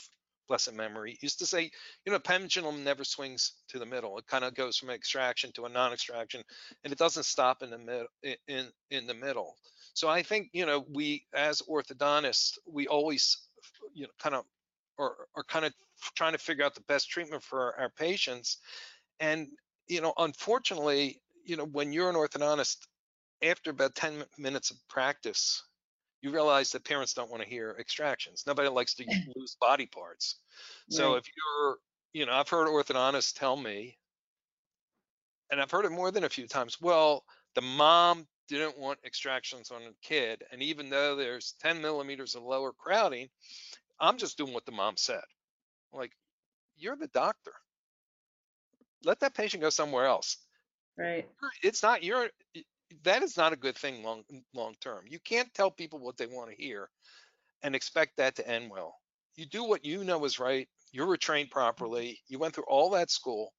blessed 0.48 0.74
memory, 0.74 1.18
used 1.22 1.40
to 1.40 1.46
say, 1.46 1.70
you 2.06 2.12
know, 2.12 2.20
pendulum 2.20 2.84
never 2.84 3.04
swings 3.04 3.54
to 3.70 3.80
the 3.80 3.86
middle. 3.86 4.18
It 4.18 4.28
kind 4.28 4.44
of 4.44 4.56
goes 4.56 4.78
from 4.78 4.90
extraction 4.90 5.52
to 5.54 5.66
a 5.66 5.70
non-extraction, 5.70 6.44
and 6.84 6.92
it 6.92 7.00
doesn't 7.00 7.26
stop 7.26 7.62
in 7.62 7.70
the 7.70 7.78
middle. 7.78 8.08
In 8.48 8.68
in 8.90 9.08
the 9.08 9.14
middle. 9.14 9.56
So 9.94 10.08
I 10.08 10.24
think, 10.24 10.50
you 10.54 10.66
know, 10.66 10.86
we 10.94 11.26
as 11.34 11.62
orthodontists, 11.62 12.58
we 12.66 12.88
always, 12.88 13.38
you 13.94 14.04
know, 14.04 14.10
kind 14.20 14.36
of 14.36 14.46
are, 14.98 15.16
are 15.36 15.44
kind 15.44 15.66
of 15.66 15.74
trying 16.16 16.34
to 16.34 16.38
figure 16.38 16.64
out 16.64 16.76
the 16.76 16.82
best 16.82 17.10
treatment 17.10 17.44
for 17.44 17.62
our, 17.62 17.82
our 17.82 17.90
patients. 17.90 18.58
And, 19.20 19.48
you 19.88 20.02
know, 20.02 20.14
unfortunately, 20.18 21.22
you 21.46 21.58
know, 21.58 21.66
when 21.66 21.92
you're 21.92 22.10
an 22.10 22.16
orthodontist, 22.16 22.78
after 23.42 23.72
about 23.72 23.96
10 23.96 24.24
minutes 24.38 24.72
of 24.72 24.78
practice, 24.90 25.64
you 26.22 26.32
realize 26.32 26.72
that 26.72 26.84
parents 26.84 27.14
don't 27.14 27.32
want 27.32 27.44
to 27.44 27.50
hear 27.50 27.76
extractions. 27.80 28.44
Nobody 28.46 28.70
likes 28.70 28.94
to 28.96 29.06
lose 29.36 29.56
body 29.60 29.86
parts. 29.86 30.40
So 30.90 31.12
right. 31.12 31.18
if 31.18 31.26
you're, 31.28 31.78
you 32.14 32.26
know, 32.26 32.34
I've 32.34 32.50
heard 32.50 32.68
orthodontists 32.68 33.38
tell 33.38 33.56
me, 33.56 33.98
and 35.52 35.62
I've 35.62 35.72
heard 35.72 35.86
it 35.86 35.92
more 35.92 36.12
than 36.12 36.26
a 36.26 36.30
few 36.30 36.48
times, 36.48 36.80
well, 36.82 37.24
the 37.56 37.62
mom 37.62 38.28
didn't 38.48 38.78
want 38.78 39.00
extractions 39.06 39.72
on 39.72 39.82
a 39.82 39.92
kid. 40.02 40.44
And 40.52 40.62
even 40.62 40.90
though 40.90 41.16
there's 41.16 41.56
10 41.62 41.82
millimeters 41.82 42.36
of 42.36 42.44
lower 42.44 42.72
crowding, 42.72 43.30
I'm 44.00 44.18
just 44.18 44.38
doing 44.38 44.54
what 44.54 44.66
the 44.66 44.72
mom 44.72 44.98
said. 44.98 45.24
Like, 45.94 46.12
you're 46.76 46.96
the 46.96 47.08
doctor. 47.08 47.54
Let 49.04 49.20
that 49.22 49.34
patient 49.34 49.62
go 49.62 49.70
somewhere 49.70 50.06
else. 50.06 50.38
Right. 50.98 51.28
It's 51.64 51.82
not 51.82 52.04
your 52.04 52.30
that 53.04 53.24
is 53.24 53.38
not 53.38 53.54
a 53.54 53.58
good 53.58 53.78
thing 53.78 54.04
long 54.04 54.24
long 54.54 54.76
term. 54.82 55.06
You 55.08 55.20
can't 55.20 55.54
tell 55.54 55.72
people 55.72 56.00
what 56.00 56.18
they 56.18 56.28
want 56.28 56.50
to 56.50 56.62
hear 56.62 56.90
and 57.64 57.76
expect 57.76 58.18
that 58.18 58.36
to 58.36 58.48
end 58.48 58.70
well. 58.70 58.96
You 59.36 59.46
do 59.46 59.64
what 59.64 59.86
you 59.86 60.04
know 60.04 60.26
is 60.26 60.40
right. 60.40 60.68
You 60.92 61.06
were 61.06 61.18
trained 61.18 61.52
properly. 61.52 62.20
You 62.28 62.40
went 62.40 62.56
through 62.56 62.66
all 62.68 62.90
that 62.92 63.12
school, 63.12 63.54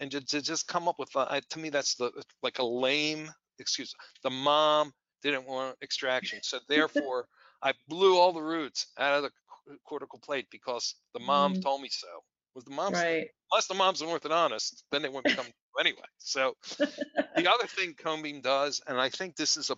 and 0.00 0.10
to, 0.10 0.20
to 0.20 0.40
just 0.40 0.66
come 0.66 0.88
up 0.88 0.96
with 0.98 1.10
uh, 1.14 1.40
to 1.50 1.58
me 1.58 1.70
that's 1.70 1.94
the 1.96 2.10
like 2.42 2.58
a 2.58 2.64
lame 2.64 3.30
excuse 3.58 3.92
the 4.22 4.30
mom 4.30 4.92
didn't 5.22 5.46
want 5.46 5.76
extraction 5.82 6.38
so 6.42 6.58
therefore 6.68 7.26
i 7.62 7.72
blew 7.88 8.16
all 8.16 8.32
the 8.32 8.42
roots 8.42 8.86
out 8.98 9.16
of 9.16 9.22
the 9.22 9.76
cortical 9.84 10.18
plate 10.20 10.46
because 10.50 10.94
the 11.14 11.20
mom 11.20 11.54
mm. 11.54 11.62
told 11.62 11.82
me 11.82 11.88
so 11.90 12.06
was 12.54 12.64
the 12.64 12.70
mom 12.70 12.92
right. 12.92 13.28
unless 13.52 13.66
the 13.66 13.74
mom's 13.74 14.00
an 14.00 14.08
orthodontist 14.08 14.82
then 14.90 15.02
they 15.02 15.08
wouldn't 15.08 15.36
come 15.36 15.46
anyway 15.78 16.02
so 16.18 16.54
the 16.78 17.50
other 17.50 17.66
thing 17.66 17.94
beam 18.22 18.40
does 18.40 18.80
and 18.86 19.00
i 19.00 19.08
think 19.08 19.36
this 19.36 19.56
is 19.56 19.70
a, 19.70 19.76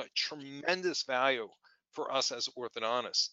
a 0.00 0.04
tremendous 0.14 1.02
value 1.04 1.48
for 1.92 2.12
us 2.12 2.32
as 2.32 2.48
orthodontists 2.58 3.30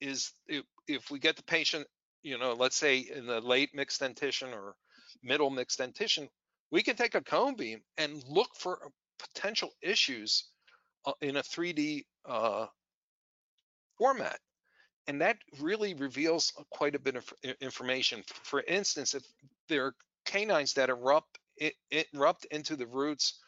is 0.00 0.32
if, 0.46 0.64
if 0.86 1.10
we 1.10 1.18
get 1.18 1.36
the 1.36 1.42
patient 1.42 1.86
you 2.22 2.38
know 2.38 2.52
let's 2.52 2.76
say 2.76 2.98
in 2.98 3.26
the 3.26 3.40
late 3.40 3.70
mixed 3.74 4.00
dentition 4.00 4.50
or 4.52 4.74
middle 5.22 5.50
mixed 5.50 5.78
dentition 5.78 6.28
we 6.70 6.82
can 6.82 6.96
take 6.96 7.14
a 7.14 7.22
cone 7.22 7.54
beam 7.54 7.80
and 7.96 8.22
look 8.28 8.54
for 8.56 8.78
potential 9.18 9.70
issues 9.82 10.44
uh, 11.04 11.12
in 11.20 11.36
a 11.36 11.42
3D 11.42 12.04
uh, 12.28 12.66
format. 13.98 14.38
And 15.06 15.20
that 15.20 15.38
really 15.60 15.94
reveals 15.94 16.52
quite 16.70 16.96
a 16.96 16.98
bit 16.98 17.14
of 17.14 17.32
information. 17.60 18.24
For 18.42 18.60
instance, 18.62 19.14
if 19.14 19.22
there 19.68 19.86
are 19.86 19.94
canines 20.24 20.72
that 20.74 20.90
erupt, 20.90 21.38
it, 21.56 21.74
erupt 22.12 22.46
into 22.46 22.76
the 22.76 22.86
roots 22.86 23.40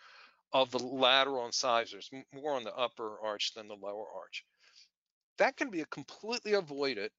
of 0.53 0.71
the 0.71 0.79
lateral 0.79 1.47
incisors, 1.47 2.11
more 2.33 2.55
on 2.55 2.65
the 2.65 2.75
upper 2.75 3.19
arch 3.25 3.53
than 3.55 3.69
the 3.69 3.75
lower 3.75 4.07
arch, 4.17 4.45
that 5.39 5.57
can 5.57 5.71
be 5.71 5.85
completely 5.91 6.55
avoided 6.55 7.11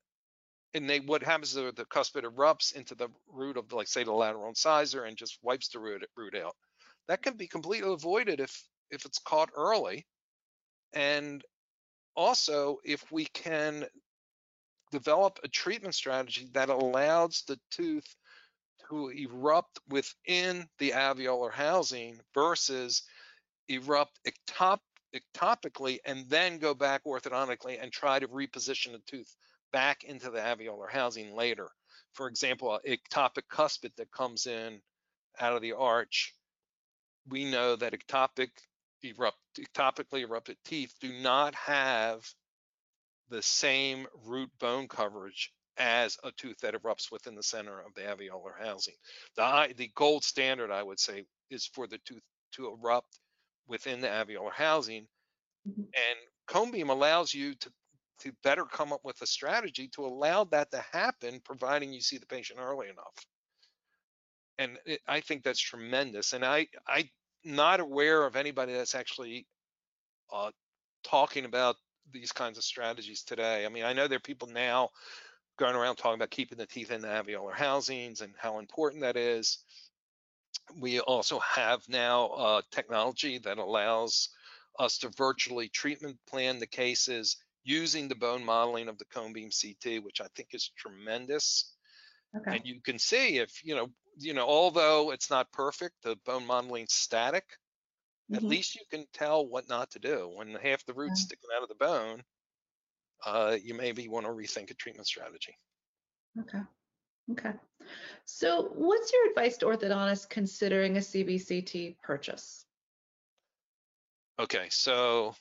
and 0.73 0.89
they 0.89 0.99
what 0.99 1.23
happens 1.23 1.55
is 1.55 1.73
the 1.73 1.85
cuspid 1.85 2.23
erupts 2.23 2.75
into 2.75 2.95
the 2.95 3.09
root 3.27 3.57
of 3.57 3.71
like 3.73 3.87
say 3.87 4.03
the 4.03 4.11
lateral 4.11 4.49
incisor 4.49 5.05
and 5.05 5.17
just 5.17 5.39
wipes 5.41 5.69
the 5.69 5.79
root, 5.79 6.05
root 6.15 6.35
out. 6.35 6.55
That 7.07 7.23
can 7.23 7.35
be 7.35 7.47
completely 7.47 7.91
avoided 7.91 8.39
if 8.39 8.63
if 8.91 9.05
it's 9.05 9.19
caught 9.19 9.49
early. 9.55 10.05
And 10.93 11.43
also 12.15 12.77
if 12.83 13.11
we 13.11 13.25
can 13.25 13.85
develop 14.91 15.39
a 15.43 15.47
treatment 15.47 15.95
strategy 15.95 16.49
that 16.53 16.69
allows 16.69 17.43
the 17.47 17.59
tooth 17.71 18.15
to 18.89 19.09
erupt 19.09 19.79
within 19.87 20.67
the 20.79 20.91
alveolar 20.91 21.51
housing 21.51 22.19
versus 22.33 23.03
erupt 23.67 24.19
ectop 24.27 24.79
ectopically 25.15 25.97
and 26.05 26.29
then 26.29 26.59
go 26.59 26.73
back 26.73 27.03
orthodontically 27.05 27.81
and 27.81 27.91
try 27.91 28.19
to 28.19 28.27
reposition 28.27 28.91
the 28.91 29.01
tooth 29.07 29.35
back 29.71 30.03
into 30.03 30.29
the 30.29 30.39
alveolar 30.39 30.89
housing 30.89 31.35
later. 31.35 31.69
For 32.13 32.27
example, 32.27 32.73
an 32.73 32.79
ectopic 32.97 33.43
cuspid 33.51 33.95
that 33.97 34.11
comes 34.11 34.45
in 34.45 34.81
out 35.39 35.55
of 35.55 35.61
the 35.61 35.73
arch 35.73 36.33
we 37.29 37.45
know 37.45 37.75
that 37.75 37.93
ectopic 37.93 38.49
erupt, 39.03 39.37
ectopically 39.57 40.21
erupted 40.21 40.57
teeth 40.65 40.93
do 40.99 41.11
not 41.21 41.55
have 41.55 42.27
the 43.29 43.41
same 43.41 44.07
root 44.25 44.49
bone 44.59 44.87
coverage 44.87 45.53
as 45.79 46.17
a 46.23 46.31
tooth 46.31 46.59
that 46.59 46.75
erupts 46.75 47.11
within 47.11 47.35
the 47.35 47.43
center 47.43 47.79
of 47.79 47.93
the 47.95 48.01
alveolar 48.01 48.59
housing. 48.59 48.95
The, 49.35 49.73
the 49.75 49.91
gold 49.95 50.23
standard, 50.23 50.71
I 50.71 50.83
would 50.83 50.99
say, 50.99 51.25
is 51.49 51.65
for 51.65 51.87
the 51.87 51.99
tooth 52.05 52.21
to 52.53 52.67
erupt 52.67 53.19
within 53.67 54.01
the 54.01 54.07
alveolar 54.07 54.51
housing. 54.51 55.07
Mm-hmm. 55.67 55.81
And 55.81 56.19
cone 56.47 56.71
beam 56.71 56.89
allows 56.89 57.33
you 57.33 57.55
to, 57.55 57.71
to 58.21 58.31
better 58.43 58.65
come 58.65 58.91
up 58.91 59.01
with 59.03 59.21
a 59.21 59.27
strategy 59.27 59.89
to 59.95 60.05
allow 60.05 60.43
that 60.45 60.71
to 60.71 60.83
happen, 60.91 61.41
providing 61.43 61.93
you 61.93 62.01
see 62.01 62.17
the 62.17 62.25
patient 62.25 62.59
early 62.61 62.89
enough 62.89 63.25
and 64.59 64.77
it, 64.85 64.99
I 65.07 65.21
think 65.21 65.43
that's 65.43 65.59
tremendous. 65.59 66.33
And 66.33 66.45
I 66.45 66.67
I'm 66.87 67.09
not 67.43 67.79
aware 67.79 68.25
of 68.25 68.35
anybody 68.35 68.73
that's 68.73 68.93
actually 68.93 69.47
uh, 70.31 70.51
talking 71.03 71.45
about 71.45 71.77
these 72.11 72.31
kinds 72.31 72.57
of 72.57 72.63
strategies 72.63 73.23
today. 73.23 73.65
I 73.65 73.69
mean, 73.69 73.85
I 73.85 73.93
know 73.93 74.07
there 74.07 74.17
are 74.17 74.19
people 74.19 74.49
now 74.49 74.89
going 75.59 75.75
around 75.75 75.97
talking 75.97 76.15
about 76.15 76.31
keeping 76.31 76.57
the 76.57 76.65
teeth 76.65 76.89
in 76.89 77.01
the 77.01 77.07
alveolar 77.07 77.53
housings 77.53 78.21
and 78.21 78.33
how 78.37 78.59
important 78.59 79.03
that 79.03 79.17
is. 79.17 79.59
We 80.79 80.99
also 81.01 81.39
have 81.39 81.81
now 81.89 82.27
uh, 82.27 82.61
technology 82.71 83.37
that 83.39 83.57
allows 83.57 84.29
us 84.79 84.97
to 84.99 85.09
virtually 85.09 85.67
treatment 85.67 86.17
plan 86.27 86.59
the 86.59 86.67
cases 86.67 87.37
using 87.63 88.07
the 88.07 88.15
bone 88.15 88.45
modeling 88.45 88.87
of 88.87 88.97
the 88.97 89.05
cone 89.05 89.33
beam 89.33 89.49
CT, 89.49 90.03
which 90.03 90.21
I 90.21 90.27
think 90.35 90.49
is 90.53 90.71
tremendous. 90.77 91.73
Okay. 92.35 92.57
And 92.57 92.65
you 92.65 92.79
can 92.81 92.97
see 92.97 93.39
if, 93.39 93.63
you 93.63 93.75
know, 93.75 93.89
you 94.17 94.33
know, 94.33 94.47
although 94.47 95.11
it's 95.11 95.29
not 95.29 95.51
perfect, 95.51 95.95
the 96.03 96.15
bone 96.25 96.45
modeling 96.45 96.85
static, 96.87 97.45
mm-hmm. 98.31 98.35
at 98.35 98.43
least 98.43 98.75
you 98.75 98.81
can 98.89 99.05
tell 99.13 99.45
what 99.45 99.67
not 99.67 99.91
to 99.91 99.99
do. 99.99 100.31
When 100.33 100.53
half 100.55 100.85
the 100.85 100.93
root's 100.93 101.21
yeah. 101.21 101.25
sticking 101.25 101.49
out 101.55 101.63
of 101.63 101.69
the 101.69 101.75
bone, 101.75 102.23
uh, 103.25 103.57
you 103.61 103.73
maybe 103.73 104.07
want 104.07 104.25
to 104.25 104.31
rethink 104.31 104.71
a 104.71 104.73
treatment 104.73 105.07
strategy. 105.07 105.55
Okay. 106.39 106.59
Okay. 107.31 107.53
So 108.25 108.71
what's 108.75 109.11
your 109.13 109.29
advice 109.29 109.57
to 109.57 109.65
orthodontists 109.65 110.29
considering 110.29 110.97
a 110.97 110.99
CBCT 110.99 111.97
purchase? 112.01 112.65
Okay, 114.39 114.67
so 114.69 115.35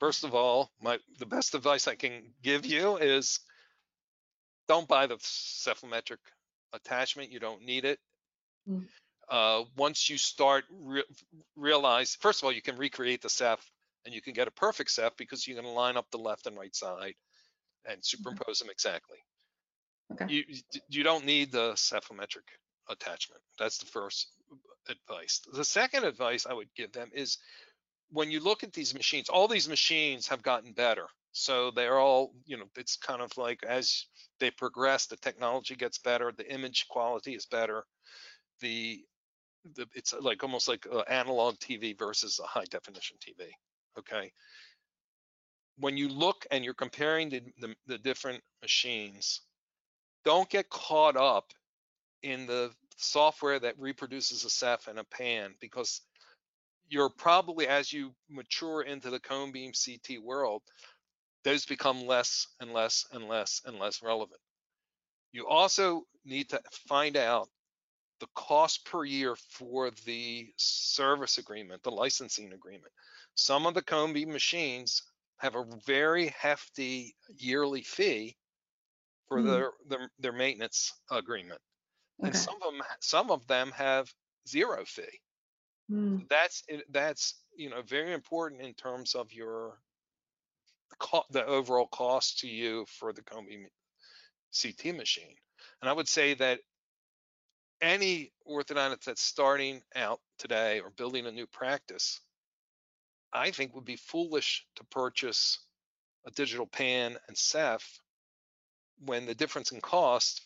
first 0.00 0.24
of 0.24 0.34
all, 0.34 0.70
my 0.82 0.98
the 1.18 1.26
best 1.26 1.54
advice 1.54 1.88
I 1.88 1.94
can 1.94 2.34
give 2.42 2.66
you 2.66 2.96
is 2.96 3.40
don't 4.68 4.88
buy 4.88 5.06
the 5.06 5.16
cephalometric 5.16 6.18
attachment. 6.72 7.32
You 7.32 7.40
don't 7.40 7.62
need 7.62 7.84
it. 7.84 7.98
Mm. 8.68 8.84
Uh, 9.28 9.64
once 9.76 10.10
you 10.10 10.18
start 10.18 10.64
re 10.70 11.02
realize, 11.56 12.16
first 12.20 12.40
of 12.40 12.44
all, 12.44 12.52
you 12.52 12.62
can 12.62 12.76
recreate 12.76 13.22
the 13.22 13.30
ceph 13.30 13.64
and 14.04 14.14
you 14.14 14.20
can 14.20 14.32
get 14.32 14.48
a 14.48 14.52
perfect 14.52 14.90
ceph 14.90 15.16
because 15.16 15.46
you're 15.46 15.60
going 15.60 15.72
to 15.72 15.80
line 15.80 15.96
up 15.96 16.10
the 16.10 16.18
left 16.18 16.46
and 16.46 16.56
right 16.56 16.74
side 16.74 17.14
and 17.86 18.04
superimpose 18.04 18.60
okay. 18.60 18.66
them 18.66 18.70
exactly. 18.70 19.18
Okay. 20.12 20.32
You 20.32 20.44
you 20.88 21.02
don't 21.02 21.24
need 21.24 21.50
the 21.50 21.72
cephalometric 21.72 22.48
attachment. 22.88 23.40
That's 23.58 23.78
the 23.78 23.86
first 23.86 24.28
advice. 24.88 25.40
The 25.52 25.64
second 25.64 26.04
advice 26.04 26.46
I 26.46 26.52
would 26.52 26.68
give 26.76 26.92
them 26.92 27.10
is 27.14 27.38
when 28.10 28.30
you 28.30 28.40
look 28.40 28.62
at 28.62 28.72
these 28.72 28.94
machines, 28.94 29.28
all 29.28 29.48
these 29.48 29.68
machines 29.68 30.28
have 30.28 30.42
gotten 30.42 30.72
better. 30.72 31.06
So 31.32 31.72
they're 31.72 31.98
all, 31.98 32.32
you 32.46 32.56
know, 32.56 32.66
it's 32.76 32.96
kind 32.96 33.20
of 33.20 33.36
like 33.36 33.64
as 33.64 34.06
they 34.38 34.50
progress, 34.52 35.06
the 35.06 35.16
technology 35.16 35.74
gets 35.74 35.98
better, 35.98 36.32
the 36.36 36.52
image 36.52 36.86
quality 36.88 37.34
is 37.34 37.46
better. 37.46 37.84
The, 38.60 39.02
the 39.74 39.86
it's 39.94 40.14
like 40.20 40.44
almost 40.44 40.68
like 40.68 40.86
uh, 40.90 41.00
analog 41.08 41.56
TV 41.56 41.98
versus 41.98 42.38
a 42.38 42.46
high 42.46 42.66
definition 42.70 43.16
TV. 43.16 43.48
Okay. 43.98 44.32
When 45.78 45.96
you 45.96 46.08
look 46.08 46.46
and 46.50 46.64
you're 46.64 46.74
comparing 46.74 47.30
the, 47.30 47.42
the, 47.58 47.74
the 47.86 47.98
different 47.98 48.42
machines, 48.62 49.40
don't 50.24 50.48
get 50.48 50.70
caught 50.70 51.16
up 51.16 51.52
in 52.22 52.46
the 52.46 52.70
software 52.96 53.58
that 53.58 53.78
reproduces 53.78 54.44
a 54.44 54.50
ceph 54.50 54.88
and 54.88 54.98
a 54.98 55.04
pan 55.04 55.54
because 55.60 56.00
you're 56.88 57.10
probably 57.10 57.66
as 57.66 57.92
you 57.92 58.12
mature 58.30 58.82
into 58.82 59.10
the 59.10 59.20
cone 59.20 59.52
beam 59.52 59.72
CT 59.72 60.22
world, 60.22 60.62
those 61.42 61.66
become 61.66 62.06
less 62.06 62.46
and 62.60 62.72
less 62.72 63.06
and 63.12 63.28
less 63.28 63.60
and 63.64 63.78
less 63.78 64.02
relevant. 64.02 64.40
You 65.32 65.46
also 65.48 66.04
need 66.24 66.50
to 66.50 66.60
find 66.88 67.16
out 67.16 67.48
the 68.20 68.26
cost 68.34 68.84
per 68.86 69.04
year 69.04 69.36
for 69.50 69.90
the 70.06 70.48
service 70.56 71.38
agreement, 71.38 71.82
the 71.82 71.90
licensing 71.90 72.52
agreement. 72.52 72.92
Some 73.34 73.66
of 73.66 73.74
the 73.74 73.82
cone 73.82 74.12
beam 74.12 74.32
machines 74.32 75.02
have 75.38 75.56
a 75.56 75.64
very 75.86 76.28
hefty 76.38 77.14
yearly 77.36 77.82
fee 77.82 78.36
for 79.28 79.40
mm. 79.40 79.46
their, 79.46 79.70
their, 79.88 80.10
their 80.18 80.32
maintenance 80.32 80.92
agreement, 81.10 81.60
okay. 82.20 82.28
and 82.28 82.36
some 82.36 82.56
of 82.56 82.72
them 82.72 82.82
some 83.00 83.30
of 83.30 83.46
them 83.46 83.72
have 83.72 84.12
zero 84.48 84.84
fee. 84.86 85.20
Mm. 85.90 86.28
That's 86.28 86.62
that's 86.90 87.42
you 87.56 87.70
know 87.70 87.82
very 87.82 88.12
important 88.12 88.62
in 88.62 88.74
terms 88.74 89.14
of 89.14 89.32
your 89.32 89.78
the 91.30 91.44
overall 91.44 91.86
cost 91.88 92.38
to 92.40 92.48
you 92.48 92.86
for 92.98 93.12
the 93.12 93.22
cone 93.22 93.46
beam 93.46 93.66
CT 94.60 94.96
machine. 94.96 95.34
And 95.80 95.88
I 95.88 95.92
would 95.92 96.08
say 96.08 96.34
that 96.34 96.60
any 97.80 98.32
orthodontist 98.48 99.04
that's 99.04 99.22
starting 99.22 99.82
out 99.94 100.20
today 100.38 100.80
or 100.80 100.90
building 100.90 101.26
a 101.26 101.32
new 101.32 101.46
practice, 101.46 102.20
I 103.34 103.50
think 103.50 103.74
would 103.74 103.84
be 103.84 103.96
foolish 103.96 104.64
to 104.76 104.84
purchase 104.84 105.58
a 106.26 106.30
digital 106.30 106.66
pan 106.66 107.18
and 107.28 107.36
ceph 107.36 108.00
when 109.04 109.26
the 109.26 109.34
difference 109.34 109.72
in 109.72 109.80
cost 109.80 110.42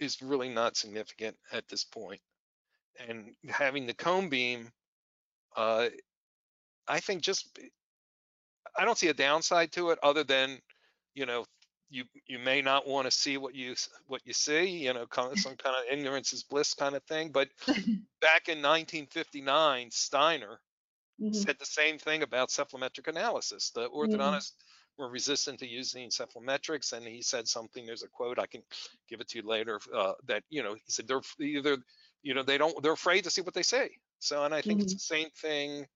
is 0.00 0.22
really 0.22 0.48
not 0.48 0.76
significant 0.76 1.36
at 1.52 1.68
this 1.68 1.84
point. 1.84 2.20
And 3.08 3.34
having 3.48 3.86
the 3.86 3.94
cone 3.94 4.28
beam, 4.28 4.70
uh, 5.54 5.88
I 6.88 7.00
think 7.00 7.22
just 7.22 7.58
I 8.76 8.84
don't 8.84 8.98
see 8.98 9.08
a 9.08 9.14
downside 9.14 9.72
to 9.72 9.90
it 9.90 9.98
other 10.02 10.24
than, 10.24 10.60
you 11.14 11.26
know, 11.26 11.44
you 11.88 12.04
you 12.26 12.38
may 12.38 12.62
not 12.62 12.86
want 12.88 13.06
to 13.06 13.10
see 13.10 13.36
what 13.36 13.54
you 13.54 13.74
what 14.06 14.22
you 14.24 14.32
see, 14.32 14.64
you 14.64 14.92
know, 14.92 15.06
some 15.36 15.56
kind 15.56 15.76
of 15.76 15.84
ignorance 15.90 16.32
is 16.32 16.42
bliss 16.42 16.74
kind 16.74 16.94
of 16.94 17.02
thing. 17.04 17.30
But 17.30 17.48
back 17.66 18.48
in 18.48 18.62
1959, 18.62 19.90
Steiner 19.90 20.58
mm-hmm. 21.20 21.32
said 21.32 21.56
the 21.58 21.66
same 21.66 21.98
thing 21.98 22.22
about 22.22 22.50
cephalometric 22.50 23.08
analysis. 23.08 23.70
The 23.74 23.88
orthodontists 23.88 24.52
mm-hmm. 24.52 25.02
were 25.02 25.10
resistant 25.10 25.58
to 25.60 25.66
using 25.66 26.10
cephalometrics, 26.10 26.92
and 26.92 27.06
he 27.06 27.22
said 27.22 27.48
something. 27.48 27.86
There's 27.86 28.02
a 28.02 28.08
quote 28.08 28.38
I 28.38 28.46
can 28.46 28.62
give 29.08 29.20
it 29.20 29.28
to 29.28 29.38
you 29.38 29.46
later 29.46 29.80
uh, 29.94 30.12
that 30.26 30.42
you 30.50 30.62
know 30.62 30.74
he 30.74 30.82
said 30.88 31.08
they're 31.08 31.20
either 31.40 31.78
you 32.22 32.34
know 32.34 32.42
they 32.42 32.58
don't 32.58 32.82
they're 32.82 32.92
afraid 32.92 33.24
to 33.24 33.30
see 33.30 33.42
what 33.42 33.54
they 33.54 33.62
say. 33.62 33.90
So, 34.18 34.44
and 34.44 34.54
I 34.54 34.62
think 34.62 34.78
mm-hmm. 34.78 34.84
it's 34.84 34.94
the 34.94 35.00
same 35.00 35.28
thing 35.40 35.86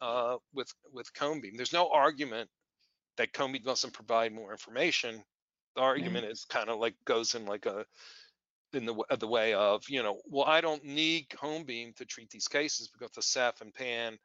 uh, 0.00 0.36
with 0.52 0.72
with 0.92 1.12
cone 1.14 1.40
beam. 1.40 1.56
There's 1.56 1.72
no 1.72 1.90
argument 1.90 2.48
that 3.16 3.32
cone 3.32 3.52
beam 3.52 3.62
doesn't 3.62 3.92
provide 3.92 4.32
more 4.32 4.50
information. 4.52 5.22
The 5.76 5.82
argument 5.82 6.26
is 6.26 6.44
kind 6.44 6.68
of 6.68 6.78
like 6.78 6.94
goes 7.04 7.34
in 7.34 7.46
like 7.46 7.66
a 7.66 7.84
in 8.72 8.86
the 8.86 8.94
the 9.18 9.26
way 9.26 9.54
of 9.54 9.82
you 9.88 10.02
know 10.02 10.20
well 10.26 10.44
I 10.46 10.60
don't 10.60 10.84
need 10.84 11.30
cone 11.30 11.64
beam 11.64 11.92
to 11.96 12.04
treat 12.04 12.30
these 12.30 12.48
cases 12.48 12.88
because 12.88 13.12
the 13.12 13.22
ceph 13.22 13.60
and 13.60 13.72
pan 13.72 14.18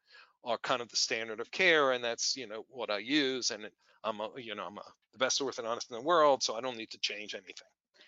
are 0.43 0.57
kind 0.59 0.81
of 0.81 0.89
the 0.89 0.95
standard 0.95 1.39
of 1.39 1.51
care 1.51 1.91
and 1.91 2.03
that's 2.03 2.35
you 2.35 2.47
know 2.47 2.65
what 2.69 2.89
I 2.89 2.99
use 2.99 3.51
and 3.51 3.69
I'm 4.03 4.19
a 4.19 4.29
you 4.37 4.55
know 4.55 4.65
I'm 4.65 4.77
a, 4.77 4.83
the 5.11 5.19
best 5.19 5.41
orthodontist 5.41 5.89
in 5.89 5.97
the 5.97 6.03
world 6.03 6.43
so 6.43 6.55
I 6.55 6.61
don't 6.61 6.77
need 6.77 6.91
to 6.91 6.99
change 6.99 7.33
anything. 7.33 7.67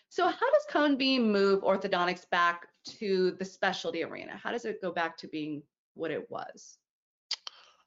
So 0.10 0.26
how 0.26 0.32
does 0.32 0.66
cone 0.70 0.98
beam 0.98 1.32
move 1.32 1.62
orthodontics 1.62 2.30
back 2.30 2.68
to 3.00 3.32
the 3.40 3.46
specialty 3.46 4.04
arena? 4.04 4.40
How 4.44 4.52
does 4.52 4.66
it 4.66 4.82
go 4.82 4.92
back 4.92 5.16
to 5.18 5.28
being 5.28 5.64
what 5.94 6.12
it 6.12 6.30
was? 6.30 6.78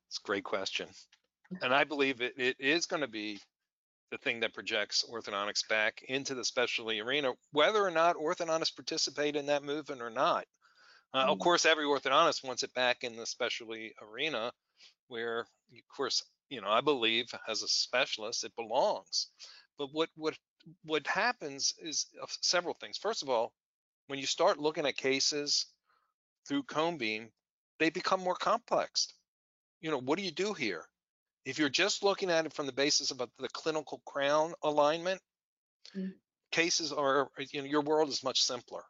It's 0.08 0.18
a 0.18 0.26
great 0.26 0.44
question. 0.44 0.88
And 1.60 1.74
I 1.74 1.84
believe 1.84 2.22
it, 2.22 2.32
it 2.38 2.56
is 2.58 2.86
going 2.86 3.02
to 3.02 3.08
be 3.08 3.38
the 4.10 4.18
thing 4.18 4.40
that 4.40 4.54
projects 4.54 5.04
orthodontics 5.10 5.68
back 5.68 6.02
into 6.08 6.34
the 6.34 6.44
specialty 6.44 7.00
arena, 7.00 7.32
whether 7.52 7.84
or 7.84 7.90
not 7.90 8.16
orthodontists 8.16 8.74
participate 8.74 9.36
in 9.36 9.46
that 9.46 9.62
movement 9.62 10.00
or 10.00 10.10
not. 10.10 10.46
Uh. 11.14 11.26
Of 11.28 11.38
course, 11.38 11.64
every 11.64 11.84
orthodontist 11.84 12.44
wants 12.44 12.62
it 12.62 12.74
back 12.74 13.04
in 13.04 13.16
the 13.16 13.26
specialty 13.26 13.94
arena, 14.02 14.52
where, 15.08 15.40
of 15.40 15.88
course, 15.96 16.22
you 16.50 16.60
know, 16.60 16.68
I 16.68 16.80
believe 16.80 17.32
as 17.48 17.62
a 17.62 17.68
specialist 17.68 18.44
it 18.44 18.54
belongs. 18.56 19.28
But 19.78 19.88
what 19.92 20.10
what 20.16 20.34
what 20.84 21.06
happens 21.06 21.74
is 21.78 22.06
several 22.40 22.74
things. 22.74 22.98
First 22.98 23.22
of 23.22 23.28
all, 23.28 23.52
when 24.08 24.18
you 24.18 24.26
start 24.26 24.58
looking 24.58 24.86
at 24.86 24.96
cases 24.96 25.66
through 26.46 26.64
cone 26.64 26.98
beam, 26.98 27.30
they 27.78 27.90
become 27.90 28.20
more 28.20 28.36
complex 28.36 29.14
you 29.84 29.90
know, 29.90 30.00
what 30.00 30.18
do 30.18 30.24
you 30.24 30.30
do 30.30 30.54
here? 30.54 30.82
If 31.44 31.58
you're 31.58 31.68
just 31.68 32.02
looking 32.02 32.30
at 32.30 32.46
it 32.46 32.54
from 32.54 32.64
the 32.64 32.72
basis 32.72 33.10
of 33.10 33.20
a, 33.20 33.28
the 33.38 33.50
clinical 33.50 34.00
crown 34.06 34.54
alignment, 34.62 35.20
mm. 35.94 36.10
cases 36.50 36.90
are, 36.90 37.28
you 37.52 37.60
know, 37.60 37.68
your 37.68 37.82
world 37.82 38.08
is 38.08 38.24
much 38.24 38.42
simpler. 38.42 38.82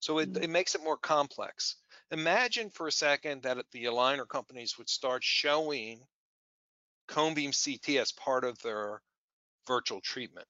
So 0.00 0.18
it, 0.18 0.32
mm. 0.32 0.42
it 0.42 0.50
makes 0.50 0.74
it 0.74 0.82
more 0.82 0.96
complex. 0.96 1.76
Imagine 2.10 2.70
for 2.70 2.86
a 2.86 2.92
second 2.92 3.42
that 3.42 3.58
the 3.72 3.84
aligner 3.84 4.28
companies 4.28 4.78
would 4.78 4.88
start 4.88 5.22
showing 5.22 6.00
cone 7.08 7.34
beam 7.34 7.52
CT 7.52 7.96
as 7.96 8.12
part 8.12 8.44
of 8.44 8.58
their 8.62 9.02
virtual 9.66 10.00
treatment. 10.00 10.46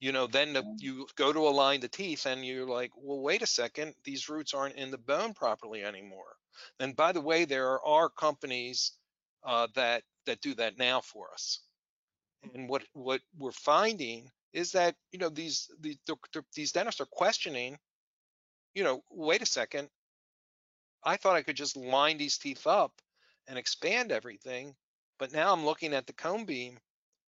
You 0.00 0.12
know, 0.12 0.26
then 0.26 0.54
the, 0.54 0.64
you 0.78 1.06
go 1.14 1.30
to 1.30 1.40
align 1.40 1.80
the 1.80 1.88
teeth 1.88 2.24
and 2.24 2.44
you're 2.44 2.66
like, 2.66 2.90
well, 2.96 3.20
wait 3.20 3.42
a 3.42 3.46
second, 3.46 3.94
these 4.04 4.30
roots 4.30 4.54
aren't 4.54 4.76
in 4.76 4.90
the 4.90 4.98
bone 4.98 5.34
properly 5.34 5.84
anymore. 5.84 6.36
And 6.78 6.96
by 6.96 7.12
the 7.12 7.20
way, 7.20 7.44
there 7.44 7.84
are 7.86 8.08
companies 8.08 8.92
uh, 9.44 9.68
that 9.74 10.02
that 10.26 10.40
do 10.40 10.54
that 10.54 10.78
now 10.78 11.00
for 11.00 11.30
us. 11.32 11.60
And 12.54 12.68
what 12.68 12.82
what 12.94 13.20
we're 13.38 13.52
finding 13.52 14.30
is 14.52 14.72
that 14.72 14.96
you 15.12 15.18
know 15.18 15.28
these 15.28 15.70
these 15.80 15.98
these 16.54 16.72
dentists 16.72 17.00
are 17.00 17.06
questioning, 17.06 17.78
you 18.74 18.84
know, 18.84 19.02
wait 19.10 19.42
a 19.42 19.46
second, 19.46 19.88
I 21.02 21.16
thought 21.16 21.36
I 21.36 21.42
could 21.42 21.56
just 21.56 21.76
line 21.76 22.18
these 22.18 22.38
teeth 22.38 22.66
up 22.66 22.92
and 23.48 23.58
expand 23.58 24.12
everything, 24.12 24.74
but 25.18 25.32
now 25.32 25.52
I'm 25.52 25.64
looking 25.64 25.94
at 25.94 26.06
the 26.06 26.12
cone 26.12 26.44
beam 26.44 26.78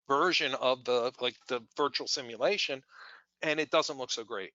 version 0.07 0.53
of 0.55 0.83
the 0.83 1.11
like 1.21 1.35
the 1.47 1.61
virtual 1.77 2.07
simulation, 2.07 2.83
and 3.41 3.59
it 3.59 3.71
doesn't 3.71 3.97
look 3.97 4.11
so 4.11 4.23
great. 4.23 4.51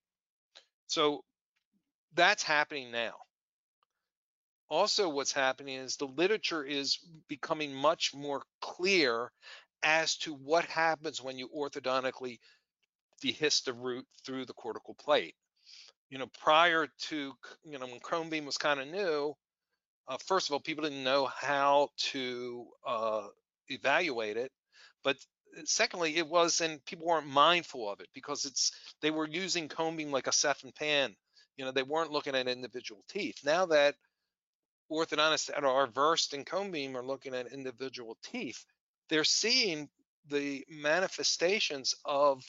So 0.87 1.23
that's 2.13 2.43
happening 2.43 2.91
now. 2.91 3.13
Also, 4.69 5.09
what's 5.09 5.31
happening 5.31 5.75
is 5.75 5.95
the 5.95 6.05
literature 6.05 6.63
is 6.63 6.99
becoming 7.27 7.73
much 7.73 8.13
more 8.13 8.43
clear 8.61 9.31
as 9.81 10.17
to 10.17 10.33
what 10.33 10.65
happens 10.65 11.21
when 11.21 11.37
you 11.37 11.47
orthodontically 11.49 12.39
dehisce 13.23 13.63
the 13.63 13.73
root 13.73 14.05
through 14.25 14.45
the 14.45 14.53
cortical 14.53 14.93
plate. 14.93 15.35
You 16.09 16.19
know, 16.19 16.27
prior 16.41 16.87
to, 17.09 17.33
you 17.65 17.79
know, 17.79 17.85
when 17.85 17.99
cone 17.99 18.29
beam 18.29 18.45
was 18.45 18.57
kind 18.57 18.79
of 18.79 18.87
new, 18.87 19.35
uh, 20.07 20.17
first 20.25 20.47
of 20.47 20.53
all, 20.53 20.59
people 20.59 20.83
didn't 20.83 21.03
know 21.03 21.25
how 21.25 21.89
to 21.97 22.65
uh, 22.85 23.27
evaluate 23.67 24.37
it, 24.37 24.51
but 25.03 25.17
uh, 25.57 25.61
secondly, 25.65 26.15
it 26.15 26.27
was, 26.27 26.61
and 26.61 26.83
people 26.85 27.05
weren't 27.07 27.27
mindful 27.27 27.89
of 27.91 27.99
it 27.99 28.07
because 28.13 28.45
it's 28.45 28.71
they 29.01 29.11
were 29.11 29.27
using 29.27 29.67
beam 29.97 30.11
like 30.11 30.27
a 30.27 30.31
and 30.63 30.73
pan. 30.75 31.15
You 31.57 31.65
know, 31.65 31.71
they 31.71 31.83
weren't 31.83 32.11
looking 32.11 32.35
at 32.35 32.47
individual 32.47 33.03
teeth. 33.09 33.39
Now 33.43 33.65
that 33.67 33.95
orthodontists 34.91 35.47
that 35.47 35.63
are 35.63 35.87
versed 35.87 36.33
in 36.33 36.45
cone 36.45 36.71
beam 36.71 36.95
are 36.95 37.05
looking 37.05 37.33
at 37.33 37.51
individual 37.51 38.17
teeth, 38.23 38.63
they're 39.09 39.25
seeing 39.25 39.89
the 40.29 40.65
manifestations 40.69 41.95
of, 42.05 42.43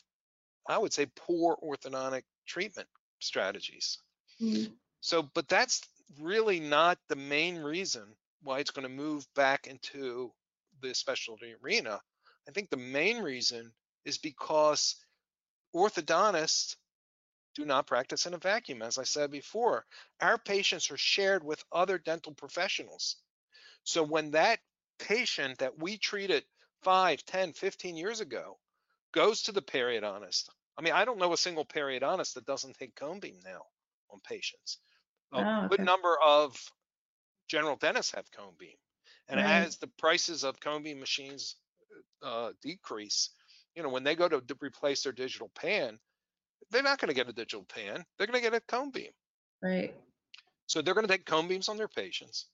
I 0.68 0.78
would 0.78 0.92
say, 0.92 1.06
poor 1.16 1.56
orthodontic 1.62 2.22
treatment 2.46 2.88
strategies. 3.21 3.99
Mm-hmm. 4.41 4.73
So, 5.01 5.23
but 5.35 5.49
that's 5.49 5.83
really 6.21 6.61
not 6.61 6.99
the 7.09 7.16
main 7.16 7.59
reason 7.59 8.05
why 8.43 8.61
it's 8.61 8.71
going 8.71 8.87
to 8.87 8.93
move 8.95 9.27
back 9.35 9.66
into 9.66 10.33
the 10.81 10.95
specialty 10.95 11.55
arena. 11.62 12.01
I 12.49 12.53
think 12.53 12.71
the 12.71 12.77
main 12.77 13.19
reason 13.19 13.73
is 14.05 14.19
because 14.19 14.97
orthodontists 15.75 16.77
do 17.55 17.64
not 17.64 17.87
practice 17.87 18.27
in 18.27 18.35
a 18.35 18.39
vacuum. 18.39 18.83
As 18.83 18.99
I 18.99 19.05
said 19.05 19.31
before, 19.31 19.85
our 20.21 20.39
patients 20.39 20.91
are 20.91 20.97
shared 20.97 21.43
with 21.43 21.64
other 21.73 21.99
dental 21.99 22.33
professionals. 22.33 23.16
So 23.85 24.03
when 24.03 24.31
that 24.33 24.61
patient 24.99 25.59
that 25.59 25.79
we 25.79 25.99
treated 25.99 26.45
5, 26.83 27.25
10, 27.25 27.53
15 27.53 27.97
years 27.97 28.21
ago 28.21 28.59
goes 29.12 29.43
to 29.43 29.53
the 29.53 29.62
periodontist, 29.62 30.49
I 30.79 30.83
mean, 30.83 30.93
I 30.93 31.05
don't 31.05 31.18
know 31.18 31.33
a 31.33 31.37
single 31.37 31.64
periodontist 31.64 32.35
that 32.35 32.47
doesn't 32.47 32.79
take 32.79 32.95
cone 32.95 33.18
beam 33.18 33.37
now 33.45 33.62
on 34.11 34.20
patients. 34.20 34.79
A 35.33 35.37
oh, 35.37 35.64
okay. 35.64 35.76
good 35.76 35.85
number 35.85 36.16
of 36.24 36.57
general 37.49 37.76
dentists 37.76 38.14
have 38.14 38.31
cone 38.31 38.55
beam. 38.59 38.76
And 39.29 39.41
right. 39.41 39.66
as 39.66 39.76
the 39.76 39.91
prices 39.99 40.45
of 40.45 40.61
cone 40.61 40.85
beam 40.85 41.01
machines 41.01 41.57
uh, 42.22 42.51
decrease, 42.62 43.31
you 43.74 43.83
know, 43.83 43.89
when 43.89 44.05
they 44.05 44.14
go 44.14 44.29
to, 44.29 44.41
to 44.41 44.57
replace 44.61 45.03
their 45.03 45.12
digital 45.12 45.51
pan, 45.55 45.99
they're 46.70 46.83
not 46.83 46.99
going 46.99 47.09
to 47.09 47.14
get 47.14 47.29
a 47.29 47.33
digital 47.33 47.64
pan. 47.64 48.05
They're 48.16 48.26
going 48.26 48.43
to 48.43 48.51
get 48.51 48.57
a 48.57 48.61
cone 48.61 48.91
beam. 48.91 49.11
Right. 49.62 49.95
So 50.66 50.81
they're 50.81 50.95
going 50.95 51.07
to 51.07 51.12
take 51.12 51.26
cone 51.26 51.49
beams 51.49 51.68
on 51.68 51.76
their 51.76 51.89
patients. 51.89 52.47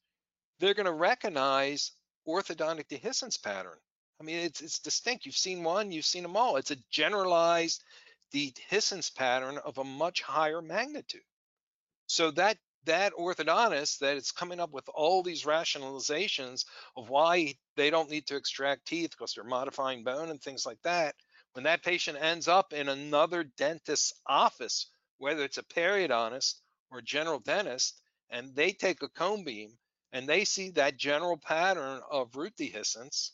They're 0.61 0.75
going 0.75 0.87
to 0.87 0.93
recognize 0.93 1.93
orthodontic 2.27 2.89
dehiscence 2.89 3.43
pattern. 3.43 3.79
I 4.21 4.25
mean, 4.25 4.37
it's 4.37 4.61
it's 4.61 4.79
distinct. 4.79 5.27
You've 5.27 5.37
seen 5.37 5.65
one, 5.65 5.91
you've 5.91 6.05
seen 6.05 6.23
them 6.23 6.37
all. 6.37 6.57
It's 6.57 6.71
a 6.71 6.77
generalized 6.91 7.83
dehiscence 8.35 9.15
pattern 9.15 9.59
of 9.65 9.79
a 9.79 9.85
much 9.85 10.23
higher 10.23 10.61
magnitude. 10.61 11.23
So 12.07 12.33
that 12.33 12.59
that 12.85 13.15
orthodontist 13.15 14.01
that 14.01 14.17
is 14.17 14.31
coming 14.31 14.61
up 14.61 14.71
with 14.71 14.85
all 14.93 15.23
these 15.23 15.45
rationalizations 15.45 16.67
of 16.97 17.09
why 17.09 17.55
they 17.77 17.89
don't 17.89 18.11
need 18.11 18.27
to 18.27 18.37
extract 18.37 18.87
teeth 18.87 19.11
because 19.11 19.33
they're 19.33 19.45
modifying 19.45 20.05
bone 20.05 20.29
and 20.29 20.41
things 20.41 20.67
like 20.67 20.83
that, 20.83 21.15
when 21.55 21.65
that 21.65 21.83
patient 21.83 22.19
ends 22.21 22.47
up 22.47 22.75
in 22.75 22.91
another 22.91 23.45
dentist's 23.57 24.13
office, 24.27 24.89
whether 25.17 25.45
it's 25.45 25.57
a 25.57 25.63
periodontist 25.63 26.57
or 26.91 26.99
a 26.99 27.03
general 27.03 27.39
dentist, 27.39 28.03
and 28.29 28.55
they 28.55 28.73
take 28.73 29.03
a 29.03 29.09
cone 29.09 29.45
beam 29.45 29.71
and 30.13 30.29
they 30.29 30.45
see 30.45 30.71
that 30.73 30.99
general 30.99 31.39
pattern 31.39 32.01
of 32.11 32.37
root 32.37 32.53
dehiscence, 32.57 33.31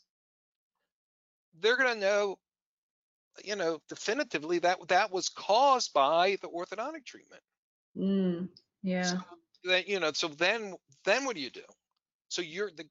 they're 1.59 1.77
going 1.77 1.93
to 1.93 1.99
know, 1.99 2.39
you 3.43 3.55
know, 3.55 3.79
definitively 3.89 4.59
that 4.59 4.77
that 4.89 5.11
was 5.11 5.29
caused 5.29 5.93
by 5.93 6.37
the 6.41 6.49
orthodontic 6.49 7.05
treatment. 7.05 7.41
Mm, 7.97 8.49
yeah. 8.83 9.03
So 9.03 9.17
that 9.65 9.87
you 9.87 9.99
know, 9.99 10.11
so 10.13 10.27
then 10.27 10.75
then 11.05 11.25
what 11.25 11.35
do 11.35 11.41
you 11.41 11.49
do? 11.49 11.65
So 12.29 12.41
you're 12.41 12.71
the 12.75 12.85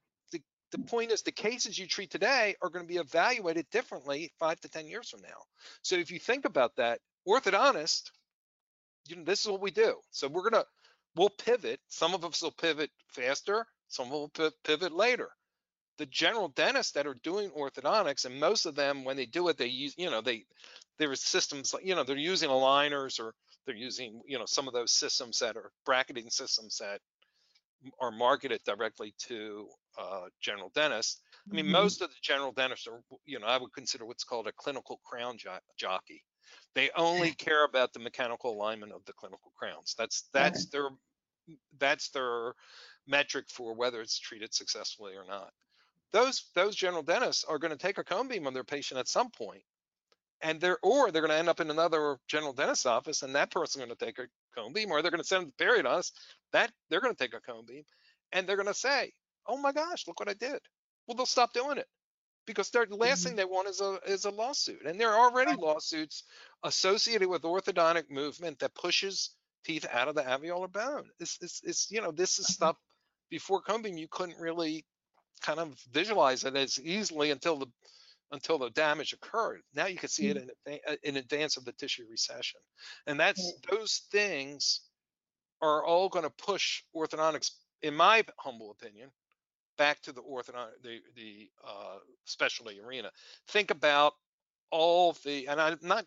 the 0.71 0.79
point 0.79 1.11
is 1.11 1.23
the 1.23 1.33
cases 1.33 1.79
you 1.79 1.87
treat 1.87 2.11
today 2.11 2.55
are 2.63 2.71
going 2.71 2.85
to 2.85 2.89
be 2.89 2.99
evaluated 2.99 3.69
differently 3.71 4.33
five 4.39 4.61
to 4.61 4.69
10 4.69 4.87
years 4.87 5.09
from 5.11 5.23
now. 5.23 5.43
So 5.83 5.97
if 5.97 6.11
you 6.11 6.19
think 6.19 6.45
about 6.45 6.77
that, 6.77 7.01
orthodontist, 7.27 8.11
you 9.09 9.17
know, 9.17 9.25
this 9.25 9.41
is 9.41 9.51
what 9.51 9.61
we 9.61 9.71
do. 9.71 9.97
So 10.11 10.29
we're 10.29 10.49
going 10.49 10.63
to, 10.63 10.67
we'll 11.17 11.31
pivot. 11.31 11.81
Some 11.89 12.15
of 12.15 12.25
us 12.25 12.43
will 12.43 12.53
pivot 12.53 12.91
faster. 13.09 13.67
Some 13.89 14.11
will 14.11 14.31
pivot 14.65 14.93
later. 14.93 15.31
The 15.99 16.07
general 16.07 16.49
dentists 16.49 16.93
that 16.93 17.07
are 17.07 17.17
doing 17.23 17.51
orthodontics, 17.51 18.25
and 18.25 18.41
most 18.41 18.65
of 18.67 18.75
them, 18.75 19.05
when 19.05 19.17
they 19.17 19.27
do 19.27 19.49
it, 19.49 19.59
they 19.59 19.67
use, 19.67 19.95
you 19.99 20.11
know, 20.11 20.23
they, 20.23 20.45
there 20.99 21.11
are 21.11 21.17
systems 21.17 21.75
like, 21.75 21.85
you 21.85 21.95
know, 21.95 22.05
they're 22.05 22.17
using 22.17 22.49
aligners 22.49 23.21
or 23.21 23.35
they're 23.67 23.77
using, 23.77 24.23
you 24.27 24.39
know, 24.39 24.47
some 24.47 24.67
of 24.67 24.75
those 24.75 24.93
systems 24.93 25.39
that 25.41 25.57
are 25.57 25.71
bracketing 25.85 26.31
systems 26.31 26.79
that 26.79 27.01
are 27.99 28.11
marketed 28.11 28.61
directly 28.65 29.15
to 29.19 29.69
uh, 29.99 30.27
general 30.41 30.71
dentists. 30.75 31.21
I 31.51 31.55
mean, 31.55 31.65
mm-hmm. 31.67 31.73
most 31.73 32.03
of 32.03 32.11
the 32.11 32.17
general 32.23 32.53
dentists 32.53 32.87
are, 32.87 33.01
you 33.27 33.39
know, 33.39 33.47
I 33.47 33.59
would 33.59 33.73
consider 33.73 34.05
what's 34.05 34.25
called 34.25 34.47
a 34.47 34.53
clinical 34.53 35.01
crown 35.05 35.39
jo- 35.39 35.59
jockey. 35.79 36.23
They 36.75 36.91
only 36.97 37.33
care 37.33 37.65
about 37.65 37.93
the 37.93 38.01
mechanical 38.01 38.53
alignment 38.53 38.93
of 38.93 39.05
the 39.05 39.13
clinical 39.13 39.53
crowns. 39.59 39.95
That's 39.97 40.29
that's 40.33 40.63
okay. 40.63 40.69
their 40.73 40.89
that's 41.79 42.11
their 42.11 42.55
metric 43.07 43.47
for 43.49 43.75
whether 43.75 44.01
it's 44.01 44.19
treated 44.19 44.55
successfully 44.55 45.15
or 45.15 45.25
not. 45.27 45.51
Those 46.13 46.45
those 46.55 46.75
general 46.75 47.03
dentists 47.03 47.45
are 47.45 47.59
going 47.59 47.71
to 47.71 47.79
take 47.79 47.99
a 47.99 48.05
cone 48.05 48.29
beam 48.29 48.47
on 48.47 48.55
their 48.55 48.65
patient 48.65 48.99
at 48.99 49.09
some 49.09 49.31
point, 49.31 49.63
and 50.41 50.61
they're 50.61 50.79
or 50.83 51.11
they're 51.11 51.23
going 51.23 51.31
to 51.31 51.39
end 51.39 51.49
up 51.49 51.61
in 51.61 51.71
another 51.71 52.19
general 52.27 52.53
dentist 52.53 52.87
office, 52.87 53.23
and 53.23 53.35
that 53.35 53.51
person's 53.51 53.85
going 53.85 53.97
to 53.97 54.05
take 54.05 54.19
a 54.19 54.27
cone 54.55 54.73
beam, 54.73 54.91
or 54.91 55.03
they're 55.03 55.11
going 55.11 55.23
to 55.23 55.27
send 55.27 55.45
them 55.45 55.53
to 55.57 55.65
periodontist. 55.65 56.13
That 56.53 56.73
they're 56.89 57.01
going 57.01 57.15
to 57.15 57.19
take 57.19 57.35
a 57.35 57.41
cone 57.41 57.65
beam, 57.67 57.85
and 58.33 58.47
they're 58.47 58.57
going 58.57 58.67
to 58.67 58.75
say, 58.75 59.13
"Oh 59.47 59.57
my 59.57 59.73
gosh, 59.73 60.07
look 60.07 60.19
what 60.19 60.29
I 60.29 60.35
did." 60.35 60.61
Well, 61.07 61.17
they'll 61.17 61.27
stop 61.27 61.53
doing 61.53 61.79
it 61.79 61.87
because 62.47 62.71
the 62.71 62.87
last 62.91 63.21
mm-hmm. 63.21 63.29
thing 63.29 63.37
they 63.37 63.45
want 63.45 63.69
is 63.69 63.81
a 63.81 63.99
is 64.07 64.25
a 64.25 64.31
lawsuit, 64.31 64.85
and 64.85 64.99
there 64.99 65.11
are 65.11 65.31
already 65.31 65.55
lawsuits 65.55 66.25
associated 66.65 67.29
with 67.29 67.43
orthodontic 67.43 68.11
movement 68.11 68.59
that 68.59 68.75
pushes 68.75 69.31
teeth 69.65 69.87
out 69.93 70.09
of 70.09 70.15
the 70.15 70.23
alveolar 70.23 70.73
bone. 70.73 71.05
It's, 71.19 71.39
it's, 71.41 71.61
it's 71.65 71.91
you 71.91 72.01
know 72.01 72.11
this 72.11 72.39
is 72.39 72.47
stuff 72.47 72.77
before 73.29 73.61
cone 73.61 73.83
beam 73.83 73.97
you 73.97 74.09
couldn't 74.11 74.39
really 74.39 74.85
kind 75.41 75.59
of 75.59 75.79
visualize 75.93 76.45
it 76.45 76.57
as 76.57 76.79
easily 76.81 77.31
until 77.31 77.57
the 77.59 77.67
until 78.33 78.59
the 78.59 78.71
damage 78.71 79.13
occurred. 79.13 79.61
Now 79.75 79.87
you 79.87 79.99
can 79.99 80.09
see 80.09 80.29
it 80.29 80.37
mm. 80.37 80.49
in, 80.67 80.79
uh, 80.89 80.97
in 81.03 81.17
advance 81.17 81.57
of 81.57 81.65
the 81.65 81.73
tissue 81.73 82.05
recession. 82.09 82.61
And 83.07 83.19
that's 83.19 83.55
those 83.69 84.03
things 84.13 84.83
are 85.61 85.85
all 85.85 86.09
going 86.09 86.25
to 86.25 86.31
push 86.31 86.83
orthodontics, 86.95 87.51
in 87.83 87.95
my 87.95 88.25
humble 88.39 88.71
opinion, 88.71 89.11
back 89.77 90.01
to 90.03 90.13
the 90.13 90.23
orthodontic, 90.23 90.83
the, 90.83 91.01
the 91.17 91.51
uh, 91.67 91.99
specialty 92.25 92.81
arena. 92.81 93.11
Think 93.49 93.71
about 93.71 94.15
all 94.71 95.17
the, 95.25 95.49
and 95.49 95.61
I'm 95.61 95.79
not 95.83 96.07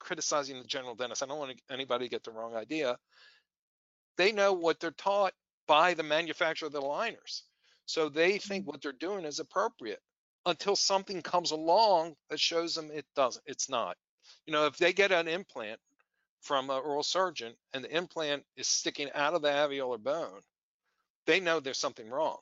criticizing 0.00 0.58
the 0.58 0.66
general 0.66 0.94
dentist. 0.94 1.22
I 1.22 1.26
don't 1.26 1.38
want 1.38 1.60
anybody 1.70 2.06
to 2.06 2.10
get 2.10 2.24
the 2.24 2.32
wrong 2.32 2.56
idea. 2.56 2.98
They 4.16 4.32
know 4.32 4.52
what 4.52 4.80
they're 4.80 4.90
taught 4.90 5.32
by 5.66 5.94
the 5.94 6.02
manufacturer 6.02 6.66
of 6.66 6.72
the 6.72 6.80
aligners. 6.80 7.42
So 7.86 8.08
they 8.08 8.38
think 8.38 8.64
mm. 8.64 8.68
what 8.68 8.82
they're 8.82 8.92
doing 8.92 9.24
is 9.24 9.38
appropriate 9.38 10.00
until 10.46 10.76
something 10.76 11.22
comes 11.22 11.50
along 11.50 12.14
that 12.30 12.40
shows 12.40 12.74
them 12.74 12.90
it 12.92 13.06
doesn't, 13.16 13.44
it's 13.46 13.68
not. 13.68 13.96
You 14.46 14.52
know, 14.52 14.66
if 14.66 14.76
they 14.76 14.92
get 14.92 15.12
an 15.12 15.28
implant 15.28 15.80
from 16.42 16.70
an 16.70 16.82
oral 16.84 17.02
surgeon 17.02 17.54
and 17.72 17.84
the 17.84 17.96
implant 17.96 18.44
is 18.56 18.68
sticking 18.68 19.10
out 19.14 19.34
of 19.34 19.42
the 19.42 19.48
alveolar 19.48 20.02
bone, 20.02 20.40
they 21.26 21.40
know 21.40 21.60
there's 21.60 21.78
something 21.78 22.08
wrong. 22.08 22.38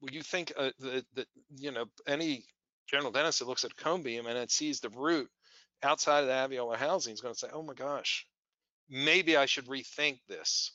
Well, 0.00 0.12
you 0.12 0.22
think 0.22 0.52
uh, 0.56 0.70
that, 0.80 1.04
that, 1.14 1.26
you 1.56 1.70
know, 1.70 1.86
any 2.06 2.44
general 2.88 3.12
dentist 3.12 3.40
that 3.40 3.48
looks 3.48 3.64
at 3.64 3.72
a 3.72 3.82
cone 3.82 4.02
beam 4.02 4.26
and 4.26 4.38
it 4.38 4.50
sees 4.50 4.80
the 4.80 4.90
root 4.90 5.28
outside 5.82 6.20
of 6.20 6.26
the 6.26 6.32
alveolar 6.56 6.76
housing 6.76 7.14
is 7.14 7.20
going 7.20 7.34
to 7.34 7.38
say, 7.38 7.48
oh 7.52 7.62
my 7.62 7.74
gosh, 7.74 8.26
maybe 8.88 9.36
I 9.36 9.46
should 9.46 9.66
rethink 9.66 10.20
this. 10.28 10.72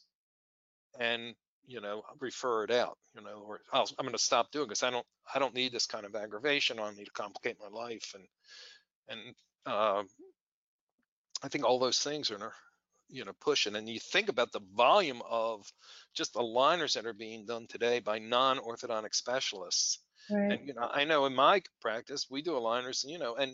And 0.99 1.35
you 1.65 1.81
know, 1.81 2.03
refer 2.19 2.63
it 2.63 2.71
out, 2.71 2.97
you 3.15 3.21
know, 3.21 3.43
or 3.47 3.61
i 3.71 3.79
am 3.79 3.85
going 3.99 4.11
to 4.11 4.17
stop 4.17 4.51
doing 4.51 4.69
this. 4.69 4.83
I 4.83 4.89
don't, 4.89 5.05
I 5.33 5.39
don't 5.39 5.53
need 5.53 5.71
this 5.71 5.85
kind 5.85 6.05
of 6.05 6.15
aggravation. 6.15 6.79
I 6.79 6.83
don't 6.83 6.97
need 6.97 7.05
to 7.05 7.11
complicate 7.11 7.57
my 7.59 7.69
life, 7.69 8.13
and 8.15 8.25
and 9.09 9.35
uh, 9.65 10.03
I 11.41 11.47
think 11.47 11.65
all 11.65 11.79
those 11.79 11.99
things 11.99 12.31
are, 12.31 12.53
you 13.09 13.25
know, 13.25 13.33
pushing. 13.41 13.75
And 13.75 13.87
you 13.87 13.99
think 13.99 14.29
about 14.29 14.51
the 14.51 14.61
volume 14.75 15.21
of 15.29 15.65
just 16.13 16.35
aligners 16.35 16.93
that 16.93 17.05
are 17.05 17.13
being 17.13 17.45
done 17.45 17.67
today 17.67 17.99
by 17.99 18.19
non-orthodontic 18.19 19.13
specialists. 19.13 19.99
Right. 20.29 20.53
And 20.53 20.67
you 20.67 20.73
know, 20.73 20.89
I 20.91 21.03
know 21.03 21.25
in 21.25 21.35
my 21.35 21.61
practice 21.81 22.27
we 22.29 22.41
do 22.41 22.51
aligners, 22.51 23.05
you 23.05 23.19
know, 23.19 23.35
and 23.35 23.53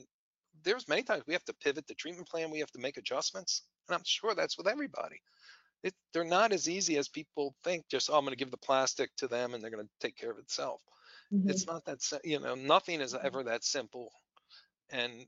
there's 0.63 0.87
many 0.87 1.03
times 1.03 1.23
we 1.25 1.33
have 1.33 1.45
to 1.45 1.53
pivot 1.53 1.87
the 1.87 1.95
treatment 1.95 2.27
plan, 2.27 2.51
we 2.51 2.59
have 2.59 2.71
to 2.71 2.79
make 2.79 2.97
adjustments, 2.97 3.63
and 3.87 3.95
I'm 3.95 4.03
sure 4.03 4.35
that's 4.35 4.57
with 4.57 4.67
everybody. 4.67 5.21
It, 5.83 5.93
they're 6.13 6.23
not 6.25 6.51
as 6.51 6.67
easy 6.67 6.97
as 6.97 7.07
people 7.07 7.55
think. 7.63 7.87
Just 7.89 8.09
oh, 8.09 8.15
I'm 8.17 8.25
going 8.25 8.33
to 8.33 8.37
give 8.37 8.51
the 8.51 8.57
plastic 8.57 9.15
to 9.17 9.27
them, 9.27 9.53
and 9.53 9.63
they're 9.63 9.71
going 9.71 9.85
to 9.85 9.91
take 9.99 10.17
care 10.17 10.31
of 10.31 10.37
itself. 10.39 10.81
Mhm. 11.33 11.49
It's 11.49 11.65
not 11.67 11.85
that 11.85 12.01
you 12.23 12.39
know 12.39 12.55
nothing 12.55 13.01
is 13.01 13.13
Mhm. 13.13 13.23
ever 13.23 13.43
that 13.43 13.63
simple, 13.63 14.11
and 14.89 15.25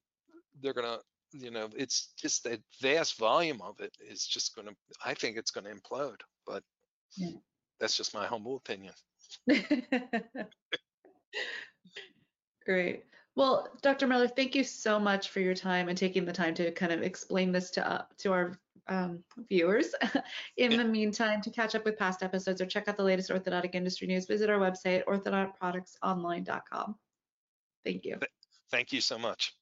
they're 0.60 0.74
going 0.74 0.88
to 0.88 1.02
you 1.32 1.52
know 1.52 1.70
it's 1.76 2.14
just 2.18 2.44
that 2.44 2.62
vast 2.82 3.18
volume 3.18 3.62
of 3.62 3.80
it 3.80 3.96
is 4.02 4.26
just 4.26 4.56
going 4.56 4.68
to. 4.68 4.76
I 5.06 5.14
think 5.14 5.38
it's 5.38 5.52
going 5.52 5.66
to 5.66 5.74
implode, 5.74 6.20
but 6.46 6.64
Yeah. 7.16 7.38
that's 7.80 7.96
just 7.96 8.14
my 8.14 8.28
humble 8.28 8.58
opinion. 8.58 8.94
Great. 12.66 13.06
Well, 13.36 13.70
Dr. 13.82 14.08
Miller, 14.08 14.28
thank 14.28 14.56
you 14.56 14.64
so 14.64 15.00
much 15.00 15.30
for 15.30 15.40
your 15.40 15.56
time 15.56 15.88
and 15.88 15.98
taking 15.98 16.26
the 16.26 16.34
time 16.34 16.54
to 16.56 16.72
kind 16.72 16.92
of 16.92 17.02
explain 17.02 17.52
this 17.52 17.72
to 17.72 17.88
uh, 17.90 18.06
to 18.18 18.34
our 18.34 18.60
um, 18.88 19.24
viewers. 19.50 19.94
In 20.58 20.78
the 20.78 20.84
meantime, 20.84 21.42
to 21.42 21.50
catch 21.50 21.76
up 21.76 21.86
with 21.86 21.98
past 21.98 22.24
episodes 22.24 22.62
or 22.62 22.66
check 22.66 22.88
out 22.88 22.98
the 22.98 23.04
latest 23.04 23.30
orthodontic 23.30 23.76
industry 23.76 24.08
news, 24.08 24.26
visit 24.26 24.50
our 24.50 24.60
website, 24.60 25.04
orthodonticproductsonline.com. 25.06 26.96
Thank 27.86 28.06
you. 28.06 28.20
Thank 28.70 28.94
you 28.94 29.02
so 29.02 29.18
much. 29.18 29.54